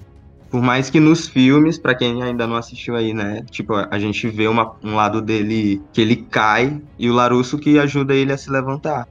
Por 0.50 0.60
mais 0.60 0.90
que 0.90 1.00
nos 1.00 1.26
filmes, 1.28 1.78
pra 1.78 1.94
quem 1.94 2.22
ainda 2.22 2.46
não 2.46 2.56
assistiu 2.56 2.94
aí, 2.94 3.14
né? 3.14 3.42
Tipo, 3.50 3.72
a 3.74 3.98
gente 3.98 4.28
vê 4.28 4.46
uma- 4.48 4.74
um 4.84 4.94
lado 4.96 5.22
dele 5.22 5.80
que 5.92 6.00
ele 6.02 6.16
cai 6.16 6.78
e 6.98 7.08
o 7.08 7.14
Larusso 7.14 7.56
que 7.56 7.78
ajuda 7.78 8.12
ele 8.14 8.32
a 8.32 8.36
se 8.36 8.50
levantar. 8.50 9.06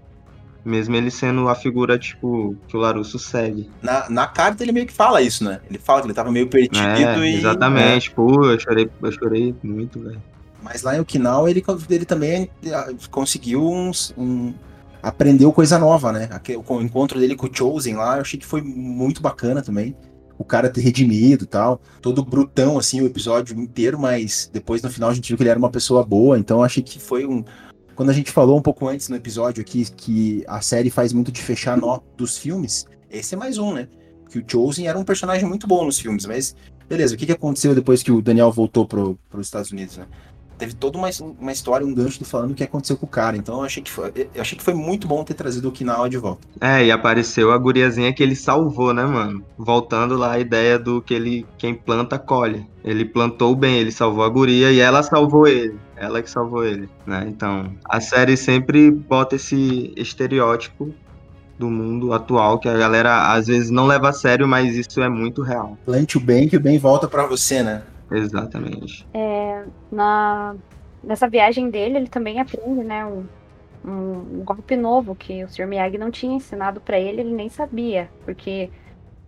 Mesmo 0.63 0.95
ele 0.95 1.10
sendo 1.10 1.48
a 1.48 1.56
figura, 1.56 1.98
tipo, 1.98 2.56
que 2.67 2.76
o 2.76 2.80
Larusso 2.80 3.17
segue. 3.17 3.69
Na, 3.82 4.10
na 4.10 4.28
carta 4.28 4.62
ele 4.63 4.72
meio 4.72 4.86
que 4.86 4.93
fala 4.93 5.22
isso, 5.22 5.43
né? 5.43 5.62
Ele 5.69 5.80
fala 5.80 6.02
que 6.02 6.08
ele 6.08 6.13
tava 6.13 6.32
meio 6.32 6.48
perdido 6.48 6.84
É, 6.84 7.30
e. 7.30 7.36
exatamente. 7.36 8.12
Pô, 8.12 8.45
eu 8.45 8.60
chorei, 8.60 8.89
eu 9.02 9.12
chorei 9.12 9.56
muito, 9.63 10.00
velho. 10.00 10.22
Mas 10.62 10.84
lá 10.84 10.95
em 10.95 11.00
Okinawa 11.00 11.50
ele, 11.50 11.63
ele 11.89 12.06
também 12.06 12.50
ah, 12.74 12.89
conseguiu 13.10 13.67
uns, 13.69 14.13
um. 14.17 14.54
Aprendeu 15.02 15.54
coisa 15.54 15.80
nova, 15.80 16.12
né? 16.12 16.28
O 16.67 16.82
encontro 16.82 17.19
dele 17.19 17.36
com 17.36 17.48
o 17.48 17.50
Chosen 17.52 17.95
lá, 17.95 18.17
eu 18.17 18.22
achei 18.22 18.38
que 18.38 18.45
foi 18.45 18.62
muito 18.62 19.22
bacana 19.22 19.62
também. 19.62 19.95
O 20.38 20.43
cara 20.43 20.69
ter 20.69 20.82
redimido 20.82 21.45
e 21.45 21.48
tal. 21.48 21.82
Todo 22.02 22.24
brutão, 22.24 22.78
assim, 22.78 23.02
o 23.02 23.06
episódio 23.06 23.58
inteiro, 23.58 23.98
mas 23.98 24.50
depois 24.52 24.82
no 24.82 24.89
final 24.89 25.10
a 25.10 25.13
gente 25.13 25.28
viu 25.30 25.38
que 25.38 25.43
ele 25.43 25.50
era 25.50 25.60
uma 25.60 25.69
pessoa 25.69 26.04
boa, 26.04 26.38
então 26.38 26.58
eu 26.58 26.63
achei 26.63 26.84
que 26.84 27.00
foi 27.00 27.26
um. 27.26 27.43
Quando 28.00 28.12
a 28.12 28.14
gente 28.14 28.32
falou 28.32 28.58
um 28.58 28.62
pouco 28.62 28.88
antes 28.88 29.10
no 29.10 29.18
episódio 29.18 29.60
aqui 29.60 29.84
que 29.92 30.42
a 30.48 30.62
série 30.62 30.90
faz 30.90 31.12
muito 31.12 31.34
de 31.34 31.42
fechar 31.42 31.76
nó 31.76 32.00
dos 32.16 32.38
filmes, 32.38 32.86
esse 33.12 33.36
é 33.36 33.38
mais 33.38 33.58
um, 33.58 33.74
né? 33.74 33.90
Que 34.30 34.40
o 34.40 34.46
Chosen 34.48 34.88
era 34.88 34.98
um 34.98 35.04
personagem 35.04 35.46
muito 35.46 35.68
bom 35.68 35.84
nos 35.84 36.00
filmes, 36.00 36.26
mas 36.26 36.56
beleza, 36.88 37.14
o 37.14 37.18
que, 37.18 37.26
que 37.26 37.34
aconteceu 37.34 37.76
depois 37.76 38.02
que 38.02 38.10
o 38.10 38.22
Daniel 38.22 38.54
voltou 38.54 38.88
para 38.88 39.02
os 39.02 39.48
Estados 39.48 39.70
Unidos, 39.74 39.98
né? 39.98 40.08
Teve 40.60 40.76
toda 40.76 40.98
uma, 40.98 41.10
uma 41.39 41.52
história, 41.52 41.88
um 41.88 41.93
gancho 41.93 42.19
do 42.19 42.26
falando 42.26 42.52
o 42.52 42.54
que 42.54 42.63
aconteceu 42.63 42.98
com 42.98 43.06
o 43.06 43.10
cara. 43.10 43.38
Então 43.38 43.60
eu 43.60 43.63
achei 43.63 43.82
que 43.82 43.89
foi, 43.89 44.12
eu 44.36 44.41
achei 44.41 44.58
que 44.58 44.63
foi 44.63 44.74
muito 44.74 45.08
bom 45.08 45.24
ter 45.24 45.34
trazido 45.34 45.65
o 45.65 45.69
Okinawa 45.69 46.10
de 46.10 46.17
volta. 46.17 46.48
É, 46.60 46.86
e 46.86 46.91
apareceu 46.91 47.52
a 47.52 47.58
guriazinha 47.58 48.13
que 48.13 48.22
ele 48.22 48.36
salvou, 48.36 48.93
né, 48.93 49.06
mano? 49.06 49.43
Voltando 49.58 50.17
lá 50.17 50.34
a 50.34 50.39
ideia 50.39 50.78
do 50.78 51.02
que 51.02 51.13
ele 51.13 51.45
quem 51.58 51.74
planta 51.74 52.19
colhe. 52.19 52.67
Ele 52.84 53.06
plantou 53.06 53.56
bem, 53.56 53.78
ele 53.78 53.91
salvou 53.91 54.24
a 54.24 54.30
guria 54.30 54.72
e 54.72 54.80
ela 54.80 55.02
salvou 55.02 55.48
ele. 55.48 55.78
Ela 55.95 56.22
que 56.22 56.30
salvou 56.30 56.65
ele, 56.65 56.89
né? 57.06 57.26
Então, 57.28 57.74
a 57.86 58.00
série 58.00 58.38
sempre 58.38 58.91
bota 58.91 59.36
esse 59.36 59.93
estereótipo 59.98 60.93
do 61.58 61.69
mundo 61.69 62.13
atual 62.13 62.58
que 62.58 62.69
a 62.69 62.78
galera 62.78 63.34
às 63.34 63.48
vezes 63.48 63.69
não 63.69 63.86
leva 63.86 64.10
a 64.10 64.13
sério, 64.13 64.48
mas 64.48 64.78
isso 64.78 65.02
é 65.02 65.10
muito 65.10 65.41
real. 65.41 65.78
Plante 65.86 66.17
o 66.17 66.22
bem 66.22 66.48
que 66.48 66.56
o 66.56 66.60
bem 66.60 66.80
volta 66.80 67.06
para 67.06 67.26
você, 67.26 67.62
né? 67.62 67.84
Exatamente. 68.12 69.08
É, 69.13 69.65
na, 69.91 70.56
nessa 71.04 71.28
viagem 71.28 71.69
dele, 71.69 71.98
ele 71.98 72.08
também 72.08 72.39
aprende, 72.39 72.84
né, 72.84 73.06
um, 73.06 73.26
um, 73.86 74.43
golpe 74.43 74.76
novo 74.76 75.15
que 75.15 75.43
o 75.43 75.50
Sr. 75.50 75.67
Miyagi 75.67 75.98
não 75.98 76.12
tinha 76.12 76.36
ensinado 76.36 76.82
pra 76.82 77.00
ele, 77.00 77.22
ele 77.22 77.34
nem 77.34 77.50
sabia, 77.50 78.10
porque 78.26 78.69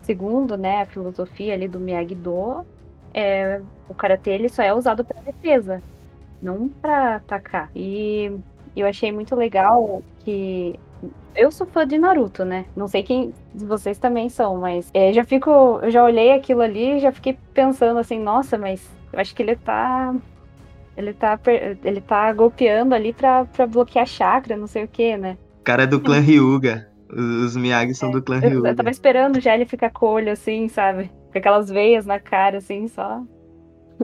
segundo, 0.01 0.57
né, 0.57 0.81
a 0.81 0.85
filosofia 0.85 1.53
ali 1.53 1.67
do 1.67 1.79
Miyagi-Do, 1.79 2.65
é, 3.13 3.61
o 3.87 3.93
karatê 3.93 4.31
ele 4.31 4.49
só 4.49 4.63
é 4.63 4.73
usado 4.73 5.03
para 5.03 5.21
defesa, 5.21 5.81
não 6.41 6.67
para 6.67 7.17
atacar. 7.17 7.69
E 7.75 8.31
eu 8.75 8.87
achei 8.87 9.11
muito 9.11 9.35
legal 9.35 10.01
que 10.19 10.79
eu 11.35 11.51
sou 11.51 11.65
fã 11.67 11.87
de 11.87 11.97
Naruto, 11.97 12.43
né? 12.45 12.65
Não 12.75 12.87
sei 12.87 13.03
quem 13.03 13.33
vocês 13.55 13.97
também 13.97 14.29
são, 14.29 14.57
mas 14.57 14.89
é, 14.93 15.13
já 15.13 15.23
fico, 15.23 15.49
eu 15.81 15.89
já 15.89 16.03
olhei 16.03 16.31
aquilo 16.31 16.61
ali 16.61 16.97
e 16.97 16.99
já 16.99 17.11
fiquei 17.11 17.37
pensando 17.53 17.99
assim, 17.99 18.19
nossa, 18.19 18.57
mas 18.57 18.87
eu 19.11 19.19
acho 19.19 19.33
que 19.35 19.41
ele 19.41 19.55
tá 19.55 20.13
ele 20.95 21.13
tá 21.13 21.39
ele 21.83 22.01
tá 22.01 22.31
golpeando 22.33 22.93
ali 22.93 23.13
pra, 23.13 23.45
pra 23.45 23.65
bloquear 23.65 24.05
chakra, 24.05 24.57
não 24.57 24.67
sei 24.67 24.83
o 24.83 24.87
que, 24.87 25.15
né? 25.17 25.37
O 25.61 25.63
cara 25.63 25.83
é 25.83 25.87
do 25.87 25.99
clã 25.99 26.19
Ryuga. 26.19 26.87
Os, 27.09 27.57
Miyagi 27.57 27.93
são 27.93 28.09
do 28.09 28.21
clã 28.21 28.39
Eu, 28.41 28.49
Ryuga. 28.49 28.69
eu 28.69 28.75
tava 28.75 28.89
esperando 28.89 29.39
já 29.39 29.53
ele 29.53 29.65
ficar 29.65 29.89
com 29.91 30.05
o 30.05 30.09
olho 30.09 30.31
assim, 30.31 30.67
sabe? 30.67 31.11
Com 31.31 31.37
aquelas 31.37 31.69
veias 31.69 32.05
na 32.05 32.19
cara, 32.19 32.57
assim, 32.57 32.87
só, 32.87 33.21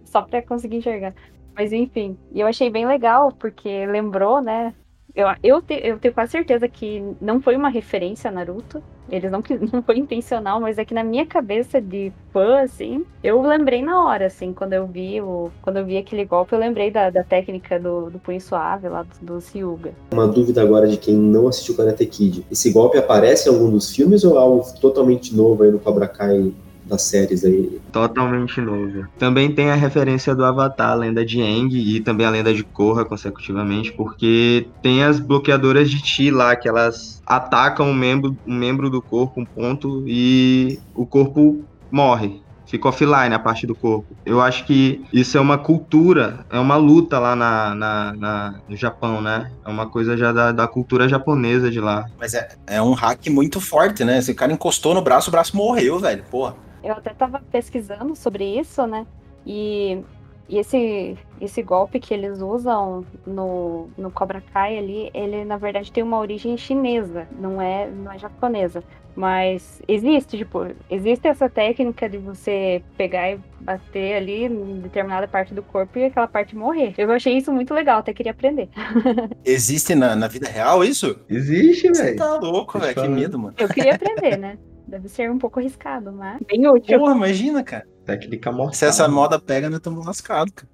só 0.06 0.22
pra 0.22 0.42
conseguir 0.42 0.78
enxergar. 0.78 1.14
Mas 1.56 1.74
enfim, 1.74 2.18
e 2.32 2.40
eu 2.40 2.48
achei 2.48 2.70
bem 2.70 2.86
legal, 2.86 3.32
porque 3.32 3.86
lembrou, 3.86 4.42
né? 4.42 4.74
Eu, 5.18 5.28
eu, 5.44 5.62
te- 5.64 5.82
eu 5.84 5.98
tenho 5.98 6.14
quase 6.14 6.32
certeza 6.34 6.68
que 6.68 7.04
não 7.20 7.42
foi 7.42 7.56
uma 7.56 7.70
referência 7.70 8.30
a 8.30 8.32
Naruto. 8.32 8.84
eles 9.10 9.32
não, 9.32 9.42
não 9.74 9.82
foi 9.82 9.98
intencional, 9.98 10.62
mas 10.62 10.78
é 10.78 10.86
que 10.86 10.94
na 10.94 11.04
minha 11.04 11.26
cabeça 11.26 11.82
de 11.82 12.14
fã, 12.32 12.62
assim, 12.62 13.04
eu 13.24 13.42
lembrei 13.42 13.82
na 13.82 14.06
hora, 14.06 14.28
assim, 14.28 14.54
quando 14.54 14.74
eu 14.74 14.86
vi 14.86 15.20
o. 15.20 15.50
Quando 15.64 15.78
eu 15.78 15.86
vi 15.86 15.98
aquele 15.98 16.24
golpe, 16.24 16.54
eu 16.54 16.60
lembrei 16.60 16.92
da, 16.92 17.10
da 17.10 17.24
técnica 17.24 17.80
do, 17.80 18.12
do 18.12 18.20
punho 18.20 18.40
suave 18.40 18.88
lá 18.88 19.02
do, 19.20 19.40
do 19.40 19.44
Ryuga. 19.52 19.92
Uma 20.14 20.28
dúvida 20.28 20.62
agora 20.62 20.88
de 20.88 20.98
quem 20.98 21.16
não 21.16 21.48
assistiu 21.48 21.76
Karate 21.76 22.06
Kid. 22.06 22.46
Esse 22.52 22.72
golpe 22.72 23.00
aparece 23.00 23.50
em 23.50 23.54
algum 23.54 23.72
dos 23.72 23.90
filmes 23.96 24.24
ou 24.24 24.36
é 24.36 24.40
algo 24.40 24.64
totalmente 24.80 25.36
novo 25.36 25.64
aí 25.64 25.72
no 25.72 25.80
Cobra 25.80 26.08
Kai 26.08 26.54
das 26.88 27.04
séries 27.04 27.44
aí? 27.44 27.80
Totalmente 27.92 28.60
novo. 28.62 29.06
Também 29.20 29.52
tem 29.52 29.70
a 29.70 29.76
referência 29.76 30.34
do 30.36 30.44
Avatar, 30.46 30.92
a 30.92 30.96
lenda 30.96 31.26
de 31.26 31.42
Aang 31.42 31.76
e 31.78 32.00
também 32.00 32.26
a 32.26 32.30
lenda 32.30 32.54
de 32.54 32.64
Korra 32.64 33.04
consecutivamente, 33.06 33.92
porque 33.94 34.68
tem 34.82 35.04
as 35.04 35.20
bloqueadoras 35.20 35.90
de 35.90 35.98
Chi 36.06 36.32
lá, 36.32 36.56
que 36.56 36.68
elas 36.68 37.22
atacam 37.26 37.88
um 37.90 37.94
membro, 37.94 38.36
um 38.46 38.56
membro 38.56 38.90
do 38.90 39.02
corpo, 39.02 39.42
um 39.42 39.46
ponto, 39.46 40.04
e 40.08 40.80
o 40.96 41.06
corpo 41.06 41.62
morre. 41.92 42.42
Fica 42.66 42.90
offline 42.90 43.34
a 43.34 43.40
parte 43.40 43.66
do 43.66 43.74
corpo. 43.74 44.08
Eu 44.26 44.42
acho 44.42 44.66
que 44.66 45.02
isso 45.14 45.38
é 45.38 45.40
uma 45.42 45.58
cultura, 45.58 46.46
é 46.50 46.60
uma 46.60 46.76
luta 46.76 47.18
lá 47.18 47.34
na, 47.34 47.74
na- 47.74 48.14
na- 48.14 48.56
no 48.68 48.76
Japão, 48.76 49.22
né? 49.22 49.50
É 49.66 49.70
uma 49.70 49.88
coisa 49.88 50.18
já 50.18 50.34
da, 50.34 50.52
da 50.52 50.68
cultura 50.68 51.08
japonesa 51.08 51.72
de 51.72 51.80
lá. 51.80 52.08
Mas 52.20 52.34
é, 52.34 52.46
é 52.68 52.82
um 52.82 52.92
hack 52.92 53.28
muito 53.30 53.62
forte, 53.62 54.04
né? 54.04 54.20
Se 54.20 54.32
o 54.32 54.36
cara 54.36 54.52
encostou 54.52 54.94
no 54.94 55.02
braço, 55.02 55.30
o 55.30 55.32
braço 55.32 55.56
morreu, 55.56 55.98
velho. 55.98 56.26
Porra. 56.30 56.56
Eu 56.88 56.94
até 56.94 57.14
tava 57.14 57.42
pesquisando 57.52 58.16
sobre 58.16 58.46
isso, 58.46 58.88
né? 58.88 59.06
E, 59.46 60.02
e 60.48 60.58
esse, 60.58 61.18
esse 61.42 61.62
golpe 61.62 62.00
que 62.00 62.14
eles 62.14 62.40
usam 62.42 63.06
no, 63.26 63.90
no 63.98 64.10
Cobra 64.10 64.42
Kai 64.54 64.78
ali, 64.78 65.12
ele 65.14 65.44
na 65.44 65.58
verdade 65.58 65.92
tem 65.92 66.02
uma 66.02 66.18
origem 66.18 66.56
chinesa, 66.56 67.28
não 67.38 67.62
é, 67.62 67.90
não 67.90 68.10
é 68.10 68.18
japonesa. 68.18 68.82
Mas 69.14 69.82
existe, 69.86 70.38
tipo, 70.38 70.66
existe 70.90 71.28
essa 71.28 71.50
técnica 71.50 72.08
de 72.08 72.20
você 72.20 72.82
pegar 72.96 73.32
e 73.32 73.40
bater 73.60 74.16
ali 74.16 74.46
em 74.46 74.80
determinada 74.80 75.28
parte 75.28 75.54
do 75.54 75.64
corpo 75.64 76.00
e 76.00 76.06
aquela 76.06 76.28
parte 76.28 76.56
morrer. 76.56 76.94
Eu 76.98 77.12
achei 77.12 77.36
isso 77.36 77.52
muito 77.52 77.74
legal, 77.74 78.00
até 78.00 78.14
queria 78.14 78.32
aprender. 78.32 78.70
Existe 79.44 79.94
na, 79.94 80.16
na 80.16 80.30
vida 80.30 80.48
real 80.48 80.86
isso? 80.86 81.20
Existe, 81.28 81.90
Você 81.90 82.04
velho. 82.04 82.18
tá 82.18 82.38
louco, 82.38 82.80
velho. 82.80 82.96
Que 82.96 83.08
medo, 83.10 83.38
mano. 83.38 83.56
Eu 83.58 83.68
queria 83.68 83.96
aprender, 83.96 84.38
né? 84.38 84.58
Deve 84.88 85.10
ser 85.10 85.30
um 85.30 85.38
pouco 85.38 85.60
arriscado, 85.60 86.12
mas 86.12 86.40
bem 86.48 86.66
útil. 86.68 86.98
Porra, 87.00 87.14
imagina, 87.16 87.64
cara. 87.64 87.86
Técnica 88.06 88.52
mortal. 88.52 88.74
Se 88.74 88.86
essa 88.86 89.08
moda 89.08 89.38
pega, 89.40 89.70
nós 89.70 89.78
estamos 89.80 90.06
lascados, 90.06 90.54
cara. 90.54 90.70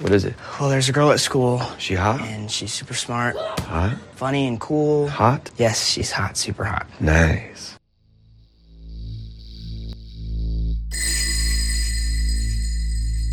What 0.00 0.14
is 0.14 0.24
it? 0.24 0.36
Well, 0.58 0.70
there's 0.70 0.88
a 0.88 0.92
girl 0.92 1.10
at 1.10 1.18
school, 1.20 1.60
She 1.78 1.94
hot? 1.96 2.20
and 2.22 2.48
she's 2.48 2.72
super 2.72 2.94
smart, 2.94 3.36
Hot? 3.68 3.96
funny, 4.16 4.48
and 4.48 4.58
cool. 4.58 5.08
Hot? 5.08 5.50
Yes, 5.60 5.90
she's 5.90 6.12
hot, 6.12 6.36
super 6.38 6.64
hot. 6.66 6.86
Nice. 7.00 7.76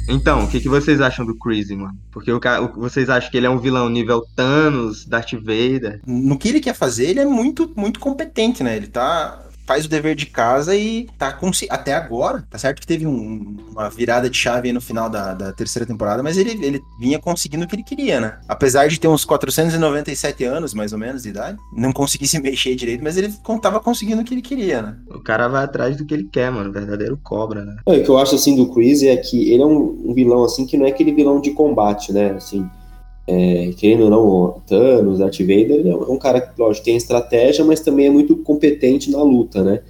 Então, 0.08 0.44
o 0.44 0.48
que, 0.50 0.60
que 0.60 0.68
vocês 0.70 1.00
acham 1.02 1.24
do 1.26 1.38
Crazy, 1.38 1.76
mano? 1.76 1.96
Porque 2.12 2.32
o 2.32 2.40
cara, 2.40 2.64
o- 2.64 2.74
vocês 2.80 3.10
acham 3.10 3.30
que 3.30 3.38
ele 3.38 3.46
é 3.46 3.50
um 3.50 3.60
vilão 3.60 3.88
nível 3.90 4.24
Thanos, 4.36 5.06
Darth 5.06 5.34
Vader? 5.34 6.02
No 6.06 6.38
que 6.38 6.50
ele 6.50 6.60
quer 6.60 6.74
fazer, 6.74 7.10
ele 7.10 7.20
é 7.20 7.26
muito, 7.26 7.72
muito 7.78 8.00
competente, 8.00 8.64
né? 8.64 8.76
Ele 8.76 8.88
tá. 8.88 9.40
Faz 9.70 9.86
o 9.86 9.88
dever 9.88 10.16
de 10.16 10.26
casa 10.26 10.76
e 10.76 11.08
tá 11.16 11.32
consci... 11.32 11.68
até 11.70 11.94
agora, 11.94 12.44
tá 12.50 12.58
certo 12.58 12.80
que 12.82 12.88
teve 12.88 13.06
um- 13.06 13.56
uma 13.70 13.88
virada 13.88 14.28
de 14.28 14.36
chave 14.36 14.68
aí 14.68 14.74
no 14.74 14.82
final 14.82 15.08
da, 15.08 15.36
da 15.36 15.54
terceira 15.54 15.86
temporada, 15.86 16.24
mas 16.24 16.38
ele, 16.38 16.58
ele 16.66 16.82
vinha 17.00 17.20
conseguindo 17.20 17.66
o 17.66 17.68
que 17.68 17.76
ele 17.76 17.84
queria, 17.84 18.20
né? 18.20 18.40
Apesar 18.48 18.88
de 18.88 19.00
ter 19.00 19.08
uns 19.08 19.24
497 19.24 20.44
anos, 20.44 20.74
mais 20.74 20.92
ou 20.92 20.98
menos, 20.98 21.22
de 21.22 21.30
idade, 21.30 21.60
não 21.72 21.94
conseguir 21.94 22.28
se 22.28 22.40
mexer 22.42 22.74
direito, 22.74 23.04
mas 23.04 23.16
ele 23.16 23.32
tava 23.62 23.80
conseguindo 23.80 24.24
o 24.24 24.26
que 24.26 24.34
ele 24.34 24.42
queria, 24.42 24.82
né? 24.82 24.98
O 25.14 25.20
cara 25.20 25.48
vai 25.48 25.64
atrás 25.66 25.96
do 25.96 26.04
que 26.04 26.16
ele 26.16 26.28
quer, 26.32 26.52
mano. 26.52 26.72
Verdadeiro 26.72 27.20
cobra, 27.24 27.64
né? 27.64 27.76
E 27.88 28.00
o 28.00 28.04
que 28.04 28.10
eu 28.10 28.18
acho 28.18 28.34
assim 28.34 28.56
do 28.56 28.74
Chris 28.74 29.04
é 29.04 29.16
que 29.18 29.54
ele 29.54 29.62
é 29.62 29.66
um, 29.68 30.02
um 30.04 30.14
vilão 30.16 30.44
assim 30.44 30.66
que 30.66 30.78
não 30.78 30.88
é 30.88 30.90
aquele 30.90 31.14
vilão 31.14 31.40
de 31.40 31.52
combate, 31.52 32.12
né? 32.12 32.32
Assim, 32.32 32.68
é, 33.32 33.72
querendo 33.78 34.06
ou 34.06 34.10
não, 34.10 34.62
Thanos, 34.66 35.20
Darth 35.20 35.38
Vader, 35.40 35.72
ele 35.72 35.90
é 35.90 35.96
um 35.96 36.18
cara 36.18 36.42
que, 36.42 36.60
lógico, 36.60 36.86
tem 36.86 36.96
estratégia, 36.96 37.64
mas 37.64 37.80
também 37.80 38.08
é 38.08 38.10
muito 38.10 38.36
competente 38.38 39.12
na 39.12 39.22
luta, 39.22 39.64
né? 39.64 39.82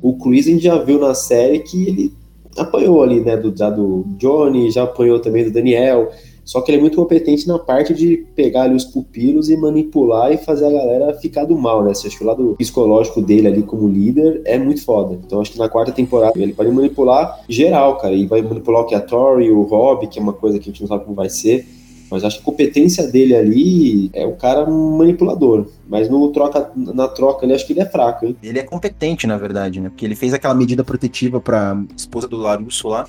O 0.00 0.16
Chris 0.16 0.46
a 0.46 0.50
gente 0.50 0.62
já 0.62 0.78
viu 0.78 1.00
na 1.00 1.12
série 1.12 1.58
que 1.58 1.88
ele 1.88 2.12
apanhou 2.56 3.02
ali, 3.02 3.18
né? 3.18 3.36
Do, 3.36 3.52
já 3.56 3.68
do 3.68 4.04
Johnny, 4.16 4.70
já 4.70 4.84
apanhou 4.84 5.18
também 5.18 5.42
do 5.42 5.50
Daniel. 5.50 6.12
Só 6.44 6.60
que 6.60 6.70
ele 6.70 6.78
é 6.78 6.80
muito 6.80 6.96
competente 6.96 7.48
na 7.48 7.58
parte 7.58 7.92
de 7.94 8.18
pegar 8.36 8.64
ali 8.64 8.76
os 8.76 8.84
pupilos 8.84 9.48
e 9.48 9.56
manipular 9.56 10.30
e 10.30 10.36
fazer 10.36 10.66
a 10.66 10.70
galera 10.70 11.14
ficar 11.14 11.46
do 11.46 11.56
mal, 11.56 11.82
né? 11.82 11.94
Você 11.94 12.06
acha 12.06 12.16
que 12.16 12.22
o 12.22 12.26
lado 12.26 12.54
psicológico 12.56 13.20
dele 13.22 13.48
ali 13.48 13.62
como 13.62 13.88
líder 13.88 14.42
é 14.44 14.56
muito 14.56 14.84
foda. 14.84 15.18
Então 15.26 15.40
acho 15.40 15.50
que 15.50 15.58
na 15.58 15.70
quarta 15.70 15.90
temporada 15.90 16.38
ele 16.38 16.52
pode 16.52 16.70
manipular 16.70 17.40
geral, 17.48 17.96
cara. 17.96 18.14
E 18.14 18.26
vai 18.26 18.40
manipular 18.42 18.82
o 18.82 18.86
que 18.86 18.94
a 18.94 19.00
Tori, 19.00 19.50
o 19.50 19.62
Rob, 19.62 20.06
que 20.06 20.18
é 20.18 20.22
uma 20.22 20.34
coisa 20.34 20.58
que 20.60 20.68
a 20.68 20.72
gente 20.72 20.82
não 20.82 20.88
sabe 20.88 21.04
como 21.04 21.16
vai 21.16 21.30
ser. 21.30 21.66
Mas 22.14 22.22
acho 22.22 22.36
que 22.36 22.42
a 22.42 22.44
competência 22.44 23.08
dele 23.08 23.34
ali 23.34 24.08
é 24.12 24.24
o 24.24 24.36
cara 24.36 24.64
manipulador. 24.64 25.66
Mas 25.88 26.08
no 26.08 26.30
troca, 26.30 26.70
na 26.76 27.08
troca 27.08 27.44
ele 27.44 27.52
acho 27.52 27.66
que 27.66 27.72
ele 27.72 27.80
é 27.80 27.86
fraco, 27.86 28.24
hein? 28.24 28.36
Ele 28.40 28.60
é 28.60 28.62
competente, 28.62 29.26
na 29.26 29.36
verdade, 29.36 29.80
né? 29.80 29.88
Porque 29.88 30.04
ele 30.04 30.14
fez 30.14 30.32
aquela 30.32 30.54
medida 30.54 30.84
protetiva 30.84 31.40
pra 31.40 31.76
esposa 31.96 32.28
do 32.28 32.36
Larusso 32.36 32.86
lá. 32.86 33.08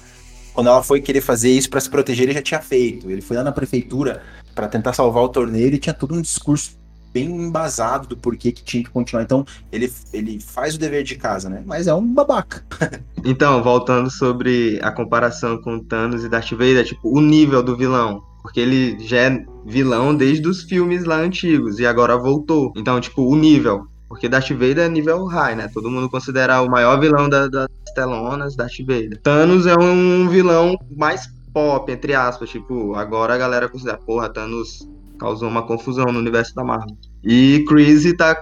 Quando 0.56 0.68
ela 0.68 0.82
foi 0.82 1.02
querer 1.02 1.22
fazer 1.22 1.52
isso 1.52 1.70
pra 1.70 1.80
se 1.80 1.88
proteger, 1.88 2.24
ele 2.24 2.34
já 2.34 2.42
tinha 2.42 2.60
feito. 2.60 3.12
Ele 3.12 3.22
foi 3.22 3.38
lá 3.38 3.44
na 3.44 3.52
prefeitura 3.52 4.24
pra 4.56 4.68
tentar 4.68 4.94
salvar 4.94 5.24
o 5.24 5.30
torneio 5.30 5.68
e 5.68 5.78
tinha 5.78 5.94
todo 5.94 6.16
um 6.16 6.22
discurso 6.22 6.72
bem 7.14 7.30
embasado 7.30 8.08
do 8.08 8.18
porquê 8.18 8.52
que 8.52 8.64
tinha 8.64 8.84
que 8.84 8.90
continuar. 8.90 9.22
Então, 9.22 9.46
ele, 9.72 9.94
ele 10.12 10.40
faz 10.40 10.74
o 10.74 10.80
dever 10.80 11.04
de 11.04 11.16
casa, 11.16 11.48
né? 11.48 11.62
Mas 11.64 11.86
é 11.86 11.94
um 11.94 12.06
babaca. 12.06 12.66
Então, 13.28 13.64
voltando 13.64 14.12
sobre 14.12 14.80
a 14.84 14.92
comparação 14.92 15.58
com 15.58 15.80
Thanos 15.80 16.24
e 16.24 16.30
Darth 16.30 16.52
Vader, 16.52 16.86
tipo, 16.86 17.10
o 17.10 17.20
nível 17.20 17.64
do 17.64 17.76
vilão. 17.76 18.22
Porque 18.46 18.60
ele 18.60 18.96
já 19.00 19.18
é 19.18 19.44
vilão 19.66 20.14
desde 20.16 20.48
os 20.48 20.62
filmes 20.62 21.04
lá 21.04 21.16
antigos 21.18 21.80
e 21.80 21.86
agora 21.88 22.16
voltou. 22.16 22.72
Então, 22.78 23.02
tipo, 23.02 23.24
o 23.24 23.36
nível. 23.36 23.88
Porque 24.08 24.30
Darth 24.30 24.52
Vader 24.52 24.82
é 24.82 24.88
nível 24.88 25.26
high, 25.26 25.56
né? 25.56 25.68
Todo 25.74 25.90
mundo 25.90 26.08
considera 26.08 26.62
o 26.62 26.70
maior 26.70 27.00
vilão 27.00 27.28
da- 27.28 27.48
das 27.48 27.68
telonas 27.96 28.56
Darth 28.56 28.78
Vader. 28.82 29.20
Thanos 29.24 29.66
é 29.66 29.74
um 29.76 30.30
vilão 30.30 30.78
mais 30.96 31.24
pop, 31.52 31.92
entre 31.92 32.14
aspas. 32.14 32.48
Tipo, 32.52 32.94
agora 32.94 33.34
a 33.34 33.38
galera 33.40 33.68
considera, 33.68 33.98
porra, 33.98 34.30
Thanos 34.30 34.88
causou 35.20 35.50
uma 35.50 35.64
confusão 35.64 36.06
no 36.06 36.20
universo 36.20 36.54
da 36.54 36.64
Marvel. 36.64 36.96
E 37.24 37.66
Chris 37.68 38.04
tá, 38.16 38.38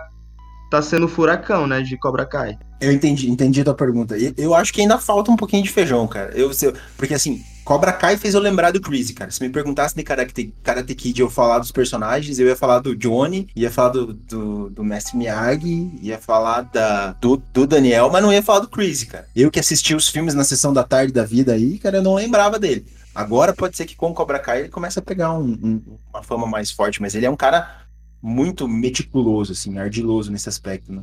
tá 0.69 0.81
sendo 0.81 1.07
furacão, 1.07 1.65
né? 1.65 1.81
De 1.81 1.97
Cobra 1.97 2.25
Kai. 2.25 2.57
Eu 2.81 2.91
entendi, 2.91 3.31
entendi 3.31 3.61
a 3.61 3.63
tua 3.63 3.73
pergunta. 3.73 4.17
Eu 4.35 4.53
acho 4.53 4.73
que 4.73 4.81
ainda 4.81 4.97
falta 4.97 5.31
um 5.31 5.37
pouquinho 5.37 5.63
de 5.63 5.69
feijão, 5.69 6.05
cara. 6.09 6.31
Eu, 6.37 6.51
eu- 6.61 6.73
porque 6.97 7.13
assim, 7.13 7.41
Cobra 7.63 7.93
Kai 7.93 8.17
fez 8.17 8.33
eu 8.33 8.41
lembrar 8.41 8.71
do 8.71 8.81
Chris, 8.81 9.11
cara. 9.11 9.31
Se 9.31 9.41
me 9.41 9.49
perguntasse 9.49 9.95
de 9.95 10.03
Karate, 10.03 10.53
Karate 10.61 10.93
Kid 10.95 11.21
eu 11.21 11.29
falar 11.29 11.59
dos 11.59 11.71
personagens, 11.71 12.37
eu 12.39 12.47
ia 12.47 12.55
falar 12.55 12.79
do 12.79 12.95
Johnny, 12.95 13.47
ia 13.55 13.71
falar 13.71 13.89
do, 13.89 14.13
do, 14.13 14.69
do 14.69 14.83
Mestre 14.83 15.15
Miyagi, 15.17 15.91
ia 16.01 16.17
falar 16.19 16.61
da, 16.63 17.13
do, 17.13 17.37
do 17.53 17.65
Daniel, 17.65 18.09
mas 18.11 18.21
não 18.21 18.33
ia 18.33 18.43
falar 18.43 18.59
do 18.59 18.67
Chris, 18.69 19.03
cara. 19.05 19.27
Eu 19.35 19.49
que 19.49 19.59
assisti 19.59 19.95
os 19.95 20.09
filmes 20.09 20.33
na 20.33 20.43
sessão 20.43 20.73
da 20.73 20.83
tarde 20.83 21.13
da 21.13 21.23
vida 21.23 21.53
aí, 21.53 21.77
cara, 21.79 21.97
eu 21.97 22.03
não 22.03 22.15
lembrava 22.15 22.59
dele. 22.59 22.85
Agora 23.15 23.53
pode 23.53 23.77
ser 23.77 23.85
que 23.85 23.95
com 23.95 24.09
o 24.09 24.13
Cobra 24.13 24.39
Kai 24.39 24.61
ele 24.61 24.69
comece 24.69 24.99
a 24.99 25.01
pegar 25.01 25.33
um- 25.33 25.43
um- 25.63 25.81
uma 26.13 26.23
fama 26.23 26.45
mais 26.47 26.71
forte, 26.71 27.01
mas 27.01 27.15
ele 27.15 27.25
é 27.25 27.29
um 27.29 27.35
cara 27.35 27.81
muito 28.21 28.67
meticuloso, 28.67 29.51
assim, 29.53 29.77
ardiloso 29.77 30.31
nesse 30.31 30.49
aspecto, 30.49 30.91
né? 30.91 31.01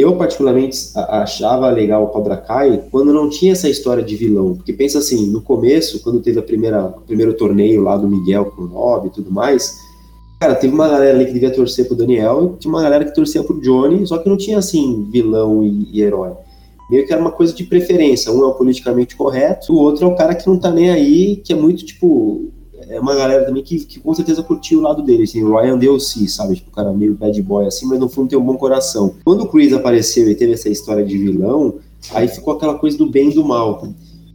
Eu 0.00 0.16
particularmente 0.16 0.90
achava 0.94 1.70
legal 1.70 2.04
o 2.04 2.08
Cobra 2.08 2.36
Kai 2.36 2.84
quando 2.90 3.12
não 3.12 3.28
tinha 3.28 3.52
essa 3.52 3.68
história 3.68 4.02
de 4.02 4.16
vilão. 4.16 4.54
Porque 4.54 4.72
pensa 4.72 4.98
assim, 4.98 5.26
no 5.26 5.40
começo, 5.40 6.02
quando 6.02 6.20
teve 6.20 6.38
a 6.38 6.42
primeira, 6.42 6.86
o 6.86 7.00
primeiro 7.02 7.34
torneio 7.34 7.82
lá 7.82 7.96
do 7.96 8.08
Miguel 8.08 8.46
com 8.46 8.62
o 8.62 8.66
Rob 8.66 9.08
e 9.08 9.10
tudo 9.10 9.30
mais, 9.30 9.78
cara, 10.40 10.54
teve 10.54 10.72
uma 10.72 10.88
galera 10.88 11.16
ali 11.16 11.26
que 11.26 11.32
devia 11.32 11.50
torcer 11.50 11.86
pro 11.86 11.96
Daniel 11.96 12.54
e 12.54 12.58
tinha 12.58 12.72
uma 12.72 12.82
galera 12.82 13.04
que 13.04 13.14
torcia 13.14 13.42
pro 13.42 13.60
Johnny, 13.60 14.06
só 14.06 14.18
que 14.18 14.28
não 14.28 14.36
tinha 14.36 14.58
assim 14.58 15.08
vilão 15.10 15.62
e, 15.62 15.88
e 15.92 16.02
herói. 16.02 16.32
Meio 16.90 17.06
que 17.06 17.12
era 17.12 17.22
uma 17.22 17.30
coisa 17.30 17.54
de 17.54 17.62
preferência. 17.62 18.32
Um 18.32 18.42
é 18.42 18.46
o 18.46 18.54
politicamente 18.54 19.14
correto, 19.14 19.72
o 19.72 19.78
outro 19.78 20.04
é 20.04 20.08
o 20.08 20.16
cara 20.16 20.34
que 20.34 20.46
não 20.48 20.58
tá 20.58 20.70
nem 20.72 20.90
aí, 20.90 21.36
que 21.36 21.52
é 21.52 21.56
muito 21.56 21.84
tipo. 21.84 22.50
É 22.90 22.98
uma 22.98 23.14
galera 23.14 23.44
também 23.44 23.62
que, 23.62 23.78
que 23.84 24.00
com 24.00 24.12
certeza 24.12 24.42
curtiu 24.42 24.80
o 24.80 24.82
lado 24.82 25.00
dele, 25.00 25.22
assim, 25.22 25.44
o 25.44 25.56
Ryan 25.56 25.78
DLC, 25.78 26.26
sabe? 26.26 26.56
Tipo, 26.56 26.70
o 26.70 26.74
cara 26.74 26.92
meio 26.92 27.14
bad 27.14 27.40
boy 27.40 27.64
assim, 27.64 27.86
mas 27.86 28.00
no 28.00 28.08
fundo 28.08 28.28
tem 28.28 28.38
um 28.38 28.44
bom 28.44 28.56
coração. 28.56 29.14
Quando 29.24 29.44
o 29.44 29.48
Chris 29.48 29.72
apareceu 29.72 30.28
e 30.28 30.34
teve 30.34 30.54
essa 30.54 30.68
história 30.68 31.04
de 31.04 31.16
vilão, 31.16 31.76
aí 32.12 32.26
ficou 32.26 32.54
aquela 32.54 32.76
coisa 32.76 32.98
do 32.98 33.08
bem 33.08 33.30
e 33.30 33.34
do 33.34 33.44
mal. 33.44 33.86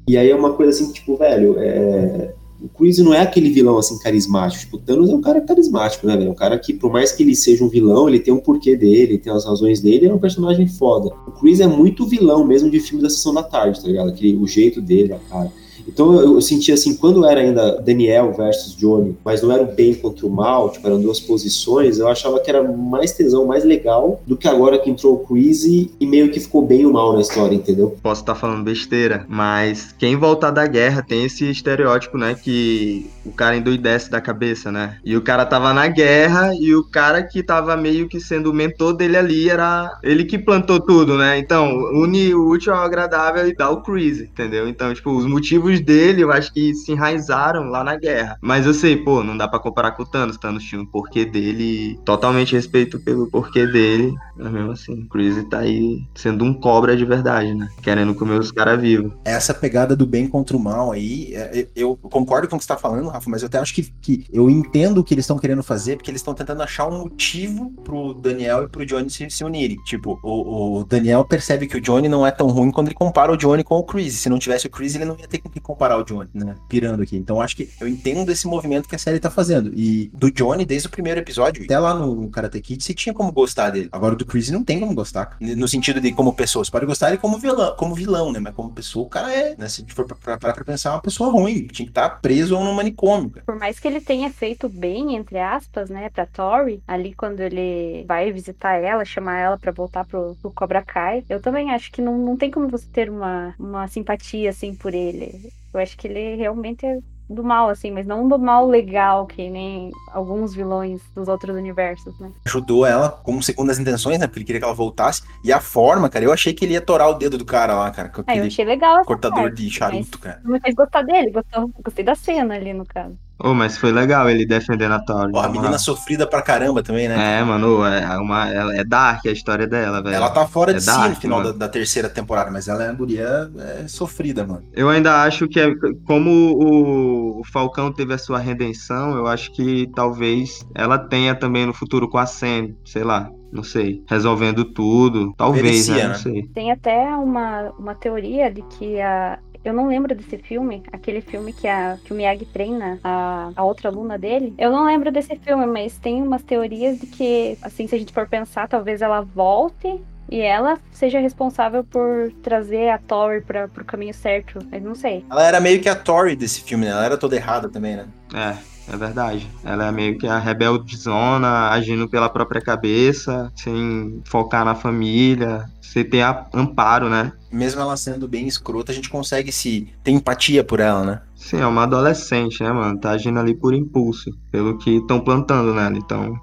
E 0.07 0.17
aí 0.17 0.29
é 0.29 0.35
uma 0.35 0.53
coisa 0.53 0.71
assim, 0.71 0.89
tipo, 0.93 1.17
velho, 1.17 1.55
é... 1.59 2.33
o 2.61 2.69
Chris 2.69 2.97
não 2.99 3.13
é 3.13 3.19
aquele 3.19 3.49
vilão 3.49 3.77
assim 3.77 3.99
carismático. 3.99 4.63
Tipo, 4.63 4.77
o 4.77 4.79
Thanos 4.79 5.09
é 5.09 5.13
um 5.13 5.21
cara 5.21 5.41
carismático, 5.41 6.07
né, 6.07 6.15
velho? 6.15 6.31
Um 6.31 6.35
cara 6.35 6.57
que, 6.57 6.73
por 6.73 6.89
mais 6.89 7.11
que 7.11 7.23
ele 7.23 7.35
seja 7.35 7.61
um 7.61 7.67
vilão, 7.67 8.07
ele 8.07 8.21
tem 8.21 8.33
um 8.33 8.39
porquê 8.39 8.77
dele, 8.77 9.17
tem 9.17 9.33
as 9.33 9.43
razões 9.43 9.81
dele, 9.81 10.07
é 10.07 10.13
um 10.13 10.19
personagem 10.19 10.65
foda. 10.65 11.13
O 11.27 11.31
Chris 11.31 11.59
é 11.59 11.67
muito 11.67 12.07
vilão 12.07 12.45
mesmo 12.45 12.69
de 12.69 12.79
filmes 12.79 13.03
da 13.03 13.09
sessão 13.09 13.33
da 13.33 13.43
tarde, 13.43 13.81
tá 13.81 13.87
ligado? 13.89 14.11
Aquele, 14.11 14.37
o 14.37 14.47
jeito 14.47 14.81
dele, 14.81 15.11
a 15.11 15.19
cara. 15.29 15.51
Então 15.87 16.13
eu, 16.19 16.35
eu 16.35 16.41
senti 16.41 16.71
assim, 16.71 16.95
quando 16.95 17.25
era 17.25 17.41
ainda 17.41 17.81
Daniel 17.81 18.33
versus 18.33 18.75
Johnny, 18.75 19.15
mas 19.23 19.41
não 19.41 19.51
era 19.51 19.63
o 19.63 19.73
bem 19.73 19.93
contra 19.93 20.25
o 20.25 20.29
mal, 20.29 20.69
tipo, 20.69 20.85
eram 20.85 21.01
duas 21.01 21.19
posições, 21.19 21.99
eu 21.99 22.07
achava 22.07 22.39
que 22.39 22.49
era 22.49 22.63
mais 22.63 23.11
tesão, 23.11 23.45
mais 23.45 23.63
legal 23.63 24.21
do 24.25 24.37
que 24.37 24.47
agora 24.47 24.77
que 24.77 24.89
entrou 24.89 25.15
o 25.15 25.19
Chris 25.19 25.63
e, 25.63 25.91
meio 26.05 26.29
que 26.29 26.39
ficou 26.39 26.61
bem 26.61 26.85
o 26.85 26.93
mal 26.93 27.13
na 27.13 27.21
história, 27.21 27.55
entendeu? 27.55 27.97
Posso 28.01 28.21
estar 28.21 28.35
falando 28.35 28.63
besteira, 28.63 29.25
mas 29.27 29.93
quem 29.97 30.15
voltar 30.15 30.51
da 30.51 30.67
guerra 30.67 31.01
tem 31.01 31.25
esse 31.25 31.49
estereótipo, 31.49 32.17
né? 32.17 32.35
Que 32.35 33.09
o 33.25 33.31
cara 33.31 33.57
endoidece 33.57 34.09
da 34.09 34.21
cabeça, 34.21 34.71
né? 34.71 34.97
E 35.03 35.17
o 35.17 35.21
cara 35.21 35.45
tava 35.45 35.73
na 35.73 35.87
guerra 35.87 36.53
e 36.59 36.75
o 36.75 36.83
cara 36.83 37.23
que 37.23 37.41
tava 37.41 37.75
meio 37.75 38.07
que 38.07 38.19
sendo 38.19 38.51
o 38.51 38.53
mentor 38.53 38.93
dele 38.93 39.17
ali 39.17 39.49
era 39.49 39.97
ele 40.03 40.25
que 40.25 40.37
plantou 40.37 40.79
tudo, 40.79 41.17
né? 41.17 41.39
Então, 41.39 41.67
une 41.93 42.33
o 42.35 42.47
útil 42.47 42.73
ao 42.73 42.83
agradável 42.83 43.47
e 43.47 43.55
dá 43.55 43.69
o 43.69 43.81
Chris, 43.81 44.21
entendeu? 44.21 44.69
Então, 44.69 44.93
tipo, 44.93 45.11
os 45.11 45.25
motivos 45.25 45.64
dele 45.81 46.23
eu 46.23 46.31
acho 46.31 46.53
que 46.53 46.73
se 46.73 46.91
enraizaram 46.91 47.69
lá 47.69 47.83
na 47.83 47.95
guerra. 47.95 48.37
Mas 48.41 48.65
eu 48.65 48.73
sei, 48.73 48.97
pô, 48.97 49.23
não 49.23 49.37
dá 49.37 49.47
pra 49.47 49.59
comparar 49.59 49.91
com 49.91 50.03
o 50.03 50.05
Thanos. 50.05 50.37
Thanos 50.37 50.63
tinha 50.63 50.81
um 50.81 50.85
porquê 50.85 51.25
dele, 51.25 51.99
totalmente 52.05 52.55
respeito 52.55 52.99
pelo 52.99 53.29
porquê 53.29 53.65
dele. 53.65 54.13
Mas 54.35 54.51
mesmo 54.51 54.71
assim, 54.71 54.93
o 55.03 55.07
Chris 55.07 55.43
tá 55.49 55.59
aí 55.59 56.03
sendo 56.13 56.43
um 56.43 56.53
cobra 56.53 56.95
de 56.95 57.05
verdade, 57.05 57.53
né? 57.53 57.69
Querendo 57.81 58.13
comer 58.13 58.39
os 58.39 58.51
caras 58.51 58.79
vivos. 58.79 59.11
Essa 59.23 59.53
pegada 59.53 59.95
do 59.95 60.05
bem 60.05 60.27
contra 60.27 60.55
o 60.55 60.59
mal 60.59 60.91
aí, 60.91 61.33
é, 61.33 61.67
eu 61.75 61.95
concordo 61.95 62.47
com 62.47 62.55
o 62.55 62.59
que 62.59 62.65
você 62.65 62.69
tá 62.69 62.77
falando, 62.77 63.09
Rafa, 63.09 63.29
mas 63.29 63.41
eu 63.41 63.47
até 63.47 63.57
acho 63.59 63.73
que, 63.73 63.83
que 64.01 64.25
eu 64.31 64.49
entendo 64.49 64.99
o 64.99 65.03
que 65.03 65.13
eles 65.13 65.23
estão 65.23 65.37
querendo 65.37 65.63
fazer, 65.63 65.95
porque 65.95 66.11
eles 66.11 66.21
estão 66.21 66.33
tentando 66.33 66.61
achar 66.61 66.87
um 66.87 66.99
motivo 66.99 67.71
pro 67.83 68.13
Daniel 68.13 68.63
e 68.63 68.67
pro 68.67 68.85
Johnny 68.85 69.09
se, 69.09 69.29
se 69.29 69.43
unirem. 69.43 69.77
Tipo, 69.85 70.19
o, 70.21 70.79
o 70.79 70.83
Daniel 70.83 71.23
percebe 71.25 71.67
que 71.67 71.77
o 71.77 71.81
Johnny 71.81 72.07
não 72.07 72.25
é 72.25 72.31
tão 72.31 72.47
ruim 72.47 72.71
quando 72.71 72.87
ele 72.87 72.95
compara 72.95 73.31
o 73.31 73.37
Johnny 73.37 73.63
com 73.63 73.77
o 73.77 73.83
Chris. 73.83 74.15
Se 74.15 74.29
não 74.29 74.39
tivesse 74.39 74.67
o 74.67 74.69
Chris, 74.69 74.95
ele 74.95 75.05
não 75.05 75.17
ia 75.17 75.27
ter 75.27 75.41
que 75.55 75.61
comparar 75.61 75.97
o 75.97 76.03
Johnny, 76.03 76.29
né? 76.33 76.55
Pirando 76.67 77.01
aqui. 77.01 77.17
Então 77.17 77.41
acho 77.41 77.55
que 77.55 77.69
eu 77.79 77.87
entendo 77.87 78.31
esse 78.31 78.47
movimento 78.47 78.87
que 78.87 78.95
a 78.95 78.99
série 78.99 79.19
tá 79.19 79.31
fazendo. 79.31 79.71
E 79.73 80.11
do 80.13 80.29
Johnny, 80.29 80.65
desde 80.65 80.87
o 80.87 80.91
primeiro 80.91 81.19
episódio, 81.19 81.63
até 81.63 81.79
lá 81.79 81.93
no 81.93 82.29
Karate 82.29 82.61
Kid, 82.61 82.83
você 82.83 82.93
tinha 82.93 83.13
como 83.13 83.31
gostar 83.31 83.69
dele. 83.69 83.89
Agora 83.91 84.15
do 84.15 84.25
Chris 84.25 84.49
não 84.51 84.63
tem 84.63 84.79
como 84.79 84.93
gostar. 84.93 85.37
No 85.39 85.67
sentido 85.67 86.01
de 86.01 86.11
como 86.11 86.33
pessoa. 86.33 86.63
Você 86.63 86.71
pode 86.71 86.85
gostar 86.85 87.09
ele 87.09 87.17
como 87.17 87.37
vilão, 87.37 87.75
como 87.75 87.95
vilão, 87.95 88.31
né? 88.31 88.39
Mas 88.39 88.53
como 88.53 88.71
pessoa, 88.71 89.05
o 89.05 89.09
cara 89.09 89.33
é, 89.33 89.55
né? 89.57 89.67
Se 89.67 89.81
a 89.81 89.83
gente 89.83 89.93
for 89.93 90.05
pra, 90.05 90.37
pra, 90.37 90.53
pra 90.53 90.63
pensar, 90.63 90.89
é 90.89 90.93
uma 90.93 91.01
pessoa 91.01 91.31
ruim. 91.31 91.67
Tinha 91.67 91.85
que 91.85 91.91
estar 91.91 92.09
tá 92.09 92.15
preso 92.17 92.55
ou 92.57 92.63
num 92.63 92.73
manicômio. 92.73 93.29
Cara. 93.29 93.45
Por 93.45 93.57
mais 93.57 93.79
que 93.79 93.87
ele 93.87 94.01
tenha 94.01 94.29
feito 94.29 94.67
bem, 94.67 95.15
entre 95.15 95.39
aspas, 95.39 95.89
né, 95.89 96.09
pra 96.09 96.25
Tori, 96.25 96.81
ali 96.87 97.13
quando 97.13 97.39
ele 97.39 98.03
vai 98.07 98.31
visitar 98.31 98.75
ela, 98.75 99.05
chamar 99.05 99.37
ela 99.37 99.57
pra 99.57 99.71
voltar 99.71 100.05
pro, 100.05 100.35
pro 100.41 100.51
Cobra 100.51 100.81
Kai, 100.81 101.23
eu 101.29 101.39
também 101.39 101.71
acho 101.71 101.91
que 101.91 102.01
não, 102.01 102.17
não 102.17 102.35
tem 102.35 102.51
como 102.51 102.67
você 102.67 102.87
ter 102.91 103.09
uma, 103.09 103.53
uma 103.59 103.87
simpatia, 103.87 104.49
assim, 104.49 104.73
por 104.73 104.93
ele. 104.93 105.44
Eu 105.73 105.79
acho 105.79 105.97
que 105.97 106.07
ele 106.07 106.35
realmente 106.35 106.85
é 106.85 106.99
do 107.29 107.43
mal, 107.43 107.69
assim, 107.69 107.91
mas 107.91 108.05
não 108.05 108.27
do 108.27 108.37
mal 108.37 108.67
legal, 108.67 109.25
que 109.25 109.49
nem 109.49 109.91
alguns 110.11 110.53
vilões 110.53 111.01
dos 111.15 111.27
outros 111.27 111.55
universos, 111.55 112.17
né? 112.19 112.31
Ajudou 112.45 112.85
ela 112.85 113.09
com 113.09 113.41
segundas 113.41 113.79
intenções, 113.79 114.19
né? 114.19 114.27
Porque 114.27 114.39
ele 114.39 114.45
queria 114.45 114.61
que 114.61 114.65
ela 114.65 114.73
voltasse. 114.73 115.23
E 115.43 115.51
a 115.51 115.59
forma, 115.59 116.09
cara, 116.09 116.25
eu 116.25 116.31
achei 116.31 116.53
que 116.53 116.63
ele 116.65 116.73
ia 116.73 116.81
torar 116.81 117.09
o 117.09 117.15
dedo 117.15 117.37
do 117.37 117.45
cara 117.45 117.73
lá, 117.75 117.89
cara. 117.91 118.09
Com 118.09 118.23
ah, 118.27 118.35
eu 118.35 118.45
achei 118.45 118.63
legal. 118.63 119.03
Cortador 119.05 119.43
parte, 119.43 119.55
de 119.55 119.71
charuto, 119.71 120.19
cara. 120.19 120.39
Não 120.43 120.51
me 120.51 120.59
fez 120.59 120.75
gostar 120.75 121.01
dele, 121.01 121.31
gostou, 121.31 121.69
gostei 121.83 122.05
da 122.05 122.15
cena 122.15 122.55
ali, 122.55 122.73
no 122.73 122.85
caso. 122.85 123.17
Oh, 123.37 123.53
mas 123.53 123.77
foi 123.77 123.91
legal 123.91 124.29
ele 124.29 124.45
defendendo 124.45 124.93
a 124.93 124.99
Tori. 124.99 125.31
Pô, 125.31 125.39
a 125.39 125.49
menina 125.49 125.77
sofrida 125.77 126.25
pra 126.25 126.41
caramba 126.41 126.81
também, 126.81 127.07
né? 127.07 127.39
É, 127.39 127.43
mano, 127.43 127.85
é, 127.85 128.17
uma, 128.17 128.49
ela 128.49 128.75
é 128.75 128.83
dark 128.83 129.25
a 129.25 129.31
história 129.31 129.67
dela, 129.67 130.01
velho. 130.01 130.15
Ela 130.15 130.29
tá 130.29 130.47
fora 130.47 130.71
é 130.71 130.75
de 130.75 130.81
si 130.81 131.09
no 131.09 131.15
final 131.15 131.43
da, 131.43 131.51
da, 131.51 131.67
terceira 131.67 132.09
temporada, 132.09 132.49
mas 132.49 132.67
ela 132.67 132.83
é 132.83 132.89
uma 132.89 132.95
guria 132.95 133.51
é, 133.57 133.87
sofrida, 133.87 134.45
mano. 134.45 134.63
Eu 134.73 134.89
ainda 134.89 135.23
acho 135.23 135.47
que, 135.47 135.59
é, 135.59 135.73
como 136.05 136.31
o, 136.31 137.39
o, 137.41 137.43
Falcão 137.51 137.91
teve 137.91 138.13
a 138.13 138.17
sua 138.17 138.39
redenção, 138.39 139.17
eu 139.17 139.27
acho 139.27 139.51
que 139.51 139.89
talvez 139.93 140.65
ela 140.73 140.97
tenha 140.97 141.35
também 141.35 141.65
no 141.65 141.73
futuro 141.73 142.09
com 142.09 142.17
a 142.17 142.25
Sam, 142.25 142.69
sei 142.85 143.03
lá. 143.03 143.29
Não 143.51 143.63
sei, 143.63 144.03
resolvendo 144.07 144.65
tudo. 144.65 145.33
Talvez, 145.37 145.87
né? 145.87 146.03
Não 146.03 146.09
né? 146.09 146.15
sei. 146.15 146.43
Tem 146.53 146.71
até 146.71 147.15
uma, 147.15 147.71
uma 147.79 147.95
teoria 147.95 148.51
de 148.51 148.61
que 148.63 148.99
a, 148.99 149.39
eu 149.65 149.73
não 149.73 149.87
lembro 149.87 150.13
desse 150.13 150.37
filme, 150.37 150.83
aquele 150.91 151.21
filme 151.21 151.51
que, 151.51 151.67
a, 151.67 151.97
que 152.05 152.13
o 152.13 152.15
Miyagi 152.15 152.45
treina 152.45 152.99
a, 153.03 153.51
a 153.55 153.63
outra 153.63 153.89
aluna 153.89 154.17
dele. 154.17 154.53
Eu 154.57 154.71
não 154.71 154.85
lembro 154.85 155.11
desse 155.11 155.35
filme, 155.37 155.65
mas 155.65 155.97
tem 155.97 156.21
umas 156.21 156.43
teorias 156.43 156.99
de 156.99 157.07
que, 157.07 157.57
assim, 157.61 157.87
se 157.87 157.95
a 157.95 157.97
gente 157.97 158.13
for 158.13 158.27
pensar, 158.27 158.67
talvez 158.67 159.01
ela 159.01 159.21
volte 159.21 159.99
e 160.29 160.39
ela 160.41 160.79
seja 160.91 161.19
responsável 161.19 161.83
por 161.83 162.31
trazer 162.43 162.89
a 162.89 162.97
Tori 162.97 163.41
para 163.41 163.67
pro 163.67 163.83
caminho 163.83 164.13
certo. 164.13 164.59
Mas 164.71 164.83
não 164.83 164.95
sei. 164.95 165.25
Ela 165.29 165.47
era 165.47 165.59
meio 165.59 165.81
que 165.81 165.89
a 165.89 165.95
Tori 165.95 166.35
desse 166.35 166.61
filme, 166.61 166.85
né? 166.85 166.91
Ela 166.91 167.05
era 167.05 167.17
toda 167.17 167.35
errada 167.35 167.67
também, 167.67 167.95
né? 167.95 168.05
É, 168.33 168.55
é 168.87 168.97
verdade. 168.97 169.49
Ela 169.63 169.87
é 169.87 169.91
meio 169.91 170.17
que 170.17 170.27
a 170.27 170.37
rebeldezona, 170.37 171.69
agindo 171.69 172.07
pela 172.07 172.29
própria 172.29 172.61
cabeça, 172.61 173.51
sem 173.55 174.21
focar 174.25 174.63
na 174.63 174.75
família 174.75 175.69
você 175.95 176.03
ter 176.03 176.21
amparo, 176.53 177.09
né? 177.09 177.31
Mesmo 177.49 177.79
ela 177.79 177.95
sendo 177.95 178.27
bem 178.27 178.47
escrota, 178.47 178.91
a 178.91 178.95
gente 178.95 179.09
consegue 179.09 179.49
se 179.49 179.87
ter 180.03 180.11
empatia 180.11 180.61
por 180.61 180.81
ela, 180.81 181.05
né? 181.05 181.21
Sim, 181.35 181.61
é 181.61 181.67
uma 181.67 181.83
adolescente, 181.83 182.61
né, 182.61 182.71
mano? 182.71 182.99
Tá 182.99 183.11
agindo 183.11 183.39
ali 183.39 183.55
por 183.55 183.73
impulso, 183.73 184.29
pelo 184.51 184.77
que 184.77 184.97
estão 184.97 185.21
plantando 185.21 185.73
nela, 185.73 185.97
então. 185.97 186.37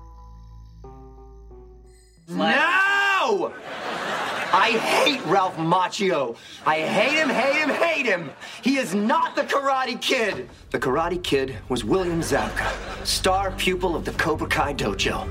No! 2.29 3.53
I 4.55 4.73
hate 4.73 5.25
Ralph 5.25 5.57
Macchio. 5.57 6.37
I 6.67 6.81
hate 6.81 7.19
him, 7.19 7.31
hate 7.31 7.57
him, 7.57 7.71
hate 7.71 8.07
him. 8.07 8.31
He 8.63 8.77
is 8.77 8.95
not 8.95 9.35
the 9.35 9.43
Karate 9.43 9.99
Kid. 10.01 10.49
The 10.71 10.79
Karate 10.79 11.23
Kid 11.23 11.57
was 11.71 11.85
William 11.85 12.21
Zabka, 12.21 12.71
star 13.07 13.53
pupil 13.53 13.97
of 13.97 14.05
the 14.05 14.13
Cobra 14.13 14.47
Kai 14.47 14.75
Dojo. 14.75 15.27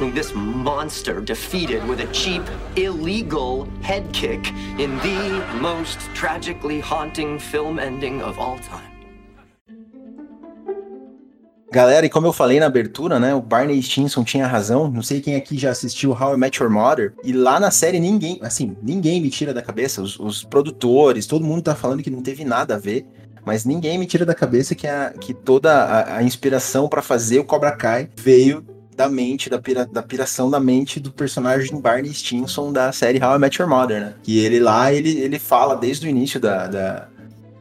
whom 0.00 0.14
this 0.14 0.32
monster 0.34 1.20
defeated 1.20 1.86
with 1.86 2.00
a 2.00 2.06
cheap, 2.06 2.42
illegal 2.76 3.68
head 3.82 4.10
kick 4.14 4.48
in 4.78 4.96
the 5.00 5.46
most 5.60 6.00
tragically 6.14 6.80
haunting 6.80 7.38
film 7.38 7.78
ending 7.78 8.22
of 8.22 8.38
all 8.38 8.58
time. 8.60 8.89
Galera, 11.72 12.04
e 12.04 12.10
como 12.10 12.26
eu 12.26 12.32
falei 12.32 12.58
na 12.58 12.66
abertura, 12.66 13.20
né, 13.20 13.32
o 13.32 13.40
Barney 13.40 13.80
Stinson 13.80 14.24
tinha 14.24 14.46
razão. 14.46 14.90
Não 14.90 15.02
sei 15.02 15.20
quem 15.20 15.36
aqui 15.36 15.56
já 15.56 15.70
assistiu 15.70 16.10
How 16.10 16.34
I 16.34 16.36
Met 16.36 16.60
Your 16.60 16.70
Mother. 16.70 17.14
E 17.22 17.32
lá 17.32 17.60
na 17.60 17.70
série 17.70 18.00
ninguém, 18.00 18.40
assim, 18.42 18.76
ninguém 18.82 19.20
me 19.20 19.30
tira 19.30 19.54
da 19.54 19.62
cabeça. 19.62 20.02
Os, 20.02 20.18
os 20.18 20.42
produtores, 20.42 21.26
todo 21.26 21.44
mundo 21.44 21.62
tá 21.62 21.76
falando 21.76 22.02
que 22.02 22.10
não 22.10 22.22
teve 22.22 22.44
nada 22.44 22.74
a 22.74 22.78
ver. 22.78 23.06
Mas 23.44 23.64
ninguém 23.64 23.98
me 23.98 24.06
tira 24.06 24.26
da 24.26 24.34
cabeça 24.34 24.74
que, 24.74 24.86
a, 24.86 25.14
que 25.18 25.32
toda 25.32 25.72
a, 25.72 26.16
a 26.16 26.22
inspiração 26.22 26.88
para 26.88 27.02
fazer 27.02 27.38
o 27.38 27.44
Cobra 27.44 27.70
Kai 27.72 28.10
veio 28.16 28.64
da 28.96 29.08
mente, 29.08 29.48
da, 29.48 29.58
pira, 29.58 29.86
da 29.86 30.02
piração 30.02 30.50
da 30.50 30.60
mente 30.60 31.00
do 31.00 31.10
personagem 31.10 31.80
Barney 31.80 32.12
Stinson 32.12 32.72
da 32.72 32.92
série 32.92 33.22
How 33.22 33.36
I 33.36 33.38
Met 33.38 33.62
Your 33.62 33.70
Mother, 33.70 34.00
né? 34.00 34.14
Que 34.22 34.38
ele 34.44 34.60
lá, 34.60 34.92
ele, 34.92 35.18
ele 35.18 35.38
fala 35.38 35.74
desde 35.74 36.06
o 36.06 36.10
início 36.10 36.38
da, 36.38 36.66
da... 36.66 37.08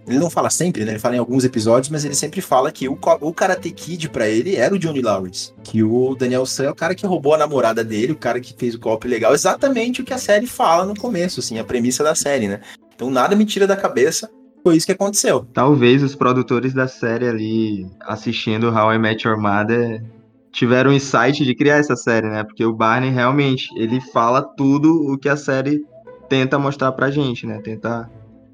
Ele 0.09 0.19
não 0.19 0.29
fala 0.29 0.49
sempre, 0.49 0.83
né? 0.83 0.93
Ele 0.93 0.99
fala 0.99 1.15
em 1.15 1.19
alguns 1.19 1.43
episódios, 1.43 1.89
mas 1.89 2.03
ele 2.03 2.15
sempre 2.15 2.41
fala 2.41 2.71
que 2.71 2.89
o, 2.89 2.97
o 3.21 3.33
Karate 3.33 3.69
Kid 3.69 4.09
pra 4.09 4.27
ele 4.27 4.55
era 4.55 4.73
o 4.73 4.79
Johnny 4.79 5.01
Lawrence. 5.01 5.53
Que 5.63 5.83
o 5.83 6.15
Daniel 6.15 6.45
San 6.45 6.65
é 6.65 6.69
o 6.71 6.75
cara 6.75 6.95
que 6.95 7.05
roubou 7.05 7.35
a 7.35 7.37
namorada 7.37 7.83
dele, 7.83 8.13
o 8.13 8.17
cara 8.17 8.39
que 8.39 8.55
fez 8.57 8.73
o 8.73 8.79
golpe 8.79 9.07
legal. 9.07 9.33
Exatamente 9.33 10.01
o 10.01 10.03
que 10.03 10.13
a 10.13 10.17
série 10.17 10.47
fala 10.47 10.85
no 10.85 10.95
começo, 10.95 11.39
assim, 11.39 11.59
a 11.59 11.63
premissa 11.63 12.03
da 12.03 12.15
série, 12.15 12.47
né? 12.47 12.59
Então 12.95 13.09
nada 13.09 13.35
me 13.35 13.45
tira 13.45 13.67
da 13.67 13.77
cabeça 13.77 14.29
foi 14.63 14.75
isso 14.75 14.85
que 14.85 14.91
aconteceu. 14.91 15.47
Talvez 15.53 16.03
os 16.03 16.15
produtores 16.15 16.73
da 16.73 16.87
série 16.87 17.27
ali 17.27 17.89
assistindo 18.01 18.69
How 18.69 18.93
I 18.93 18.99
Met 18.99 19.25
Your 19.25 19.39
Mother 19.39 20.03
tiveram 20.51 20.91
o 20.91 20.93
insight 20.93 21.45
de 21.45 21.55
criar 21.55 21.77
essa 21.77 21.95
série, 21.95 22.27
né? 22.27 22.43
Porque 22.43 22.65
o 22.65 22.73
Barney 22.73 23.09
realmente, 23.09 23.69
ele 23.77 24.01
fala 24.01 24.41
tudo 24.41 25.11
o 25.11 25.17
que 25.17 25.29
a 25.29 25.37
série 25.37 25.81
tenta 26.27 26.59
mostrar 26.59 26.91
pra 26.91 27.09
gente, 27.09 27.47
né? 27.47 27.59
Tenta 27.63 28.09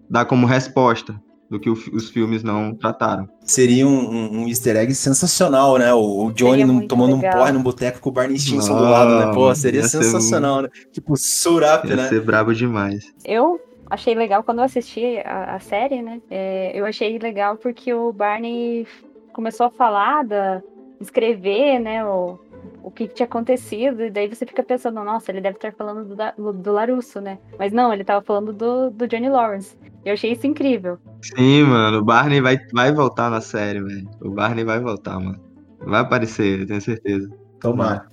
dar 0.09 0.25
como 0.25 0.45
resposta 0.45 1.19
do 1.49 1.59
que 1.59 1.69
o, 1.69 1.73
os 1.73 2.09
filmes 2.09 2.43
não 2.43 2.73
trataram. 2.73 3.27
Seria 3.41 3.87
um, 3.87 3.91
um, 3.91 4.37
um 4.39 4.47
easter 4.47 4.75
egg 4.77 4.93
sensacional, 4.93 5.77
né? 5.77 5.93
O, 5.93 6.25
o 6.25 6.31
Johnny 6.33 6.63
num, 6.63 6.87
tomando 6.87 7.15
legal. 7.15 7.33
um 7.33 7.37
porre 7.37 7.51
num 7.51 7.63
boteco 7.63 7.99
com 7.99 8.09
o 8.09 8.11
Barney 8.11 8.39
Stinson 8.39 8.75
do 8.75 8.83
lado, 8.83 9.19
né? 9.19 9.33
Pô, 9.33 9.53
seria 9.53 9.83
sensacional, 9.83 10.63
né? 10.63 10.69
Tipo, 10.91 11.15
surap, 11.15 11.85
né? 11.87 12.03
Ia 12.03 12.09
ser 12.09 12.21
brabo 12.21 12.53
demais. 12.53 13.05
Eu 13.23 13.59
achei 13.89 14.15
legal 14.15 14.43
quando 14.43 14.59
eu 14.59 14.65
assisti 14.65 15.17
a, 15.23 15.55
a 15.55 15.59
série, 15.59 16.01
né? 16.01 16.21
É, 16.29 16.71
eu 16.73 16.85
achei 16.85 17.17
legal 17.19 17.57
porque 17.57 17.93
o 17.93 18.11
Barney 18.11 18.87
começou 19.33 19.67
a 19.67 19.69
falar 19.69 20.23
da, 20.23 20.61
escrever, 20.99 21.79
né, 21.79 22.05
o, 22.05 22.39
o 22.83 22.91
que 22.91 23.07
tinha 23.07 23.25
acontecido, 23.25 24.03
e 24.03 24.09
daí 24.09 24.27
você 24.27 24.45
fica 24.45 24.63
pensando, 24.63 25.03
nossa, 25.03 25.31
ele 25.31 25.41
deve 25.41 25.57
estar 25.57 25.73
falando 25.73 26.15
do, 26.15 26.53
do 26.53 26.71
Larusso, 26.71 27.19
né? 27.21 27.37
Mas 27.57 27.71
não, 27.71 27.91
ele 27.91 28.03
estava 28.03 28.23
falando 28.23 28.53
do, 28.53 28.89
do 28.89 29.07
Johnny 29.07 29.29
Lawrence. 29.29 29.77
Eu 30.05 30.13
achei 30.13 30.33
isso 30.33 30.45
incrível. 30.45 30.99
Sim, 31.19 31.63
mano, 31.63 31.97
o 31.97 32.05
Barney 32.05 32.39
vai, 32.39 32.59
vai 32.71 32.93
voltar 32.93 33.31
na 33.31 33.41
série, 33.41 33.81
velho. 33.81 34.07
O 34.21 34.29
Barney 34.29 34.63
vai 34.63 34.79
voltar, 34.79 35.19
mano. 35.19 35.43
Vai 35.79 36.01
aparecer, 36.01 36.59
eu 36.59 36.67
tenho 36.67 36.79
certeza. 36.79 37.27
Tomara. 37.59 38.07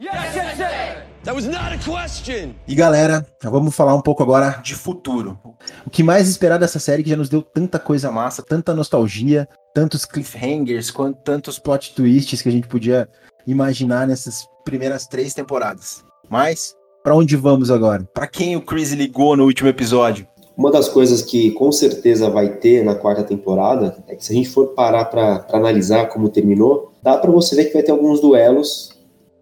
Yes, 0.00 0.34
yes, 0.34 0.58
yes. 0.58 1.08
That 1.22 1.34
was 1.36 1.46
not 1.46 1.72
a 1.72 1.78
question. 1.78 2.54
E 2.66 2.74
galera, 2.74 3.24
vamos 3.44 3.76
falar 3.76 3.94
um 3.94 4.00
pouco 4.00 4.24
agora 4.24 4.60
de 4.62 4.74
futuro. 4.74 5.38
O 5.86 5.90
que 5.90 6.02
mais 6.02 6.28
esperar 6.28 6.58
dessa 6.58 6.80
série 6.80 7.04
que 7.04 7.10
já 7.10 7.16
nos 7.16 7.28
deu 7.28 7.42
tanta 7.42 7.78
coisa 7.78 8.10
massa, 8.10 8.42
tanta 8.42 8.74
nostalgia, 8.74 9.48
tantos 9.72 10.04
cliffhangers, 10.04 10.90
quanto 10.90 11.20
tantos 11.22 11.60
plot 11.60 11.94
twists 11.94 12.42
que 12.42 12.48
a 12.48 12.52
gente 12.52 12.66
podia 12.66 13.08
imaginar 13.46 14.06
nessas 14.06 14.48
primeiras 14.64 15.06
três 15.06 15.32
temporadas. 15.32 16.04
Mas, 16.28 16.74
pra 17.08 17.16
onde 17.16 17.36
vamos 17.36 17.70
agora? 17.70 18.06
Pra 18.12 18.26
quem 18.26 18.54
o 18.54 18.60
Chris 18.60 18.92
ligou 18.92 19.34
no 19.34 19.44
último 19.44 19.66
episódio? 19.66 20.26
Uma 20.54 20.70
das 20.70 20.90
coisas 20.90 21.22
que 21.22 21.52
com 21.52 21.72
certeza 21.72 22.28
vai 22.28 22.56
ter 22.56 22.84
na 22.84 22.94
quarta 22.94 23.22
temporada 23.22 23.96
é 24.06 24.14
que 24.14 24.22
se 24.22 24.30
a 24.30 24.36
gente 24.36 24.50
for 24.50 24.74
parar 24.74 25.06
para 25.06 25.46
analisar 25.54 26.10
como 26.10 26.28
terminou, 26.28 26.92
dá 27.02 27.16
para 27.16 27.30
você 27.30 27.56
ver 27.56 27.64
que 27.64 27.72
vai 27.72 27.82
ter 27.82 27.92
alguns 27.92 28.20
duelos 28.20 28.90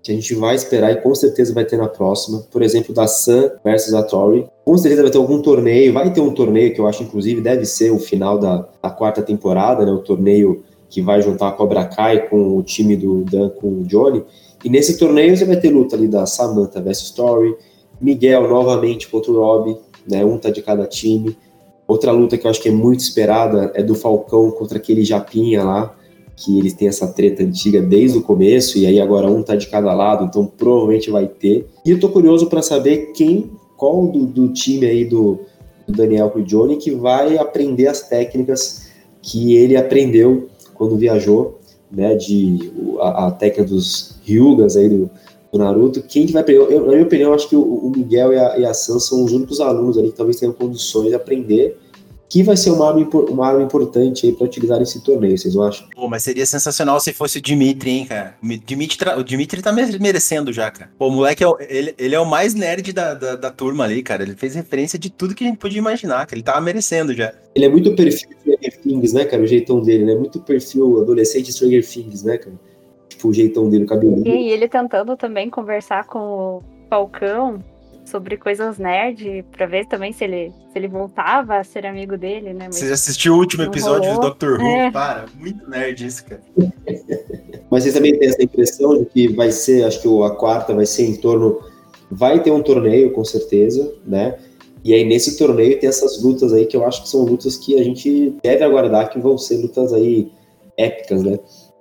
que 0.01 0.13
a 0.13 0.15
gente 0.15 0.33
vai 0.37 0.55
esperar 0.55 0.93
e 0.93 1.01
com 1.01 1.13
certeza 1.13 1.53
vai 1.53 1.65
ter 1.65 1.77
na 1.77 1.89
próxima. 1.89 2.45
Por 2.53 2.63
exemplo, 2.63 2.95
da 2.95 3.09
Sun 3.09 3.51
versus 3.65 3.95
a 3.95 4.05
Tori. 4.05 4.47
Com 4.65 4.79
certeza 4.79 5.03
vai 5.03 5.11
ter 5.11 5.19
algum 5.19 5.43
torneio, 5.43 5.93
vai 5.93 6.13
ter 6.13 6.21
um 6.21 6.33
torneio 6.33 6.73
que 6.73 6.81
eu 6.81 6.87
acho, 6.87 7.03
inclusive, 7.03 7.41
deve 7.41 7.67
ser 7.67 7.91
o 7.91 7.99
final 7.99 8.39
da, 8.39 8.65
da 8.81 8.91
quarta 8.91 9.23
temporada, 9.23 9.85
né? 9.85 9.91
O 9.91 9.99
torneio 9.99 10.63
que 10.89 11.03
vai 11.03 11.21
juntar 11.21 11.49
a 11.49 11.53
Cobra 11.53 11.85
Kai 11.85 12.29
com 12.29 12.57
o 12.57 12.63
time 12.63 12.97
do 12.97 13.25
Dan 13.25 13.49
com 13.49 13.81
o 13.81 13.83
Johnny. 13.83 14.25
E 14.67 14.69
nesse 14.69 14.99
torneio 14.99 15.37
você 15.37 15.45
vai 15.45 15.61
ter 15.61 15.71
luta 15.71 15.95
ali 15.95 16.09
da 16.09 16.27
Samantha 16.27 16.81
versus 16.81 17.13
Tori, 17.13 17.55
Miguel 18.01 18.49
novamente 18.49 19.07
contra 19.07 19.31
o 19.31 19.37
Rob, 19.37 19.77
né? 20.11 20.25
Um 20.25 20.39
tá 20.39 20.51
de 20.51 20.61
cada 20.61 20.85
time. 20.87 21.39
Outra 21.87 22.11
luta 22.11 22.37
que 22.37 22.49
eu 22.49 22.51
acho 22.51 22.61
que 22.61 22.69
é 22.69 22.73
muito 22.73 22.99
esperada 22.99 23.71
é 23.77 23.83
do 23.85 23.95
Falcão 23.95 24.51
contra 24.51 24.79
aquele 24.79 25.05
Japinha 25.05 25.63
lá 25.63 25.97
que 26.35 26.59
eles 26.59 26.75
têm 26.75 26.89
essa 26.89 27.07
treta 27.07 27.45
antiga 27.45 27.81
desde 27.81 28.19
o 28.19 28.23
começo, 28.23 28.77
e 28.77 28.87
aí 28.87 29.01
agora 29.01 29.31
um 29.31 29.41
tá 29.41 29.55
de 29.55 29.69
cada 29.69 29.95
lado, 29.95 30.25
então 30.25 30.45
provavelmente 30.45 31.13
vai 31.13 31.29
ter. 31.29 31.69
E 31.85 31.93
eu 31.93 32.01
tô 32.01 32.09
curioso 32.09 32.49
para 32.49 32.61
saber 32.61 33.13
quem, 33.15 33.53
qual 33.77 34.09
do, 34.09 34.27
do 34.27 34.53
time 34.53 34.85
aí 34.85 35.05
do, 35.05 35.39
do 35.87 35.93
Daniel 35.93 36.29
com 36.29 36.41
o 36.41 36.45
Johnny 36.45 36.77
que 36.77 36.91
vai 36.91 37.39
aprender 37.39 37.87
as 37.87 38.03
técnicas 38.09 38.89
que 39.23 39.55
ele 39.55 39.77
aprendeu 39.77 40.49
quando 40.75 40.97
viajou, 40.97 41.61
né, 41.97 42.15
de 42.15 42.73
a, 43.01 43.27
a 43.27 43.31
técnica 43.31 43.65
dos 43.65 44.17
Ryugas 44.23 44.77
aí 44.77 44.89
do, 44.89 45.11
do 45.51 45.59
Naruto, 45.59 46.03
quem 46.03 46.27
que 46.27 46.33
vai 46.33 46.43
aprender? 46.43 46.71
Eu, 46.71 46.83
na 46.83 46.93
minha 46.93 47.03
opinião, 47.05 47.33
acho 47.33 47.49
que 47.49 47.57
o, 47.57 47.63
o 47.63 47.91
Miguel 47.91 48.35
e 48.35 48.39
a, 48.39 48.59
e 48.59 48.65
a 48.67 48.75
Sam 48.75 48.99
são 48.99 49.25
os 49.25 49.33
únicos 49.33 49.61
alunos 49.61 49.97
ali 49.97 50.11
que 50.11 50.17
talvez 50.17 50.39
tenham 50.39 50.53
condições 50.53 51.09
de 51.09 51.15
aprender 51.15 51.79
que 52.29 52.43
vai 52.43 52.57
ser 52.57 52.71
uma 52.71 52.89
arma, 52.89 53.09
uma 53.29 53.47
arma 53.47 53.63
importante 53.63 54.27
aí 54.27 54.33
para 54.33 54.47
utilizar 54.47 54.79
nesse 54.79 55.03
torneio, 55.03 55.39
vocês 55.39 55.55
não 55.55 55.63
acham? 55.63 55.89
Pô, 55.95 56.09
mas 56.09 56.23
seria 56.23 56.45
sensacional 56.45 56.99
se 56.99 57.13
fosse 57.13 57.39
o 57.39 57.43
Dimitri, 57.43 57.91
hein, 57.91 58.07
cara? 58.07 58.37
O 58.43 58.47
Dimitri, 58.59 59.09
o 59.17 59.23
Dimitri 59.23 59.63
tá 59.63 59.73
merecendo 59.73 60.53
já, 60.53 60.71
cara. 60.71 60.91
Pô, 60.99 61.09
o 61.09 61.11
moleque, 61.11 61.45
é 61.45 61.47
o, 61.47 61.57
ele, 61.61 61.95
ele 61.97 62.15
é 62.15 62.21
o 62.21 62.27
mais 62.27 62.55
nerd 62.55 62.93
da, 62.93 63.15
da, 63.15 63.37
da, 63.37 63.51
turma 63.51 63.85
ali, 63.85 64.03
cara. 64.03 64.23
Ele 64.23 64.35
fez 64.35 64.55
referência 64.55 64.99
de 64.99 65.09
tudo 65.09 65.35
que 65.35 65.45
a 65.45 65.47
gente 65.47 65.59
podia 65.59 65.79
imaginar, 65.79 66.27
que 66.27 66.35
ele 66.35 66.43
tava 66.43 66.61
merecendo 66.61 67.15
já. 67.15 67.33
Ele 67.55 67.65
é 67.65 67.69
muito 67.69 67.95
perfil 67.95 68.29
Stranger 68.41 68.81
Things, 68.83 69.13
né, 69.13 69.25
cara? 69.25 69.43
O 69.43 69.47
jeitão 69.47 69.81
dele, 69.81 70.05
né? 70.05 70.15
Muito 70.15 70.41
perfil 70.41 71.01
adolescente 71.01 71.53
Stranger 71.53 71.87
Things, 71.87 72.23
né, 72.25 72.39
cara? 72.39 72.57
Tipo, 73.09 73.29
o 73.29 73.33
jeitão 73.33 73.71
dele, 73.71 73.85
o 73.85 73.87
cabelo. 73.87 74.27
E 74.27 74.51
ele 74.51 74.69
tentando 74.69 75.17
também 75.17 75.49
conversar 75.49 76.05
com 76.07 76.19
o 76.19 76.63
Falcão 76.91 77.63
sobre 78.07 78.37
coisas 78.37 78.79
nerd, 78.79 79.45
pra 79.51 79.67
ver 79.67 79.87
também 79.87 80.13
se 80.13 80.25
ele, 80.25 80.53
se 80.73 80.79
ele 80.79 80.89
voltava 80.89 81.59
a 81.59 81.65
ser 81.65 81.85
amigo 81.85 82.17
dele, 82.17 82.55
né? 82.55 82.67
Mas 82.67 82.77
Você 82.77 82.89
já 82.89 82.95
assistiu 82.95 83.35
o 83.35 83.39
último 83.39 83.65
episódio 83.65 84.11
rolou. 84.11 84.21
do 84.21 84.29
Doctor 84.29 84.61
Who? 84.61 84.67
É. 84.67 84.91
Para, 84.91 85.27
muito 85.35 85.69
nerd 85.69 86.07
isso, 86.07 86.25
cara. 86.25 86.41
Mas 87.71 87.83
vocês 87.83 87.95
também 87.95 88.17
têm 88.19 88.29
essa 88.29 88.43
impressão 88.43 88.99
de 88.99 89.07
que 89.07 89.29
vai 89.29 89.51
ser, 89.51 89.85
acho 89.85 90.01
que 90.01 90.09
a 90.25 90.31
quarta 90.31 90.75
vai 90.75 90.87
ser 90.87 91.05
em 91.05 91.17
torno. 91.17 91.61
Vai 92.11 92.41
ter 92.41 92.53
um 92.53 92.63
torneio, 92.63 93.13
com 93.13 93.25
certeza, 93.25 93.93
né? 94.07 94.39
E 94.85 94.95
aí, 94.95 95.05
nesse 95.05 95.37
torneio, 95.37 95.81
tem 95.81 95.89
essas 95.89 96.23
lutas 96.23 96.53
aí 96.53 96.65
que 96.65 96.77
eu 96.77 96.87
acho 96.87 97.03
que 97.03 97.09
são 97.09 97.23
lutas 97.25 97.57
que 97.57 97.79
a 97.79 97.83
gente 97.83 98.37
deve 98.41 98.63
aguardar 98.63 99.11
que 99.11 99.19
vão 99.19 99.37
ser 99.37 99.57
lutas 99.57 99.93
aí 99.93 100.31
épicas, 100.77 101.25
né? 101.25 101.33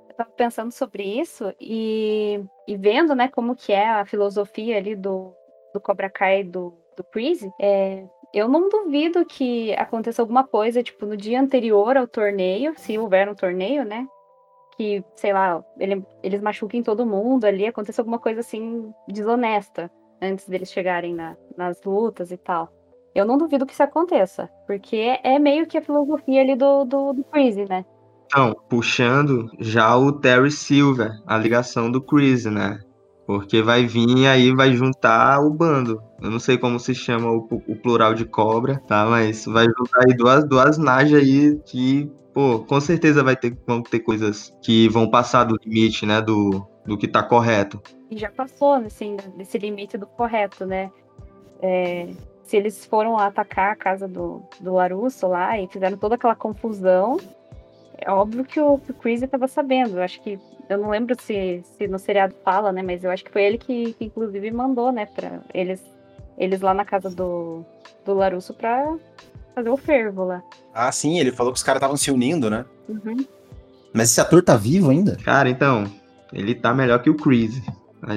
Eu 0.10 0.16
tava 0.16 0.32
pensando 0.32 0.72
sobre 0.72 1.04
isso 1.04 1.54
e, 1.62 2.40
e 2.68 2.76
vendo, 2.76 3.14
né, 3.14 3.28
como 3.28 3.56
que 3.56 3.72
é 3.72 3.88
a 3.88 4.06
filosofia 4.06 4.78
ali 4.78 4.96
do, 4.96 5.34
do 5.76 5.82
Cobra 5.82 6.10
Kai 6.10 6.44
do, 6.44 6.74
do 6.96 7.04
Freeze, 7.12 7.52
é, 7.60 8.06
eu 8.34 8.48
não 8.48 8.70
duvido 8.70 9.26
que 9.26 9.74
aconteça 9.74 10.22
alguma 10.22 10.46
coisa, 10.46 10.82
tipo, 10.82 11.06
no 11.06 11.18
dia 11.18 11.40
anterior 11.40 11.98
ao 11.98 12.08
torneio, 12.08 12.74
se 12.78 12.98
houver 12.98 13.30
um 13.30 13.36
torneio, 13.36 13.84
né? 13.84 14.08
Que, 14.78 15.04
sei 15.16 15.34
lá, 15.34 15.64
ele, 15.78 16.04
eles 16.24 16.42
machuquem 16.42 16.82
todo 16.82 17.06
mundo 17.06 17.46
ali, 17.46 17.66
aconteça 17.66 18.02
alguma 18.02 18.20
coisa 18.20 18.40
assim 18.40 18.94
desonesta 19.08 19.92
antes 20.22 20.48
deles 20.48 20.72
chegarem 20.72 21.14
na, 21.14 21.36
nas 21.58 21.82
lutas 21.84 22.32
e 22.32 22.38
tal. 22.38 22.70
Eu 23.14 23.26
não 23.26 23.38
duvido 23.38 23.66
que 23.66 23.74
isso 23.74 23.84
aconteça, 23.84 24.50
porque 24.68 25.18
é 25.24 25.40
meio 25.40 25.66
que 25.68 25.78
a 25.78 25.82
filosofia 25.82 26.42
ali 26.42 26.56
do, 26.56 26.84
do, 26.84 27.14
do 27.14 27.26
né? 27.70 27.86
Então, 28.26 28.56
puxando 28.70 29.50
já 29.60 29.96
o 29.96 30.12
Terry 30.12 30.52
Silver, 30.52 31.12
a 31.26 31.38
ligação 31.38 31.90
do 31.90 32.02
Chris, 32.02 32.46
né? 32.46 32.80
Porque 33.26 33.62
vai 33.62 33.86
vir 33.86 34.08
e 34.18 34.28
aí 34.28 34.54
vai 34.54 34.74
juntar 34.74 35.42
o 35.42 35.50
bando. 35.50 36.02
Eu 36.22 36.30
não 36.30 36.40
sei 36.40 36.58
como 36.58 36.80
se 36.80 36.94
chama 36.94 37.32
o, 37.32 37.48
o 37.68 37.76
plural 37.76 38.14
de 38.14 38.26
cobra, 38.26 38.80
tá? 38.88 39.06
Mas 39.06 39.46
vai 39.46 39.66
juntar 39.66 40.06
aí 40.08 40.16
duas, 40.16 40.48
duas 40.48 40.78
najas 40.78 41.22
aí 41.22 41.60
que, 41.66 42.12
pô, 42.34 42.60
com 42.60 42.80
certeza 42.80 43.24
vai 43.24 43.36
ter, 43.36 43.58
vão 43.66 43.82
ter 43.82 44.00
coisas 44.00 44.56
que 44.62 44.88
vão 44.90 45.10
passar 45.10 45.46
do 45.46 45.58
limite, 45.66 46.06
né? 46.06 46.22
Do, 46.22 46.66
do 46.86 46.98
que 46.98 47.08
tá 47.08 47.24
correto. 47.24 47.82
E 48.12 48.18
já 48.18 48.30
passou, 48.30 48.74
assim, 48.74 49.18
desse 49.36 49.58
limite 49.58 49.98
do 49.98 50.06
correto, 50.06 50.66
né? 50.66 50.92
É, 51.62 52.10
se 52.44 52.56
eles 52.56 52.86
foram 52.86 53.18
atacar 53.18 53.72
a 53.72 53.76
casa 53.76 54.08
do, 54.08 54.44
do 54.60 54.74
Larusso 54.74 55.28
lá 55.28 55.60
e 55.60 55.68
fizeram 55.68 55.98
toda 55.98 56.14
aquela 56.14 56.36
confusão, 56.36 57.18
é 57.98 58.12
óbvio 58.12 58.46
que 58.46 58.60
o, 58.60 58.78
que 58.78 58.92
o 58.92 58.94
Chris 58.94 59.24
estava 59.24 59.48
sabendo. 59.48 59.98
Eu 59.98 60.04
acho 60.04 60.22
que 60.22 60.40
eu 60.70 60.78
não 60.78 60.90
lembro 60.90 61.16
se, 61.20 61.62
se 61.78 61.88
no 61.88 62.00
seriado 62.00 62.36
fala, 62.44 62.72
né? 62.72 62.82
Mas 62.82 63.04
eu 63.04 63.12
acho 63.12 63.24
que 63.24 63.32
foi 63.32 63.44
ele 63.44 63.58
que, 63.58 63.94
que 63.94 64.06
inclusive 64.06 64.50
mandou, 64.52 64.92
né? 64.92 65.06
Pra 65.06 65.40
eles, 65.54 65.82
eles 66.38 66.62
lá 66.62 66.74
na 66.74 66.86
casa 66.86 67.10
do, 67.10 67.64
do 68.04 68.14
Larusso 68.14 68.54
pra 68.54 68.96
fazer 69.54 69.70
o 69.70 69.78
fervo 69.78 70.26
lá. 70.26 70.44
Ah, 70.74 70.92
sim, 70.92 71.20
ele 71.20 71.32
falou 71.32 71.54
que 71.54 71.58
os 71.58 71.64
caras 71.64 71.80
estavam 71.80 71.98
se 71.98 72.12
unindo, 72.12 72.50
né? 72.50 72.66
Uhum. 72.90 73.26
Mas 73.94 74.12
esse 74.12 74.20
ator 74.20 74.44
tá 74.44 74.58
vivo 74.58 74.90
ainda? 74.90 75.16
Cara, 75.18 75.50
então, 75.50 75.86
ele 76.34 76.54
tá 76.54 76.74
melhor 76.74 77.02
que 77.02 77.10
o 77.10 77.16
Chris. 77.16 77.62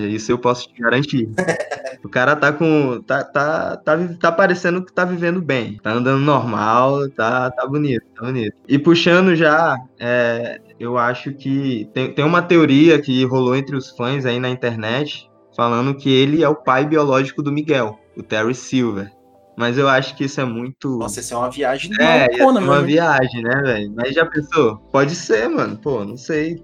Isso 0.08 0.32
eu 0.32 0.38
posso 0.38 0.68
te 0.68 0.80
garantir. 0.80 1.28
o 2.04 2.08
cara 2.08 2.36
tá 2.36 2.52
com. 2.52 3.02
Tá, 3.06 3.24
tá, 3.24 3.76
tá, 3.76 3.96
tá 4.20 4.32
parecendo 4.32 4.84
que 4.84 4.92
tá 4.92 5.04
vivendo 5.04 5.40
bem. 5.40 5.78
Tá 5.82 5.92
andando 5.92 6.20
normal, 6.20 7.08
tá, 7.10 7.50
tá 7.50 7.66
bonito, 7.66 8.04
tá 8.14 8.26
bonito. 8.26 8.54
E 8.66 8.78
puxando 8.78 9.34
já, 9.34 9.76
é, 9.98 10.60
eu 10.78 10.98
acho 10.98 11.32
que 11.32 11.88
tem, 11.94 12.12
tem 12.12 12.24
uma 12.24 12.42
teoria 12.42 13.00
que 13.00 13.24
rolou 13.24 13.56
entre 13.56 13.76
os 13.76 13.90
fãs 13.90 14.26
aí 14.26 14.38
na 14.38 14.50
internet 14.50 15.28
falando 15.56 15.94
que 15.96 16.08
ele 16.08 16.44
é 16.44 16.48
o 16.48 16.54
pai 16.54 16.86
biológico 16.86 17.42
do 17.42 17.50
Miguel, 17.50 17.98
o 18.16 18.22
Terry 18.22 18.54
Silver. 18.54 19.10
Mas 19.56 19.76
eu 19.76 19.88
acho 19.88 20.16
que 20.16 20.24
isso 20.24 20.40
é 20.40 20.44
muito. 20.44 20.98
Nossa, 20.98 21.18
isso 21.18 21.34
é 21.34 21.36
uma 21.36 21.50
viagem 21.50 21.90
É, 21.98 22.38
é 22.38 22.46
uma 22.46 22.80
viagem, 22.80 23.42
né, 23.42 23.60
velho? 23.64 23.92
Mas 23.92 24.14
já 24.14 24.24
pensou? 24.24 24.76
Pode 24.92 25.16
ser, 25.16 25.48
mano. 25.48 25.76
Pô, 25.76 26.04
não 26.04 26.16
sei. 26.16 26.62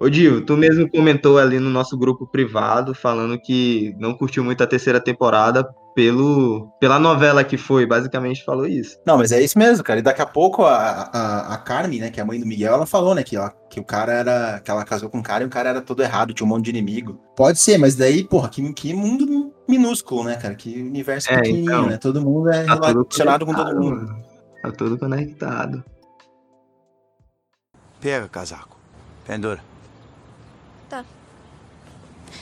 Ô, 0.00 0.08
Dio, 0.08 0.40
tu 0.40 0.56
mesmo 0.56 0.90
comentou 0.90 1.38
ali 1.38 1.60
no 1.60 1.68
nosso 1.68 1.94
grupo 1.94 2.26
privado, 2.26 2.94
falando 2.94 3.38
que 3.38 3.94
não 3.98 4.14
curtiu 4.14 4.42
muito 4.42 4.64
a 4.64 4.66
terceira 4.66 4.98
temporada 4.98 5.62
pelo, 5.94 6.70
pela 6.80 6.98
novela 6.98 7.44
que 7.44 7.58
foi, 7.58 7.84
basicamente 7.84 8.42
falou 8.42 8.66
isso. 8.66 8.96
Não, 9.04 9.18
mas 9.18 9.30
é 9.30 9.42
isso 9.42 9.58
mesmo, 9.58 9.84
cara. 9.84 9.98
E 9.98 10.02
daqui 10.02 10.22
a 10.22 10.26
pouco 10.26 10.64
a, 10.64 11.10
a, 11.12 11.54
a 11.54 11.58
Carmen, 11.58 12.00
né, 12.00 12.10
que 12.10 12.18
é 12.18 12.22
a 12.22 12.26
mãe 12.26 12.40
do 12.40 12.46
Miguel, 12.46 12.72
ela 12.72 12.86
falou, 12.86 13.14
né, 13.14 13.22
que, 13.22 13.36
ela, 13.36 13.52
que 13.68 13.78
o 13.78 13.84
cara 13.84 14.14
era. 14.14 14.60
que 14.60 14.70
ela 14.70 14.86
casou 14.86 15.10
com 15.10 15.18
um 15.18 15.22
cara 15.22 15.44
e 15.44 15.46
o 15.46 15.50
cara 15.50 15.68
era 15.68 15.82
todo 15.82 16.02
errado, 16.02 16.32
tinha 16.32 16.46
um 16.46 16.48
monte 16.48 16.64
de 16.64 16.70
inimigo. 16.70 17.20
Pode 17.36 17.58
ser, 17.58 17.76
mas 17.76 17.94
daí, 17.94 18.24
porra, 18.24 18.48
que, 18.48 18.72
que 18.72 18.94
mundo 18.94 19.52
minúsculo, 19.68 20.24
né, 20.24 20.36
cara? 20.36 20.54
Que 20.54 20.80
universo 20.80 21.30
é, 21.30 21.36
pequenininho, 21.36 21.64
então, 21.64 21.86
né? 21.86 21.98
Todo 21.98 22.22
mundo 22.22 22.48
é 22.48 22.64
tá 22.64 22.74
relacionado 22.74 23.44
com 23.44 23.52
todo 23.52 23.78
mundo. 23.78 24.16
Tá 24.62 24.72
tudo 24.72 24.96
conectado. 24.96 25.84
Pega 28.00 28.26
casaco. 28.28 28.78
Pendura. 29.26 29.60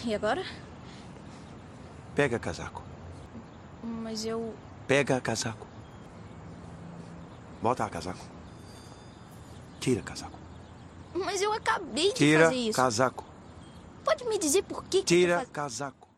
E 0.05 0.15
agora? 0.15 0.45
Pega 2.15 2.39
casaco. 2.39 2.83
Mas 3.83 4.25
eu. 4.25 4.55
Pega 4.87 5.21
casaco. 5.21 5.67
Bota 7.63 7.89
casaco. 7.89 8.25
Tira 9.81 10.03
casaco. 10.03 10.39
Mas 11.15 11.41
eu 11.43 11.53
acabei 11.53 12.09
de 12.09 12.15
Tira 12.15 12.45
fazer 12.45 12.57
isso. 12.57 12.77
casaco. 12.77 13.25
Pode 14.05 14.25
me 14.25 14.39
dizer 14.39 14.63
por 14.63 14.85
que 14.85 15.03
Tira 15.03 15.41
que 15.45 15.51
casaco. 15.51 16.09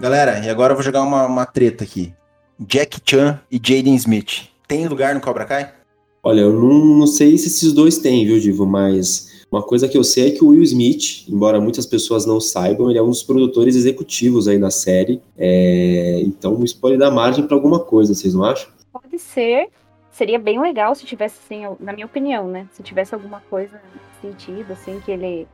Galera, 0.00 0.38
e 0.44 0.48
agora 0.48 0.72
eu 0.72 0.76
vou 0.76 0.84
jogar 0.84 1.02
uma, 1.02 1.26
uma 1.26 1.44
treta 1.46 1.84
aqui. 1.84 2.14
Jack 2.58 3.00
Chan 3.04 3.40
e 3.50 3.56
Jaden 3.56 3.94
Smith. 3.96 4.48
Tem 4.66 4.86
lugar 4.86 5.14
no 5.14 5.20
Cobra 5.20 5.44
Kai? 5.44 5.74
Olha, 6.22 6.40
eu 6.40 6.52
não, 6.52 6.98
não 6.98 7.06
sei 7.06 7.36
se 7.38 7.46
esses 7.46 7.72
dois 7.72 7.98
têm, 7.98 8.26
viu, 8.26 8.38
Divo? 8.38 8.66
Mas 8.66 9.27
Uma 9.50 9.62
coisa 9.62 9.88
que 9.88 9.96
eu 9.96 10.04
sei 10.04 10.28
é 10.28 10.30
que 10.30 10.44
o 10.44 10.48
Will 10.48 10.62
Smith, 10.62 11.26
embora 11.28 11.60
muitas 11.60 11.86
pessoas 11.86 12.26
não 12.26 12.38
saibam, 12.38 12.90
ele 12.90 12.98
é 12.98 13.02
um 13.02 13.08
dos 13.08 13.22
produtores 13.22 13.74
executivos 13.76 14.46
aí 14.46 14.58
da 14.58 14.70
série. 14.70 15.22
É, 15.36 16.20
Então 16.20 16.62
isso 16.62 16.78
pode 16.78 16.98
dar 16.98 17.10
margem 17.10 17.46
para 17.46 17.56
alguma 17.56 17.80
coisa, 17.80 18.14
vocês 18.14 18.34
não 18.34 18.44
acham? 18.44 18.70
Pode 18.92 19.18
ser. 19.18 19.68
Seria 20.10 20.38
bem 20.38 20.60
legal 20.60 20.94
se 20.94 21.06
tivesse, 21.06 21.38
assim, 21.44 21.62
na 21.80 21.92
minha 21.92 22.06
opinião, 22.06 22.48
né? 22.48 22.68
Se 22.72 22.82
tivesse 22.82 23.14
alguma 23.14 23.40
coisa 23.48 23.80
sentido, 24.20 24.72
assim, 24.72 25.00
que 25.00 25.10
ele. 25.10 25.46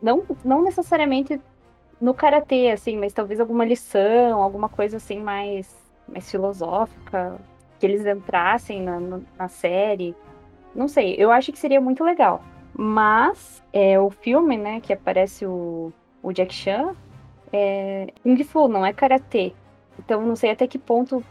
Não, 0.00 0.22
não 0.44 0.62
necessariamente 0.62 1.40
no 2.00 2.14
karatê, 2.14 2.70
assim, 2.70 2.96
mas 2.96 3.12
talvez 3.12 3.40
alguma 3.40 3.64
lição, 3.64 4.42
alguma 4.42 4.68
coisa 4.68 4.96
assim 4.98 5.20
mais, 5.20 5.74
mais 6.08 6.30
filosófica, 6.30 7.38
que 7.78 7.86
eles 7.86 8.04
entrassem 8.06 8.82
na, 8.82 9.00
na 9.38 9.48
série. 9.48 10.14
Não 10.74 10.88
sei, 10.88 11.14
eu 11.18 11.30
acho 11.30 11.52
que 11.52 11.58
seria 11.58 11.80
muito 11.80 12.04
legal. 12.04 12.42
Mas 12.76 13.62
é, 13.72 13.98
o 13.98 14.10
filme, 14.10 14.56
né, 14.56 14.80
que 14.80 14.92
aparece 14.92 15.46
o, 15.46 15.92
o 16.22 16.32
Jack 16.32 16.52
Chan, 16.52 16.94
é 17.52 18.12
Kung 18.22 18.42
Fu, 18.42 18.68
não 18.68 18.84
é 18.84 18.92
karatê. 18.92 19.52
Então 19.98 20.20
não 20.26 20.34
sei 20.34 20.50
até 20.50 20.66
que 20.66 20.78
ponto 20.78 21.24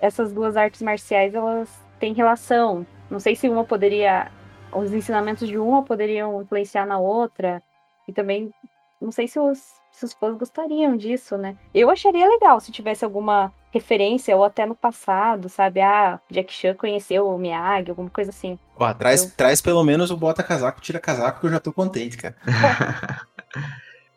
essas 0.00 0.32
duas 0.32 0.56
artes 0.56 0.82
marciais 0.82 1.34
elas 1.34 1.68
têm 1.98 2.12
relação. 2.12 2.86
Não 3.10 3.18
sei 3.18 3.34
se 3.34 3.48
uma 3.48 3.64
poderia. 3.64 4.30
Os 4.72 4.92
ensinamentos 4.92 5.48
de 5.48 5.56
uma 5.56 5.82
poderiam 5.82 6.42
influenciar 6.42 6.84
na 6.86 6.98
outra. 6.98 7.62
E 8.08 8.12
também 8.12 8.52
não 9.00 9.12
sei 9.12 9.28
se 9.28 9.38
os, 9.38 9.58
se 9.90 10.04
os 10.04 10.12
fãs 10.12 10.36
gostariam 10.36 10.96
disso, 10.96 11.36
né? 11.36 11.56
Eu 11.72 11.90
acharia 11.90 12.28
legal 12.28 12.60
se 12.60 12.72
tivesse 12.72 13.04
alguma 13.04 13.52
referência, 13.74 14.36
ou 14.36 14.44
até 14.44 14.64
no 14.66 14.74
passado, 14.76 15.48
sabe? 15.48 15.80
Ah, 15.80 16.20
Jack 16.30 16.52
Chan 16.52 16.74
conheceu 16.74 17.26
o 17.28 17.38
Miyagi, 17.38 17.90
alguma 17.90 18.10
coisa 18.10 18.30
assim. 18.30 18.58
Ó, 18.76 18.92
traz, 18.94 19.24
Eu- 19.24 19.30
traz 19.36 19.60
pelo 19.60 19.84
menos 19.84 20.10
o 20.10 20.16
bota 20.16 20.42
casaco, 20.42 20.80
tira 20.80 20.98
casaco, 21.00 21.40
que 21.40 21.46
eu 21.46 21.50
já 21.50 21.60
tô 21.60 21.72
contente, 21.72 22.16
cara. 22.16 22.36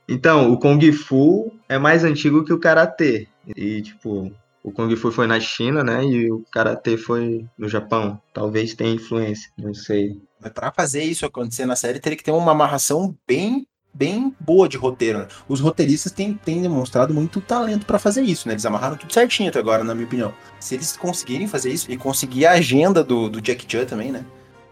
Então, 0.08 0.52
o 0.52 0.58
Kung 0.60 0.80
Fu 0.92 1.52
é 1.68 1.78
mais 1.78 2.04
antigo 2.04 2.44
que 2.44 2.54
o 2.54 2.60
Karatê. 2.60 3.28
E, 3.56 3.82
tipo, 3.82 4.32
o 4.64 4.72
Kung 4.72 4.96
Fu 4.96 5.12
foi 5.12 5.28
na 5.28 5.40
China, 5.40 5.84
né? 5.84 6.04
E 6.06 6.32
o 6.32 6.44
Karatê 6.52 6.98
foi 6.98 7.46
no 7.58 7.68
Japão. 7.68 8.22
Talvez 8.34 8.74
tenha 8.74 8.94
influência, 8.94 9.52
não 9.58 9.74
sei. 9.74 10.22
Mas 10.40 10.52
pra 10.54 10.72
fazer 10.72 11.04
isso 11.04 11.26
acontecer 11.26 11.66
na 11.66 11.76
série, 11.76 12.00
teria 12.00 12.18
que 12.18 12.24
ter 12.24 12.32
uma 12.32 12.52
amarração 12.52 13.16
bem, 13.28 13.68
bem 13.98 14.34
boa 14.40 14.70
de 14.70 14.78
roteiro. 14.78 15.20
né? 15.20 15.28
Os 15.48 15.60
roteiristas 15.60 16.12
têm, 16.12 16.34
têm 16.34 16.62
demonstrado 16.62 17.14
muito 17.14 17.42
talento 17.42 17.86
pra 17.86 17.98
fazer 17.98 18.22
isso, 18.22 18.48
né? 18.48 18.54
Eles 18.54 18.66
amarraram 18.66 18.96
tudo 18.96 19.12
certinho 19.12 19.50
até 19.50 19.60
agora, 19.60 19.84
na 19.84 19.96
minha 19.96 20.06
opinião. 20.06 20.34
Se 20.60 20.76
eles 20.76 20.96
conseguirem 20.96 21.48
fazer 21.48 21.72
isso 21.72 21.92
e 21.92 21.98
conseguir 21.98 22.46
a 22.46 22.52
agenda 22.52 23.04
do, 23.04 23.30
do 23.30 23.42
Jack 23.42 23.66
Chan 23.68 23.86
também, 23.86 24.12
né? 24.12 24.24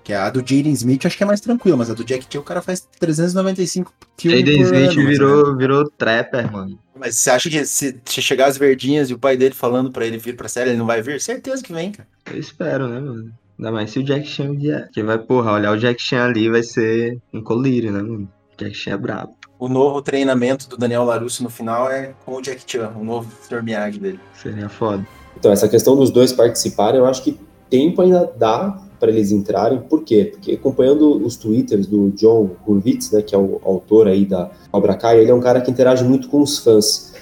Que 0.03 0.13
a 0.13 0.29
do 0.29 0.39
Jaden 0.39 0.71
Smith 0.73 1.03
acho 1.05 1.17
que 1.17 1.23
é 1.23 1.25
mais 1.25 1.41
tranquila, 1.41 1.77
mas 1.77 1.89
a 1.89 1.95
do 1.95 2.03
Jack 2.03 2.27
Chan 2.29 2.39
o 2.39 2.43
cara 2.43 2.61
faz 2.61 2.87
395 2.99 3.91
filmes 4.15 4.39
Jaden 4.39 4.61
Smith 4.61 4.75
ano, 4.75 4.85
mais 4.85 4.97
ou 4.97 5.03
menos. 5.03 5.17
virou, 5.17 5.57
virou 5.57 5.89
trapper, 5.89 6.51
mano. 6.51 6.79
Mas 6.95 7.17
você 7.17 7.31
acha 7.31 7.49
que 7.49 7.65
se, 7.65 7.99
se 8.05 8.21
chegar 8.21 8.45
as 8.45 8.57
verdinhas 8.57 9.09
e 9.09 9.13
o 9.13 9.19
pai 9.19 9.35
dele 9.35 9.55
falando 9.55 9.91
pra 9.91 10.05
ele 10.05 10.17
vir 10.17 10.35
pra 10.35 10.47
série, 10.47 10.69
ele 10.69 10.77
não 10.77 10.85
vai 10.85 11.01
vir? 11.01 11.19
Certeza 11.19 11.63
que 11.63 11.73
vem, 11.73 11.91
cara. 11.91 12.07
Eu 12.31 12.39
espero, 12.39 12.87
né, 12.87 12.99
mano? 12.99 13.33
Ainda 13.57 13.71
mais 13.71 13.89
se 13.89 13.99
o 13.99 14.03
Jack 14.03 14.27
Chan 14.27 14.53
vier. 14.53 14.89
Que 14.91 15.01
vai, 15.01 15.17
porra, 15.17 15.53
olhar 15.53 15.71
o 15.71 15.77
Jack 15.77 16.01
Chan 16.01 16.23
ali 16.25 16.49
vai 16.49 16.61
ser 16.61 17.17
um 17.33 17.41
colírio, 17.41 17.91
né, 17.91 18.01
mano? 18.01 18.29
O 18.55 18.63
Jack 18.63 18.73
Chan 18.75 18.91
é 18.91 18.97
brabo. 18.97 19.35
O 19.59 19.67
novo 19.67 20.01
treinamento 20.01 20.69
do 20.69 20.77
Daniel 20.77 21.03
LaRusso 21.03 21.43
no 21.43 21.49
final 21.49 21.91
é 21.91 22.13
com 22.25 22.35
o 22.35 22.41
Jack 22.41 22.63
Chan, 22.65 22.93
o 22.95 23.03
novo 23.03 23.29
Sr. 23.41 23.61
Miyagi 23.61 23.99
dele. 23.99 24.19
Seria 24.33 24.69
foda. 24.69 25.05
Então, 25.37 25.51
essa 25.51 25.67
questão 25.67 25.95
dos 25.95 26.09
dois 26.09 26.31
participarem, 26.31 26.99
eu 26.99 27.05
acho 27.05 27.21
que 27.21 27.37
tempo 27.69 28.01
ainda 28.01 28.31
dá 28.37 28.81
para 28.97 29.11
eles 29.11 29.31
entrarem. 29.31 29.79
Por 29.81 30.03
quê? 30.03 30.31
Porque 30.31 30.53
acompanhando 30.53 31.17
os 31.23 31.35
twitters 31.35 31.85
do 31.85 32.11
John 32.11 32.51
Hurwitz, 32.65 33.11
né, 33.11 33.21
que 33.21 33.35
é 33.35 33.37
o 33.37 33.59
autor 33.63 34.07
aí 34.07 34.25
da 34.25 34.49
Cobra 34.71 34.95
Kai, 34.95 35.19
ele 35.19 35.31
é 35.31 35.33
um 35.33 35.41
cara 35.41 35.59
que 35.59 35.69
interage 35.69 36.03
muito 36.03 36.29
com 36.29 36.41
os 36.41 36.59
fãs. 36.59 37.13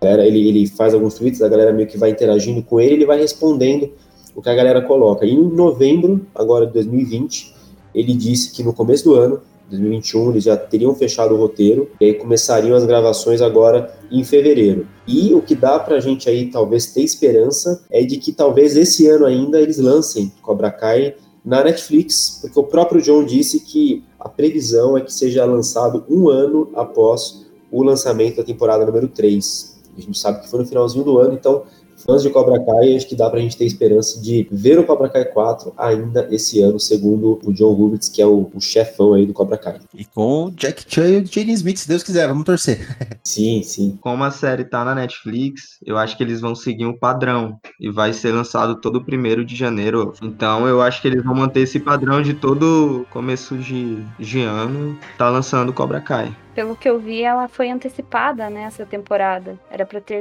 Galera, 0.00 0.26
ele, 0.26 0.46
ele 0.46 0.66
faz 0.66 0.92
alguns 0.92 1.14
tweets, 1.14 1.40
a 1.40 1.48
galera 1.48 1.72
meio 1.72 1.88
que 1.88 1.96
vai 1.96 2.10
interagindo 2.10 2.62
com 2.62 2.80
ele, 2.80 2.94
ele 2.94 3.06
vai 3.06 3.18
respondendo 3.18 3.90
o 4.34 4.42
que 4.42 4.50
a 4.50 4.54
galera 4.54 4.82
coloca. 4.82 5.24
E 5.24 5.32
em 5.32 5.42
novembro, 5.42 6.26
agora 6.34 6.66
de 6.66 6.72
2020, 6.74 7.54
ele 7.94 8.14
disse 8.14 8.52
que 8.52 8.62
no 8.62 8.72
começo 8.72 9.04
do 9.04 9.14
ano, 9.14 9.40
2021, 9.72 10.30
eles 10.30 10.44
já 10.44 10.56
teriam 10.56 10.94
fechado 10.94 11.34
o 11.34 11.38
roteiro, 11.38 11.90
e 12.00 12.06
aí 12.06 12.14
começariam 12.14 12.76
as 12.76 12.84
gravações 12.84 13.40
agora 13.40 13.92
em 14.10 14.22
fevereiro. 14.24 14.86
E 15.06 15.34
o 15.34 15.42
que 15.42 15.54
dá 15.54 15.78
pra 15.78 16.00
gente 16.00 16.28
aí 16.28 16.50
talvez 16.50 16.86
ter 16.86 17.02
esperança 17.02 17.84
é 17.90 18.02
de 18.02 18.16
que 18.18 18.32
talvez 18.32 18.76
esse 18.76 19.08
ano 19.08 19.26
ainda 19.26 19.60
eles 19.60 19.78
lancem 19.78 20.32
Cobra 20.42 20.70
Kai 20.70 21.14
na 21.44 21.64
Netflix, 21.64 22.38
porque 22.40 22.58
o 22.58 22.64
próprio 22.64 23.02
John 23.02 23.24
disse 23.24 23.60
que 23.60 24.04
a 24.18 24.28
previsão 24.28 24.96
é 24.96 25.00
que 25.00 25.12
seja 25.12 25.44
lançado 25.44 26.04
um 26.08 26.28
ano 26.28 26.70
após 26.74 27.44
o 27.70 27.82
lançamento 27.82 28.36
da 28.36 28.44
temporada 28.44 28.86
número 28.86 29.08
3. 29.08 29.80
A 29.96 30.00
gente 30.00 30.18
sabe 30.18 30.40
que 30.40 30.48
foi 30.48 30.60
no 30.60 30.66
finalzinho 30.66 31.04
do 31.04 31.18
ano, 31.18 31.34
então 31.34 31.64
fãs 32.02 32.22
de 32.22 32.30
Cobra 32.30 32.62
Kai, 32.64 32.96
acho 32.96 33.06
que 33.06 33.16
dá 33.16 33.28
pra 33.30 33.40
gente 33.40 33.56
ter 33.56 33.64
esperança 33.64 34.20
de 34.20 34.46
ver 34.50 34.78
o 34.78 34.84
Cobra 34.84 35.08
Kai 35.08 35.24
4 35.24 35.72
ainda 35.76 36.28
esse 36.30 36.60
ano, 36.60 36.78
segundo 36.78 37.38
o 37.44 37.52
John 37.52 37.72
Hurwitz, 37.72 38.08
que 38.08 38.20
é 38.20 38.26
o, 38.26 38.50
o 38.54 38.60
chefão 38.60 39.14
aí 39.14 39.26
do 39.26 39.32
Cobra 39.32 39.56
Kai. 39.56 39.80
E 39.94 40.04
com 40.04 40.46
o 40.46 40.50
Jack 40.50 40.84
Chan 40.86 41.08
e 41.08 41.18
o 41.18 41.26
Jaden 41.26 41.54
Smith, 41.54 41.78
se 41.78 41.88
Deus 41.88 42.02
quiser, 42.02 42.28
vamos 42.28 42.44
torcer. 42.44 42.80
Sim, 43.24 43.62
sim. 43.62 43.98
Como 44.00 44.24
a 44.24 44.30
série 44.30 44.64
tá 44.64 44.84
na 44.84 44.94
Netflix, 44.94 45.78
eu 45.84 45.96
acho 45.96 46.16
que 46.16 46.22
eles 46.22 46.40
vão 46.40 46.54
seguir 46.54 46.86
um 46.86 46.96
padrão. 46.96 47.58
E 47.80 47.90
vai 47.90 48.12
ser 48.12 48.32
lançado 48.32 48.80
todo 48.80 49.04
primeiro 49.04 49.44
de 49.44 49.54
janeiro. 49.54 50.12
Então 50.22 50.66
eu 50.66 50.80
acho 50.80 51.00
que 51.00 51.08
eles 51.08 51.22
vão 51.22 51.34
manter 51.34 51.60
esse 51.60 51.78
padrão 51.78 52.20
de 52.20 52.34
todo 52.34 53.06
começo 53.10 53.56
de, 53.56 54.02
de 54.18 54.42
ano. 54.42 54.98
Tá 55.16 55.30
lançando 55.30 55.72
Cobra 55.72 56.00
Kai. 56.00 56.34
Pelo 56.54 56.76
que 56.76 56.88
eu 56.88 56.98
vi, 56.98 57.22
ela 57.22 57.48
foi 57.48 57.70
antecipada, 57.70 58.50
né, 58.50 58.64
essa 58.64 58.84
temporada. 58.84 59.58
Era 59.70 59.86
pra 59.86 60.00
ter 60.00 60.20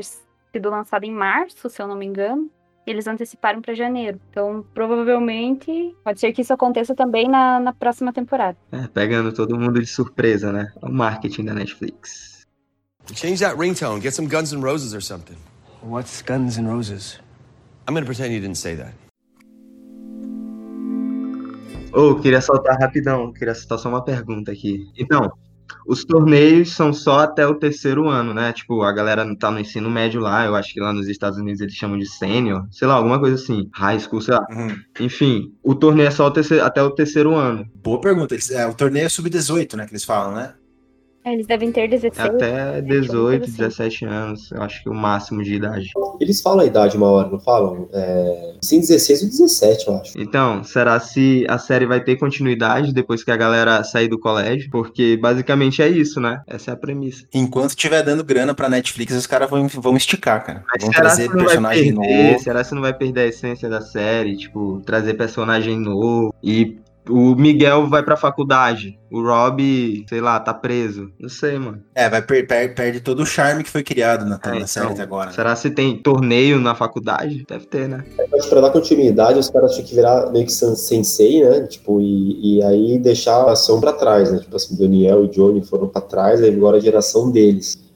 sido 0.52 0.70
lançada 0.70 1.06
em 1.06 1.12
março, 1.12 1.70
se 1.70 1.82
eu 1.82 1.88
não 1.88 1.96
me 1.96 2.06
engano. 2.06 2.50
E 2.86 2.90
eles 2.90 3.06
anteciparam 3.08 3.62
pra 3.62 3.76
janeiro. 3.76 4.20
Então, 4.30 4.66
provavelmente, 4.74 5.96
pode 6.04 6.20
ser 6.20 6.32
que 6.34 6.42
isso 6.42 6.52
aconteça 6.52 6.96
também 6.96 7.30
na, 7.30 7.60
na 7.60 7.74
próxima 7.74 8.12
temporada. 8.12 8.58
É, 8.72 8.88
pegando 8.88 9.32
todo 9.32 9.58
mundo 9.58 9.80
de 9.80 9.86
surpresa, 9.86 10.52
né? 10.52 10.72
É 10.82 10.86
o 10.86 10.92
marketing 10.92 11.46
da 11.46 11.54
Netflix. 11.54 12.48
Change 13.14 13.44
that 13.44 13.56
ringtone. 13.58 14.02
Get 14.02 14.14
some 14.14 14.28
Guns 14.28 14.52
N' 14.52 14.62
Roses 14.62 14.94
or 14.94 15.02
something. 15.02 15.38
What's 15.84 16.22
Guns 16.24 16.58
N' 16.58 16.68
Roses? 16.68 17.20
I'm 17.88 17.94
gonna 17.94 18.06
pretend 18.06 18.34
you 18.34 18.40
didn't 18.40 18.58
say 18.58 18.76
that. 18.76 18.94
Ô, 21.94 22.16
queria 22.16 22.40
soltar 22.42 22.80
rapidão, 22.80 23.34
queria 23.34 23.54
soltar 23.54 23.78
só 23.78 23.90
uma 23.90 24.04
pergunta 24.04 24.52
aqui. 24.52 24.90
Então, 24.98 25.30
os 25.86 26.04
torneios 26.06 26.74
são 26.74 26.94
só 26.94 27.20
até 27.20 27.46
o 27.48 27.56
terceiro 27.56 28.08
ano, 28.10 28.34
né? 28.34 28.54
Tipo, 28.54 28.82
a 28.84 28.92
galera 28.92 29.26
tá 29.38 29.50
no 29.52 29.60
ensino 29.60 29.90
médio 29.90 30.22
lá, 30.22 30.46
eu 30.46 30.56
acho 30.56 30.74
que 30.74 30.80
lá 30.80 30.94
nos 30.94 31.08
Estados 31.08 31.38
Unidos 31.40 31.62
eles 31.62 31.74
chamam 31.74 31.98
de 31.98 32.06
sênior, 32.06 32.66
sei 32.72 32.88
lá, 32.88 32.96
alguma 32.96 33.20
coisa 33.20 33.36
assim, 33.36 33.70
high 33.74 34.00
school, 34.00 34.22
sei 34.22 34.34
lá. 34.34 34.46
Enfim, 35.00 35.54
o 35.64 35.74
torneio 35.76 36.08
é 36.08 36.12
só 36.12 36.28
o 36.28 36.32
terceiro- 36.32 36.64
até 36.64 36.82
o 36.82 36.92
terceiro 36.92 37.36
ano, 37.36 37.66
Boa 37.84 38.00
pergunta. 38.00 38.36
É, 38.52 38.66
o 38.68 38.74
torneio 38.74 39.06
é 39.06 39.10
sub-18, 39.10 39.76
né? 39.76 39.86
Que 39.86 39.92
eles 39.94 40.04
falam, 40.06 40.36
né? 40.36 40.54
É, 41.24 41.34
Eles 41.34 41.46
devem 41.46 41.72
ter 41.72 41.88
16. 41.88 42.30
até 42.36 42.82
18, 42.82 43.44
assim. 43.44 43.54
17 43.58 44.06
anos, 44.06 44.52
eu 44.52 44.62
acho 44.62 44.82
que 44.82 44.90
é 44.90 44.92
o 44.92 44.96
máximo 44.96 45.44
de 45.44 45.54
idade. 45.54 45.92
Eles 46.20 46.42
falam 46.42 46.62
a 46.62 46.66
idade 46.66 46.98
uma 46.98 47.08
hora, 47.08 47.30
não 47.30 47.40
falam? 47.40 47.88
É... 47.94 48.56
Sem 48.62 48.80
16 48.80 49.24
ou 49.24 49.30
17, 49.30 49.88
eu 49.88 49.96
acho. 49.98 50.20
Então, 50.22 50.64
será 50.64 51.00
se 51.00 51.46
a 51.48 51.58
série 51.58 51.86
vai 51.86 52.04
ter 52.04 52.16
continuidade 52.18 52.94
depois 52.94 53.24
que 53.24 53.32
a 53.32 53.38
galera 53.38 53.84
sair 53.84 54.08
do 54.08 54.20
colégio? 54.20 54.70
Porque 54.72 55.18
basicamente 55.18 55.82
é 55.82 55.88
isso, 55.88 56.20
né? 56.20 56.42
Essa 56.48 56.72
é 56.72 56.74
a 56.74 56.78
premissa. 56.78 57.26
Enquanto 57.34 57.70
estiver 57.70 58.04
dando 58.04 58.24
grana 58.24 58.54
pra 58.54 58.70
Netflix, 58.70 59.14
os 59.16 59.28
caras 59.28 59.50
vão, 59.50 59.68
vão 59.68 59.96
esticar, 59.96 60.44
cara. 60.44 60.64
Mas 60.72 60.84
vão 60.84 60.92
será 60.92 61.06
trazer 61.06 61.24
que 61.30 61.36
não 61.36 61.46
vai 61.46 61.46
personagem 61.46 61.96
perder? 61.96 62.32
novo. 62.32 62.44
Será 62.44 62.64
que 62.64 62.76
não 62.76 62.82
vai 62.82 62.94
perder 62.94 63.22
a 63.22 63.28
essência 63.28 63.70
da 63.70 63.82
série? 63.82 64.38
Tipo, 64.38 64.82
trazer 64.86 65.14
personagem 65.14 65.78
novo 65.80 66.34
e 66.44 66.78
o 67.10 67.36
Miguel 67.36 67.88
vai 67.90 68.04
pra 68.04 68.16
faculdade. 68.18 68.98
O 69.12 69.22
Rob, 69.22 70.06
sei 70.08 70.22
lá, 70.22 70.40
tá 70.40 70.54
preso. 70.54 71.12
Não 71.20 71.28
sei, 71.28 71.60
mano. 71.60 71.82
É, 71.94 72.10
vai 72.10 72.22
per- 72.22 72.48
per- 72.48 72.74
perde 72.74 73.02
todo 73.02 73.22
o 73.24 73.26
charme 73.26 73.64
que 73.64 73.70
foi 73.70 73.84
criado 73.84 74.24
na, 74.26 74.40
É, 74.44 74.60
na 74.60 74.68
série 74.68 74.86
então, 74.86 74.94
até 74.96 75.04
agora. 75.04 75.26
né? 75.28 75.36
Será 75.36 75.56
se 75.56 75.70
tem 75.72 75.98
torneio 75.98 76.60
na 76.60 76.74
faculdade? 76.76 77.44
Deve 77.48 77.66
ter, 77.66 77.90
né? 77.90 78.06
Acho 78.34 78.44
que 78.44 78.50
pra 78.50 78.62
dar 78.62 78.70
continuidade, 78.70 79.38
os 79.40 79.50
caras 79.50 79.74
tinham 79.74 79.86
que 79.88 79.96
virar 79.96 80.32
meio 80.32 80.46
que 80.46 80.52
sen- 80.54 80.76
sensei, 80.76 81.44
né? 81.44 81.62
Tipo, 81.68 82.00
e, 82.00 82.58
e 82.60 82.64
aí 82.64 82.98
deixar 83.00 83.36
a 83.36 83.52
ação 83.52 83.82
pra 83.82 83.92
trás, 83.94 84.32
né? 84.32 84.40
Tipo 84.40 84.56
assim, 84.56 84.78
Daniel 84.78 85.26
e 85.26 85.30
Johnny 85.30 85.62
foram 85.66 85.88
pra 85.90 86.02
trás, 86.02 86.42
aí 86.42 86.54
agora 86.56 86.78
a 86.78 86.82
geração 86.82 87.30
deles. 87.30 87.91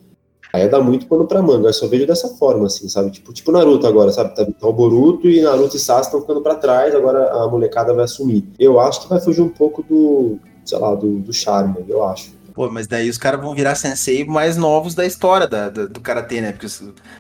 Aí 0.56 0.62
ia 0.64 0.70
dar 0.70 0.80
muito 0.82 1.06
pano 1.08 1.28
pra 1.28 1.42
manga, 1.42 1.68
eu 1.68 1.74
só 1.74 1.86
vejo 1.88 2.08
dessa 2.08 2.30
forma, 2.30 2.68
assim, 2.68 2.88
sabe? 2.88 3.12
Tipo, 3.12 3.34
tipo 3.34 3.52
Naruto 3.52 3.86
agora, 3.86 4.10
sabe? 4.12 4.34
Tá, 4.34 4.46
tá 4.46 4.68
o 4.68 4.72
Boruto 4.72 5.28
e 5.28 5.42
Naruto 5.42 5.76
e 5.76 5.80
Sasuke 5.80 6.06
estão 6.08 6.22
ficando 6.22 6.42
pra 6.42 6.56
trás, 6.56 6.96
agora 6.96 7.30
a 7.44 7.48
molecada 7.50 7.94
vai 7.94 8.06
assumir. 8.06 8.48
Eu 8.58 8.80
acho 8.80 9.02
que 9.02 9.10
vai 9.10 9.20
fugir 9.20 9.42
um 9.42 9.50
pouco 9.50 9.84
do, 9.84 10.40
sei 10.64 10.78
lá, 10.80 10.96
do, 10.96 11.20
do 11.20 11.34
charme, 11.34 11.76
eu 11.90 12.04
acho. 12.06 12.32
Pô, 12.54 12.70
mas 12.72 12.88
daí 12.88 13.10
os 13.10 13.18
caras 13.18 13.42
vão 13.42 13.54
virar 13.54 13.76
sensei 13.76 14.24
mais 14.24 14.56
novos 14.56 14.96
da 14.96 15.06
história 15.06 15.46
da, 15.46 15.70
da- 15.70 15.88
do 15.88 16.00
karatê, 16.00 16.40
né? 16.40 16.54
Porque, 16.54 16.68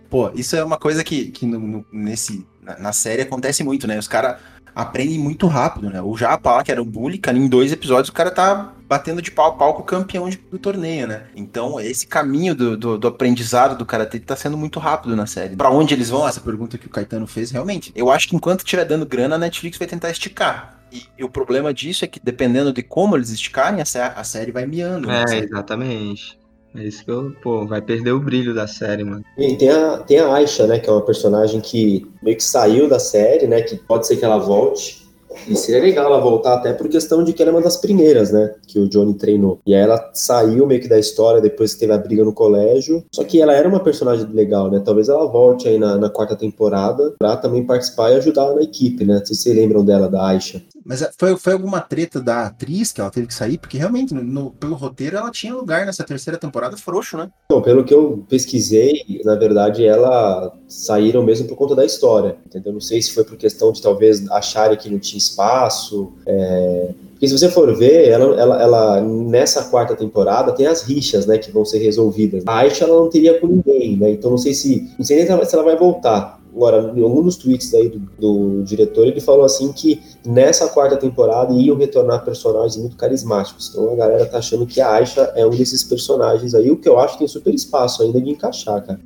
pô, 0.10 0.30
isso 0.34 0.56
é 0.56 0.64
uma 0.64 0.78
coisa 0.78 1.04
que, 1.04 1.26
que 1.26 1.46
no- 1.46 1.60
no- 1.60 1.86
nesse, 1.92 2.48
na, 2.64 2.80
na 2.80 2.94
série 2.94 3.24
acontece 3.24 3.62
muito, 3.62 3.86
né? 3.86 4.00
Os 4.00 4.08
caras 4.08 4.38
aprendem 4.74 5.20
muito 5.20 5.46
rápido, 5.48 5.90
né? 5.90 6.02
O 6.02 6.16
Japa 6.16 6.54
lá, 6.54 6.64
que 6.64 6.72
era 6.72 6.82
o 6.82 6.86
bully, 6.86 7.18
cara, 7.18 7.38
em 7.38 7.50
dois 7.50 7.74
episódios 7.74 8.08
o 8.08 8.14
cara 8.14 8.32
tá 8.32 8.75
batendo 8.88 9.22
de 9.22 9.32
pau 9.32 9.48
a 9.48 9.52
pau 9.54 9.74
com 9.74 9.82
o 9.82 9.86
campeão 9.86 10.30
de- 10.30 10.38
do 10.38 10.60
torneio, 10.60 11.08
né? 11.08 11.24
Então, 11.36 11.80
esse 11.80 12.06
caminho 12.08 12.54
do, 12.56 12.78
do, 12.78 12.98
do 12.98 13.08
aprendizado 13.08 13.78
do 13.78 13.86
Karate 13.86 14.20
tá 14.20 14.36
sendo 14.36 14.58
muito 14.58 14.80
rápido 14.80 15.16
na 15.16 15.26
série. 15.26 15.56
Pra 15.56 15.70
onde 15.70 15.94
eles 15.94 16.10
vão? 16.10 16.28
Essa 16.28 16.40
pergunta 16.42 16.78
que 16.78 16.88
o 16.88 16.90
Caetano 16.90 17.26
fez, 17.28 17.52
realmente. 17.52 17.92
Eu 17.96 18.12
acho 18.12 18.28
que 18.30 18.36
enquanto 18.36 18.60
estiver 18.60 18.86
dando 18.86 19.06
grana, 19.06 19.36
a 19.36 19.40
Netflix 19.40 19.78
vai 19.78 19.88
tentar 19.88 20.10
esticar. 20.12 20.80
E, 20.92 21.04
e 21.18 21.24
o 21.24 21.30
problema 21.30 21.74
disso 21.74 22.06
é 22.06 22.08
que, 22.08 22.20
dependendo 22.24 22.72
de 22.72 22.84
como 22.84 23.16
eles 23.16 23.30
esticarem, 23.30 23.82
a, 23.82 23.86
sé- 23.86 24.14
a 24.16 24.24
série 24.24 24.52
vai 24.52 24.66
miando. 24.66 25.08
né? 25.08 25.24
É, 25.30 25.38
exatamente. 25.40 26.40
É 26.76 26.84
isso 26.84 27.06
que 27.06 27.12
eu, 27.12 27.32
pô, 27.42 27.66
vai 27.66 27.82
perder 27.82 28.12
o 28.12 28.20
brilho 28.20 28.54
da 28.54 28.68
série, 28.68 29.04
mano. 29.04 29.24
E 29.38 29.56
tem 29.58 29.70
a, 29.70 29.98
tem 30.00 30.20
a 30.20 30.34
Aisha, 30.34 30.68
né, 30.68 30.78
que 30.78 30.90
é 30.90 30.92
uma 30.92 31.02
personagem 31.06 31.62
que 31.62 32.06
meio 32.22 32.36
que 32.36 32.44
saiu 32.44 32.90
da 32.90 33.00
série, 33.00 33.48
né, 33.48 33.62
que 33.62 33.78
pode 33.78 34.06
ser 34.06 34.18
que 34.18 34.26
ela 34.26 34.38
volte. 34.38 35.05
E 35.48 35.56
seria 35.56 35.82
legal 35.82 36.06
ela 36.06 36.20
voltar 36.20 36.56
até 36.56 36.74
por 36.74 36.88
questão 36.88 37.24
de 37.24 37.34
que 37.34 37.42
ela 37.42 37.52
é 37.52 37.54
uma 37.56 37.62
das 37.62 37.78
primeiras, 37.78 38.32
né, 38.32 38.54
que 38.68 38.80
o 38.80 38.88
Johnny 38.88 39.14
treinou. 39.14 39.60
E 39.66 39.74
aí 39.76 39.82
ela 39.82 40.10
saiu 40.14 40.66
meio 40.66 40.82
que 40.82 40.88
da 40.88 40.98
história 41.00 41.42
depois 41.42 41.74
que 41.74 41.80
teve 41.82 41.94
a 41.94 41.98
briga 41.98 42.24
no 42.24 42.34
colégio. 42.34 43.04
Só 43.14 43.24
que 43.24 43.42
ela 43.42 43.54
era 43.54 43.68
uma 43.68 43.80
personagem 43.80 44.26
legal, 44.28 44.70
né, 44.72 44.82
talvez 44.84 45.10
ela 45.10 45.26
volte 45.28 45.68
aí 45.68 45.78
na, 45.78 45.98
na 45.98 46.10
quarta 46.10 46.36
temporada 46.36 47.14
pra 47.18 47.36
também 47.38 47.64
participar 47.66 48.12
e 48.12 48.16
ajudar 48.16 48.54
na 48.56 48.62
equipe, 48.62 49.04
né. 49.06 49.16
Não 49.20 49.26
sei 49.26 49.36
se 49.36 49.44
vocês 49.44 49.56
lembram 49.56 49.84
dela, 49.84 50.10
da 50.10 50.26
Aisha. 50.28 50.62
Mas 50.88 51.02
é, 51.02 51.10
foi, 51.18 51.36
foi 51.36 51.54
alguma 51.54 51.82
treta 51.82 52.22
da 52.22 52.46
atriz 52.46 52.92
que 52.92 53.02
ela 53.02 53.10
teve 53.10 53.26
que 53.28 53.34
sair? 53.34 53.58
Porque 53.58 53.78
realmente, 53.78 54.14
no- 54.14 54.52
pelo 54.52 54.76
roteiro, 54.76 55.18
ela 55.18 55.32
tinha 55.32 55.54
lugar 55.56 55.84
nessa 55.86 56.04
terceira 56.04 56.38
temporada 56.38 56.78
frouxo, 56.78 57.18
né? 57.18 57.30
Pelo 57.64 57.84
que 57.84 57.94
eu 57.94 58.24
pesquisei, 58.30 58.94
na 59.24 59.34
verdade, 59.36 59.84
ela 59.84 60.54
saíram 60.76 61.24
mesmo 61.24 61.48
por 61.48 61.56
conta 61.56 61.74
da 61.76 61.86
história, 61.86 62.36
entendeu? 62.46 62.74
Não 62.74 62.82
sei 62.82 63.02
se 63.02 63.14
foi 63.14 63.24
por 63.24 63.38
questão 63.38 63.72
de 63.72 63.82
talvez 63.82 64.30
acharem 64.30 64.78
que 64.78 64.90
não 64.90 65.00
tinha 65.00 65.18
espaço. 65.18 66.12
é, 66.26 66.90
Porque 67.12 67.28
se 67.28 67.38
você 67.38 67.50
for 67.50 67.74
ver, 67.76 68.10
ela, 68.10 68.26
ela, 68.40 68.62
ela, 68.62 69.02
nessa 69.02 69.64
quarta 69.66 69.96
temporada 69.96 70.52
tem 70.52 70.68
as 70.68 70.82
rixas, 70.84 71.26
né, 71.26 71.38
que 71.38 71.50
vão 71.52 71.64
ser 71.64 71.78
resolvidas. 71.80 72.44
A 72.46 72.58
Aisha 72.58 72.84
ela 72.84 73.00
não 73.00 73.10
teria 73.10 73.40
com 73.40 73.48
ninguém, 73.48 73.96
né? 73.98 74.12
Então 74.12 74.30
não 74.30 74.38
sei 74.38 74.54
se 74.54 74.90
não 74.98 75.06
sei 75.06 75.18
nem 75.18 75.26
se 75.26 75.32
ela- 75.56 75.64
vai 75.64 75.78
voltar. 75.78 76.42
Agora, 76.54 76.94
em 76.96 77.04
algum 77.04 77.22
dos 77.22 77.36
tweets 77.36 77.74
aí 77.74 77.90
do, 77.90 78.00
do 78.18 78.64
diretor, 78.64 79.06
ele 79.08 79.20
falou 79.20 79.44
assim 79.44 79.74
que 79.74 80.02
nessa 80.26 80.68
quarta 80.70 80.96
temporada 80.96 81.54
iam 81.54 81.76
retornar 81.76 82.24
personagens 82.24 82.78
muito 82.78 82.96
carismáticos. 82.96 83.70
Então 83.70 83.92
a 83.92 83.96
galera 83.96 84.26
tá 84.26 84.38
achando 84.38 84.66
que 84.66 84.80
a 84.80 84.90
Aisha 84.94 85.22
é 85.36 85.46
um 85.46 85.50
desses 85.50 85.84
personagens 85.84 86.54
aí, 86.54 86.72
o 86.72 86.78
que 86.78 86.88
eu 86.88 86.98
acho 86.98 87.14
que 87.14 87.20
tem 87.20 87.28
super 87.28 87.54
espaço 87.54 88.04
ainda 88.04 88.22
de 88.22 88.30
encaixar, 88.30 88.86
cara. 88.86 89.00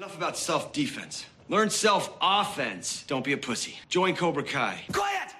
Enough 0.00 0.16
about 0.16 0.38
self-defense. 0.38 1.26
Learn 1.50 1.68
self-offense. 1.68 3.04
Don't 3.06 3.22
be 3.22 3.34
a 3.34 3.36
pussy. 3.36 3.74
Join 3.90 4.14
Cobra 4.14 4.42
Kai. 4.42 4.78
Quiet! 4.90 5.34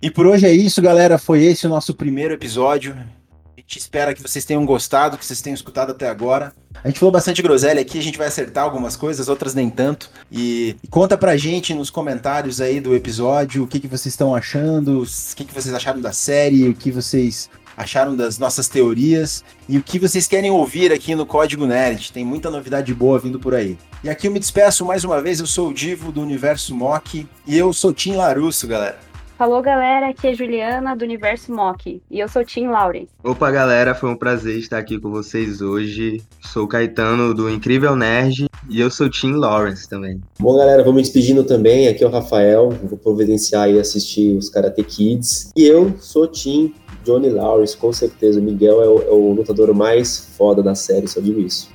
E 0.00 0.08
por 0.08 0.24
hoje 0.24 0.46
é 0.46 0.52
isso, 0.52 0.80
galera. 0.80 1.18
Foi 1.18 1.42
esse 1.42 1.66
o 1.66 1.68
nosso 1.68 1.92
primeiro 1.94 2.32
episódio. 2.32 2.92
A 2.94 3.60
gente 3.60 3.76
espera 3.76 4.14
que 4.14 4.22
vocês 4.22 4.44
tenham 4.44 4.64
gostado, 4.64 5.18
que 5.18 5.26
vocês 5.26 5.42
tenham 5.42 5.56
escutado 5.56 5.90
até 5.90 6.08
agora. 6.08 6.52
A 6.84 6.86
gente 6.86 7.00
falou 7.00 7.10
bastante 7.10 7.42
groselha 7.42 7.80
aqui, 7.80 7.98
a 7.98 8.02
gente 8.02 8.16
vai 8.16 8.28
acertar 8.28 8.62
algumas 8.62 8.94
coisas, 8.94 9.28
outras 9.28 9.54
nem 9.54 9.68
tanto. 9.68 10.10
E, 10.30 10.76
e 10.80 10.86
conta 10.86 11.18
pra 11.18 11.36
gente 11.36 11.74
nos 11.74 11.90
comentários 11.90 12.60
aí 12.60 12.80
do 12.80 12.94
episódio 12.94 13.64
o 13.64 13.66
que, 13.66 13.80
que 13.80 13.88
vocês 13.88 14.12
estão 14.12 14.32
achando, 14.32 15.02
o 15.02 15.06
que, 15.34 15.44
que 15.44 15.52
vocês 15.52 15.74
acharam 15.74 16.00
da 16.00 16.12
série, 16.12 16.68
o 16.68 16.74
que 16.74 16.92
vocês 16.92 17.50
acharam 17.76 18.16
das 18.16 18.38
nossas 18.38 18.68
teorias 18.68 19.44
e 19.68 19.78
o 19.78 19.82
que 19.82 19.98
vocês 19.98 20.26
querem 20.26 20.50
ouvir 20.50 20.92
aqui 20.92 21.14
no 21.14 21.26
Código 21.26 21.66
Nerd. 21.66 22.12
Tem 22.12 22.24
muita 22.24 22.50
novidade 22.50 22.92
boa 22.94 23.18
vindo 23.18 23.38
por 23.38 23.54
aí. 23.54 23.78
E 24.04 24.10
aqui 24.10 24.26
eu 24.26 24.32
me 24.32 24.40
despeço 24.40 24.84
mais 24.84 25.04
uma 25.04 25.20
vez, 25.20 25.40
eu 25.40 25.46
sou 25.46 25.68
o 25.68 25.74
Divo 25.74 26.10
do 26.10 26.20
Universo 26.20 26.74
Mock 26.74 27.26
e 27.46 27.56
eu 27.56 27.72
sou 27.72 27.92
Tim 27.92 28.14
Larusso, 28.14 28.66
galera. 28.66 28.98
Falou, 29.42 29.60
galera, 29.60 30.10
aqui 30.10 30.28
é 30.28 30.34
Juliana 30.34 30.94
do 30.94 31.04
Universo 31.04 31.52
Mock 31.52 32.00
e 32.08 32.20
eu 32.20 32.28
sou 32.28 32.44
Tim 32.44 32.68
Lauren. 32.68 33.06
Opa, 33.24 33.50
galera, 33.50 33.92
foi 33.92 34.08
um 34.08 34.14
prazer 34.14 34.56
estar 34.56 34.78
aqui 34.78 35.00
com 35.00 35.10
vocês 35.10 35.60
hoje. 35.60 36.22
Sou 36.40 36.64
o 36.64 36.68
Caetano 36.68 37.34
do 37.34 37.50
Incrível 37.50 37.96
Nerd 37.96 38.46
e 38.68 38.80
eu 38.80 38.88
sou 38.88 39.10
Tim 39.10 39.32
Lawrence 39.32 39.88
também. 39.88 40.20
Bom, 40.38 40.56
galera, 40.56 40.84
vamos 40.84 40.96
me 40.96 41.02
despedindo 41.02 41.42
também. 41.42 41.88
Aqui 41.88 42.04
é 42.04 42.06
o 42.06 42.10
Rafael, 42.10 42.70
vou 42.84 42.96
providenciar 42.96 43.68
e 43.68 43.80
assistir 43.80 44.36
os 44.36 44.48
Karate 44.48 44.84
Kids. 44.84 45.50
E 45.56 45.64
eu 45.64 45.92
sou 45.98 46.28
Tim 46.28 46.72
Johnny 47.04 47.30
Lawrence, 47.30 47.76
com 47.76 47.92
certeza. 47.92 48.40
O 48.40 48.42
Miguel 48.42 48.82
é 48.82 48.88
o, 48.88 49.02
é 49.02 49.10
o 49.10 49.32
lutador 49.32 49.72
mais 49.74 50.18
foda 50.36 50.62
da 50.62 50.74
série, 50.74 51.08
só 51.08 51.20
digo 51.20 51.40
isso. 51.40 51.70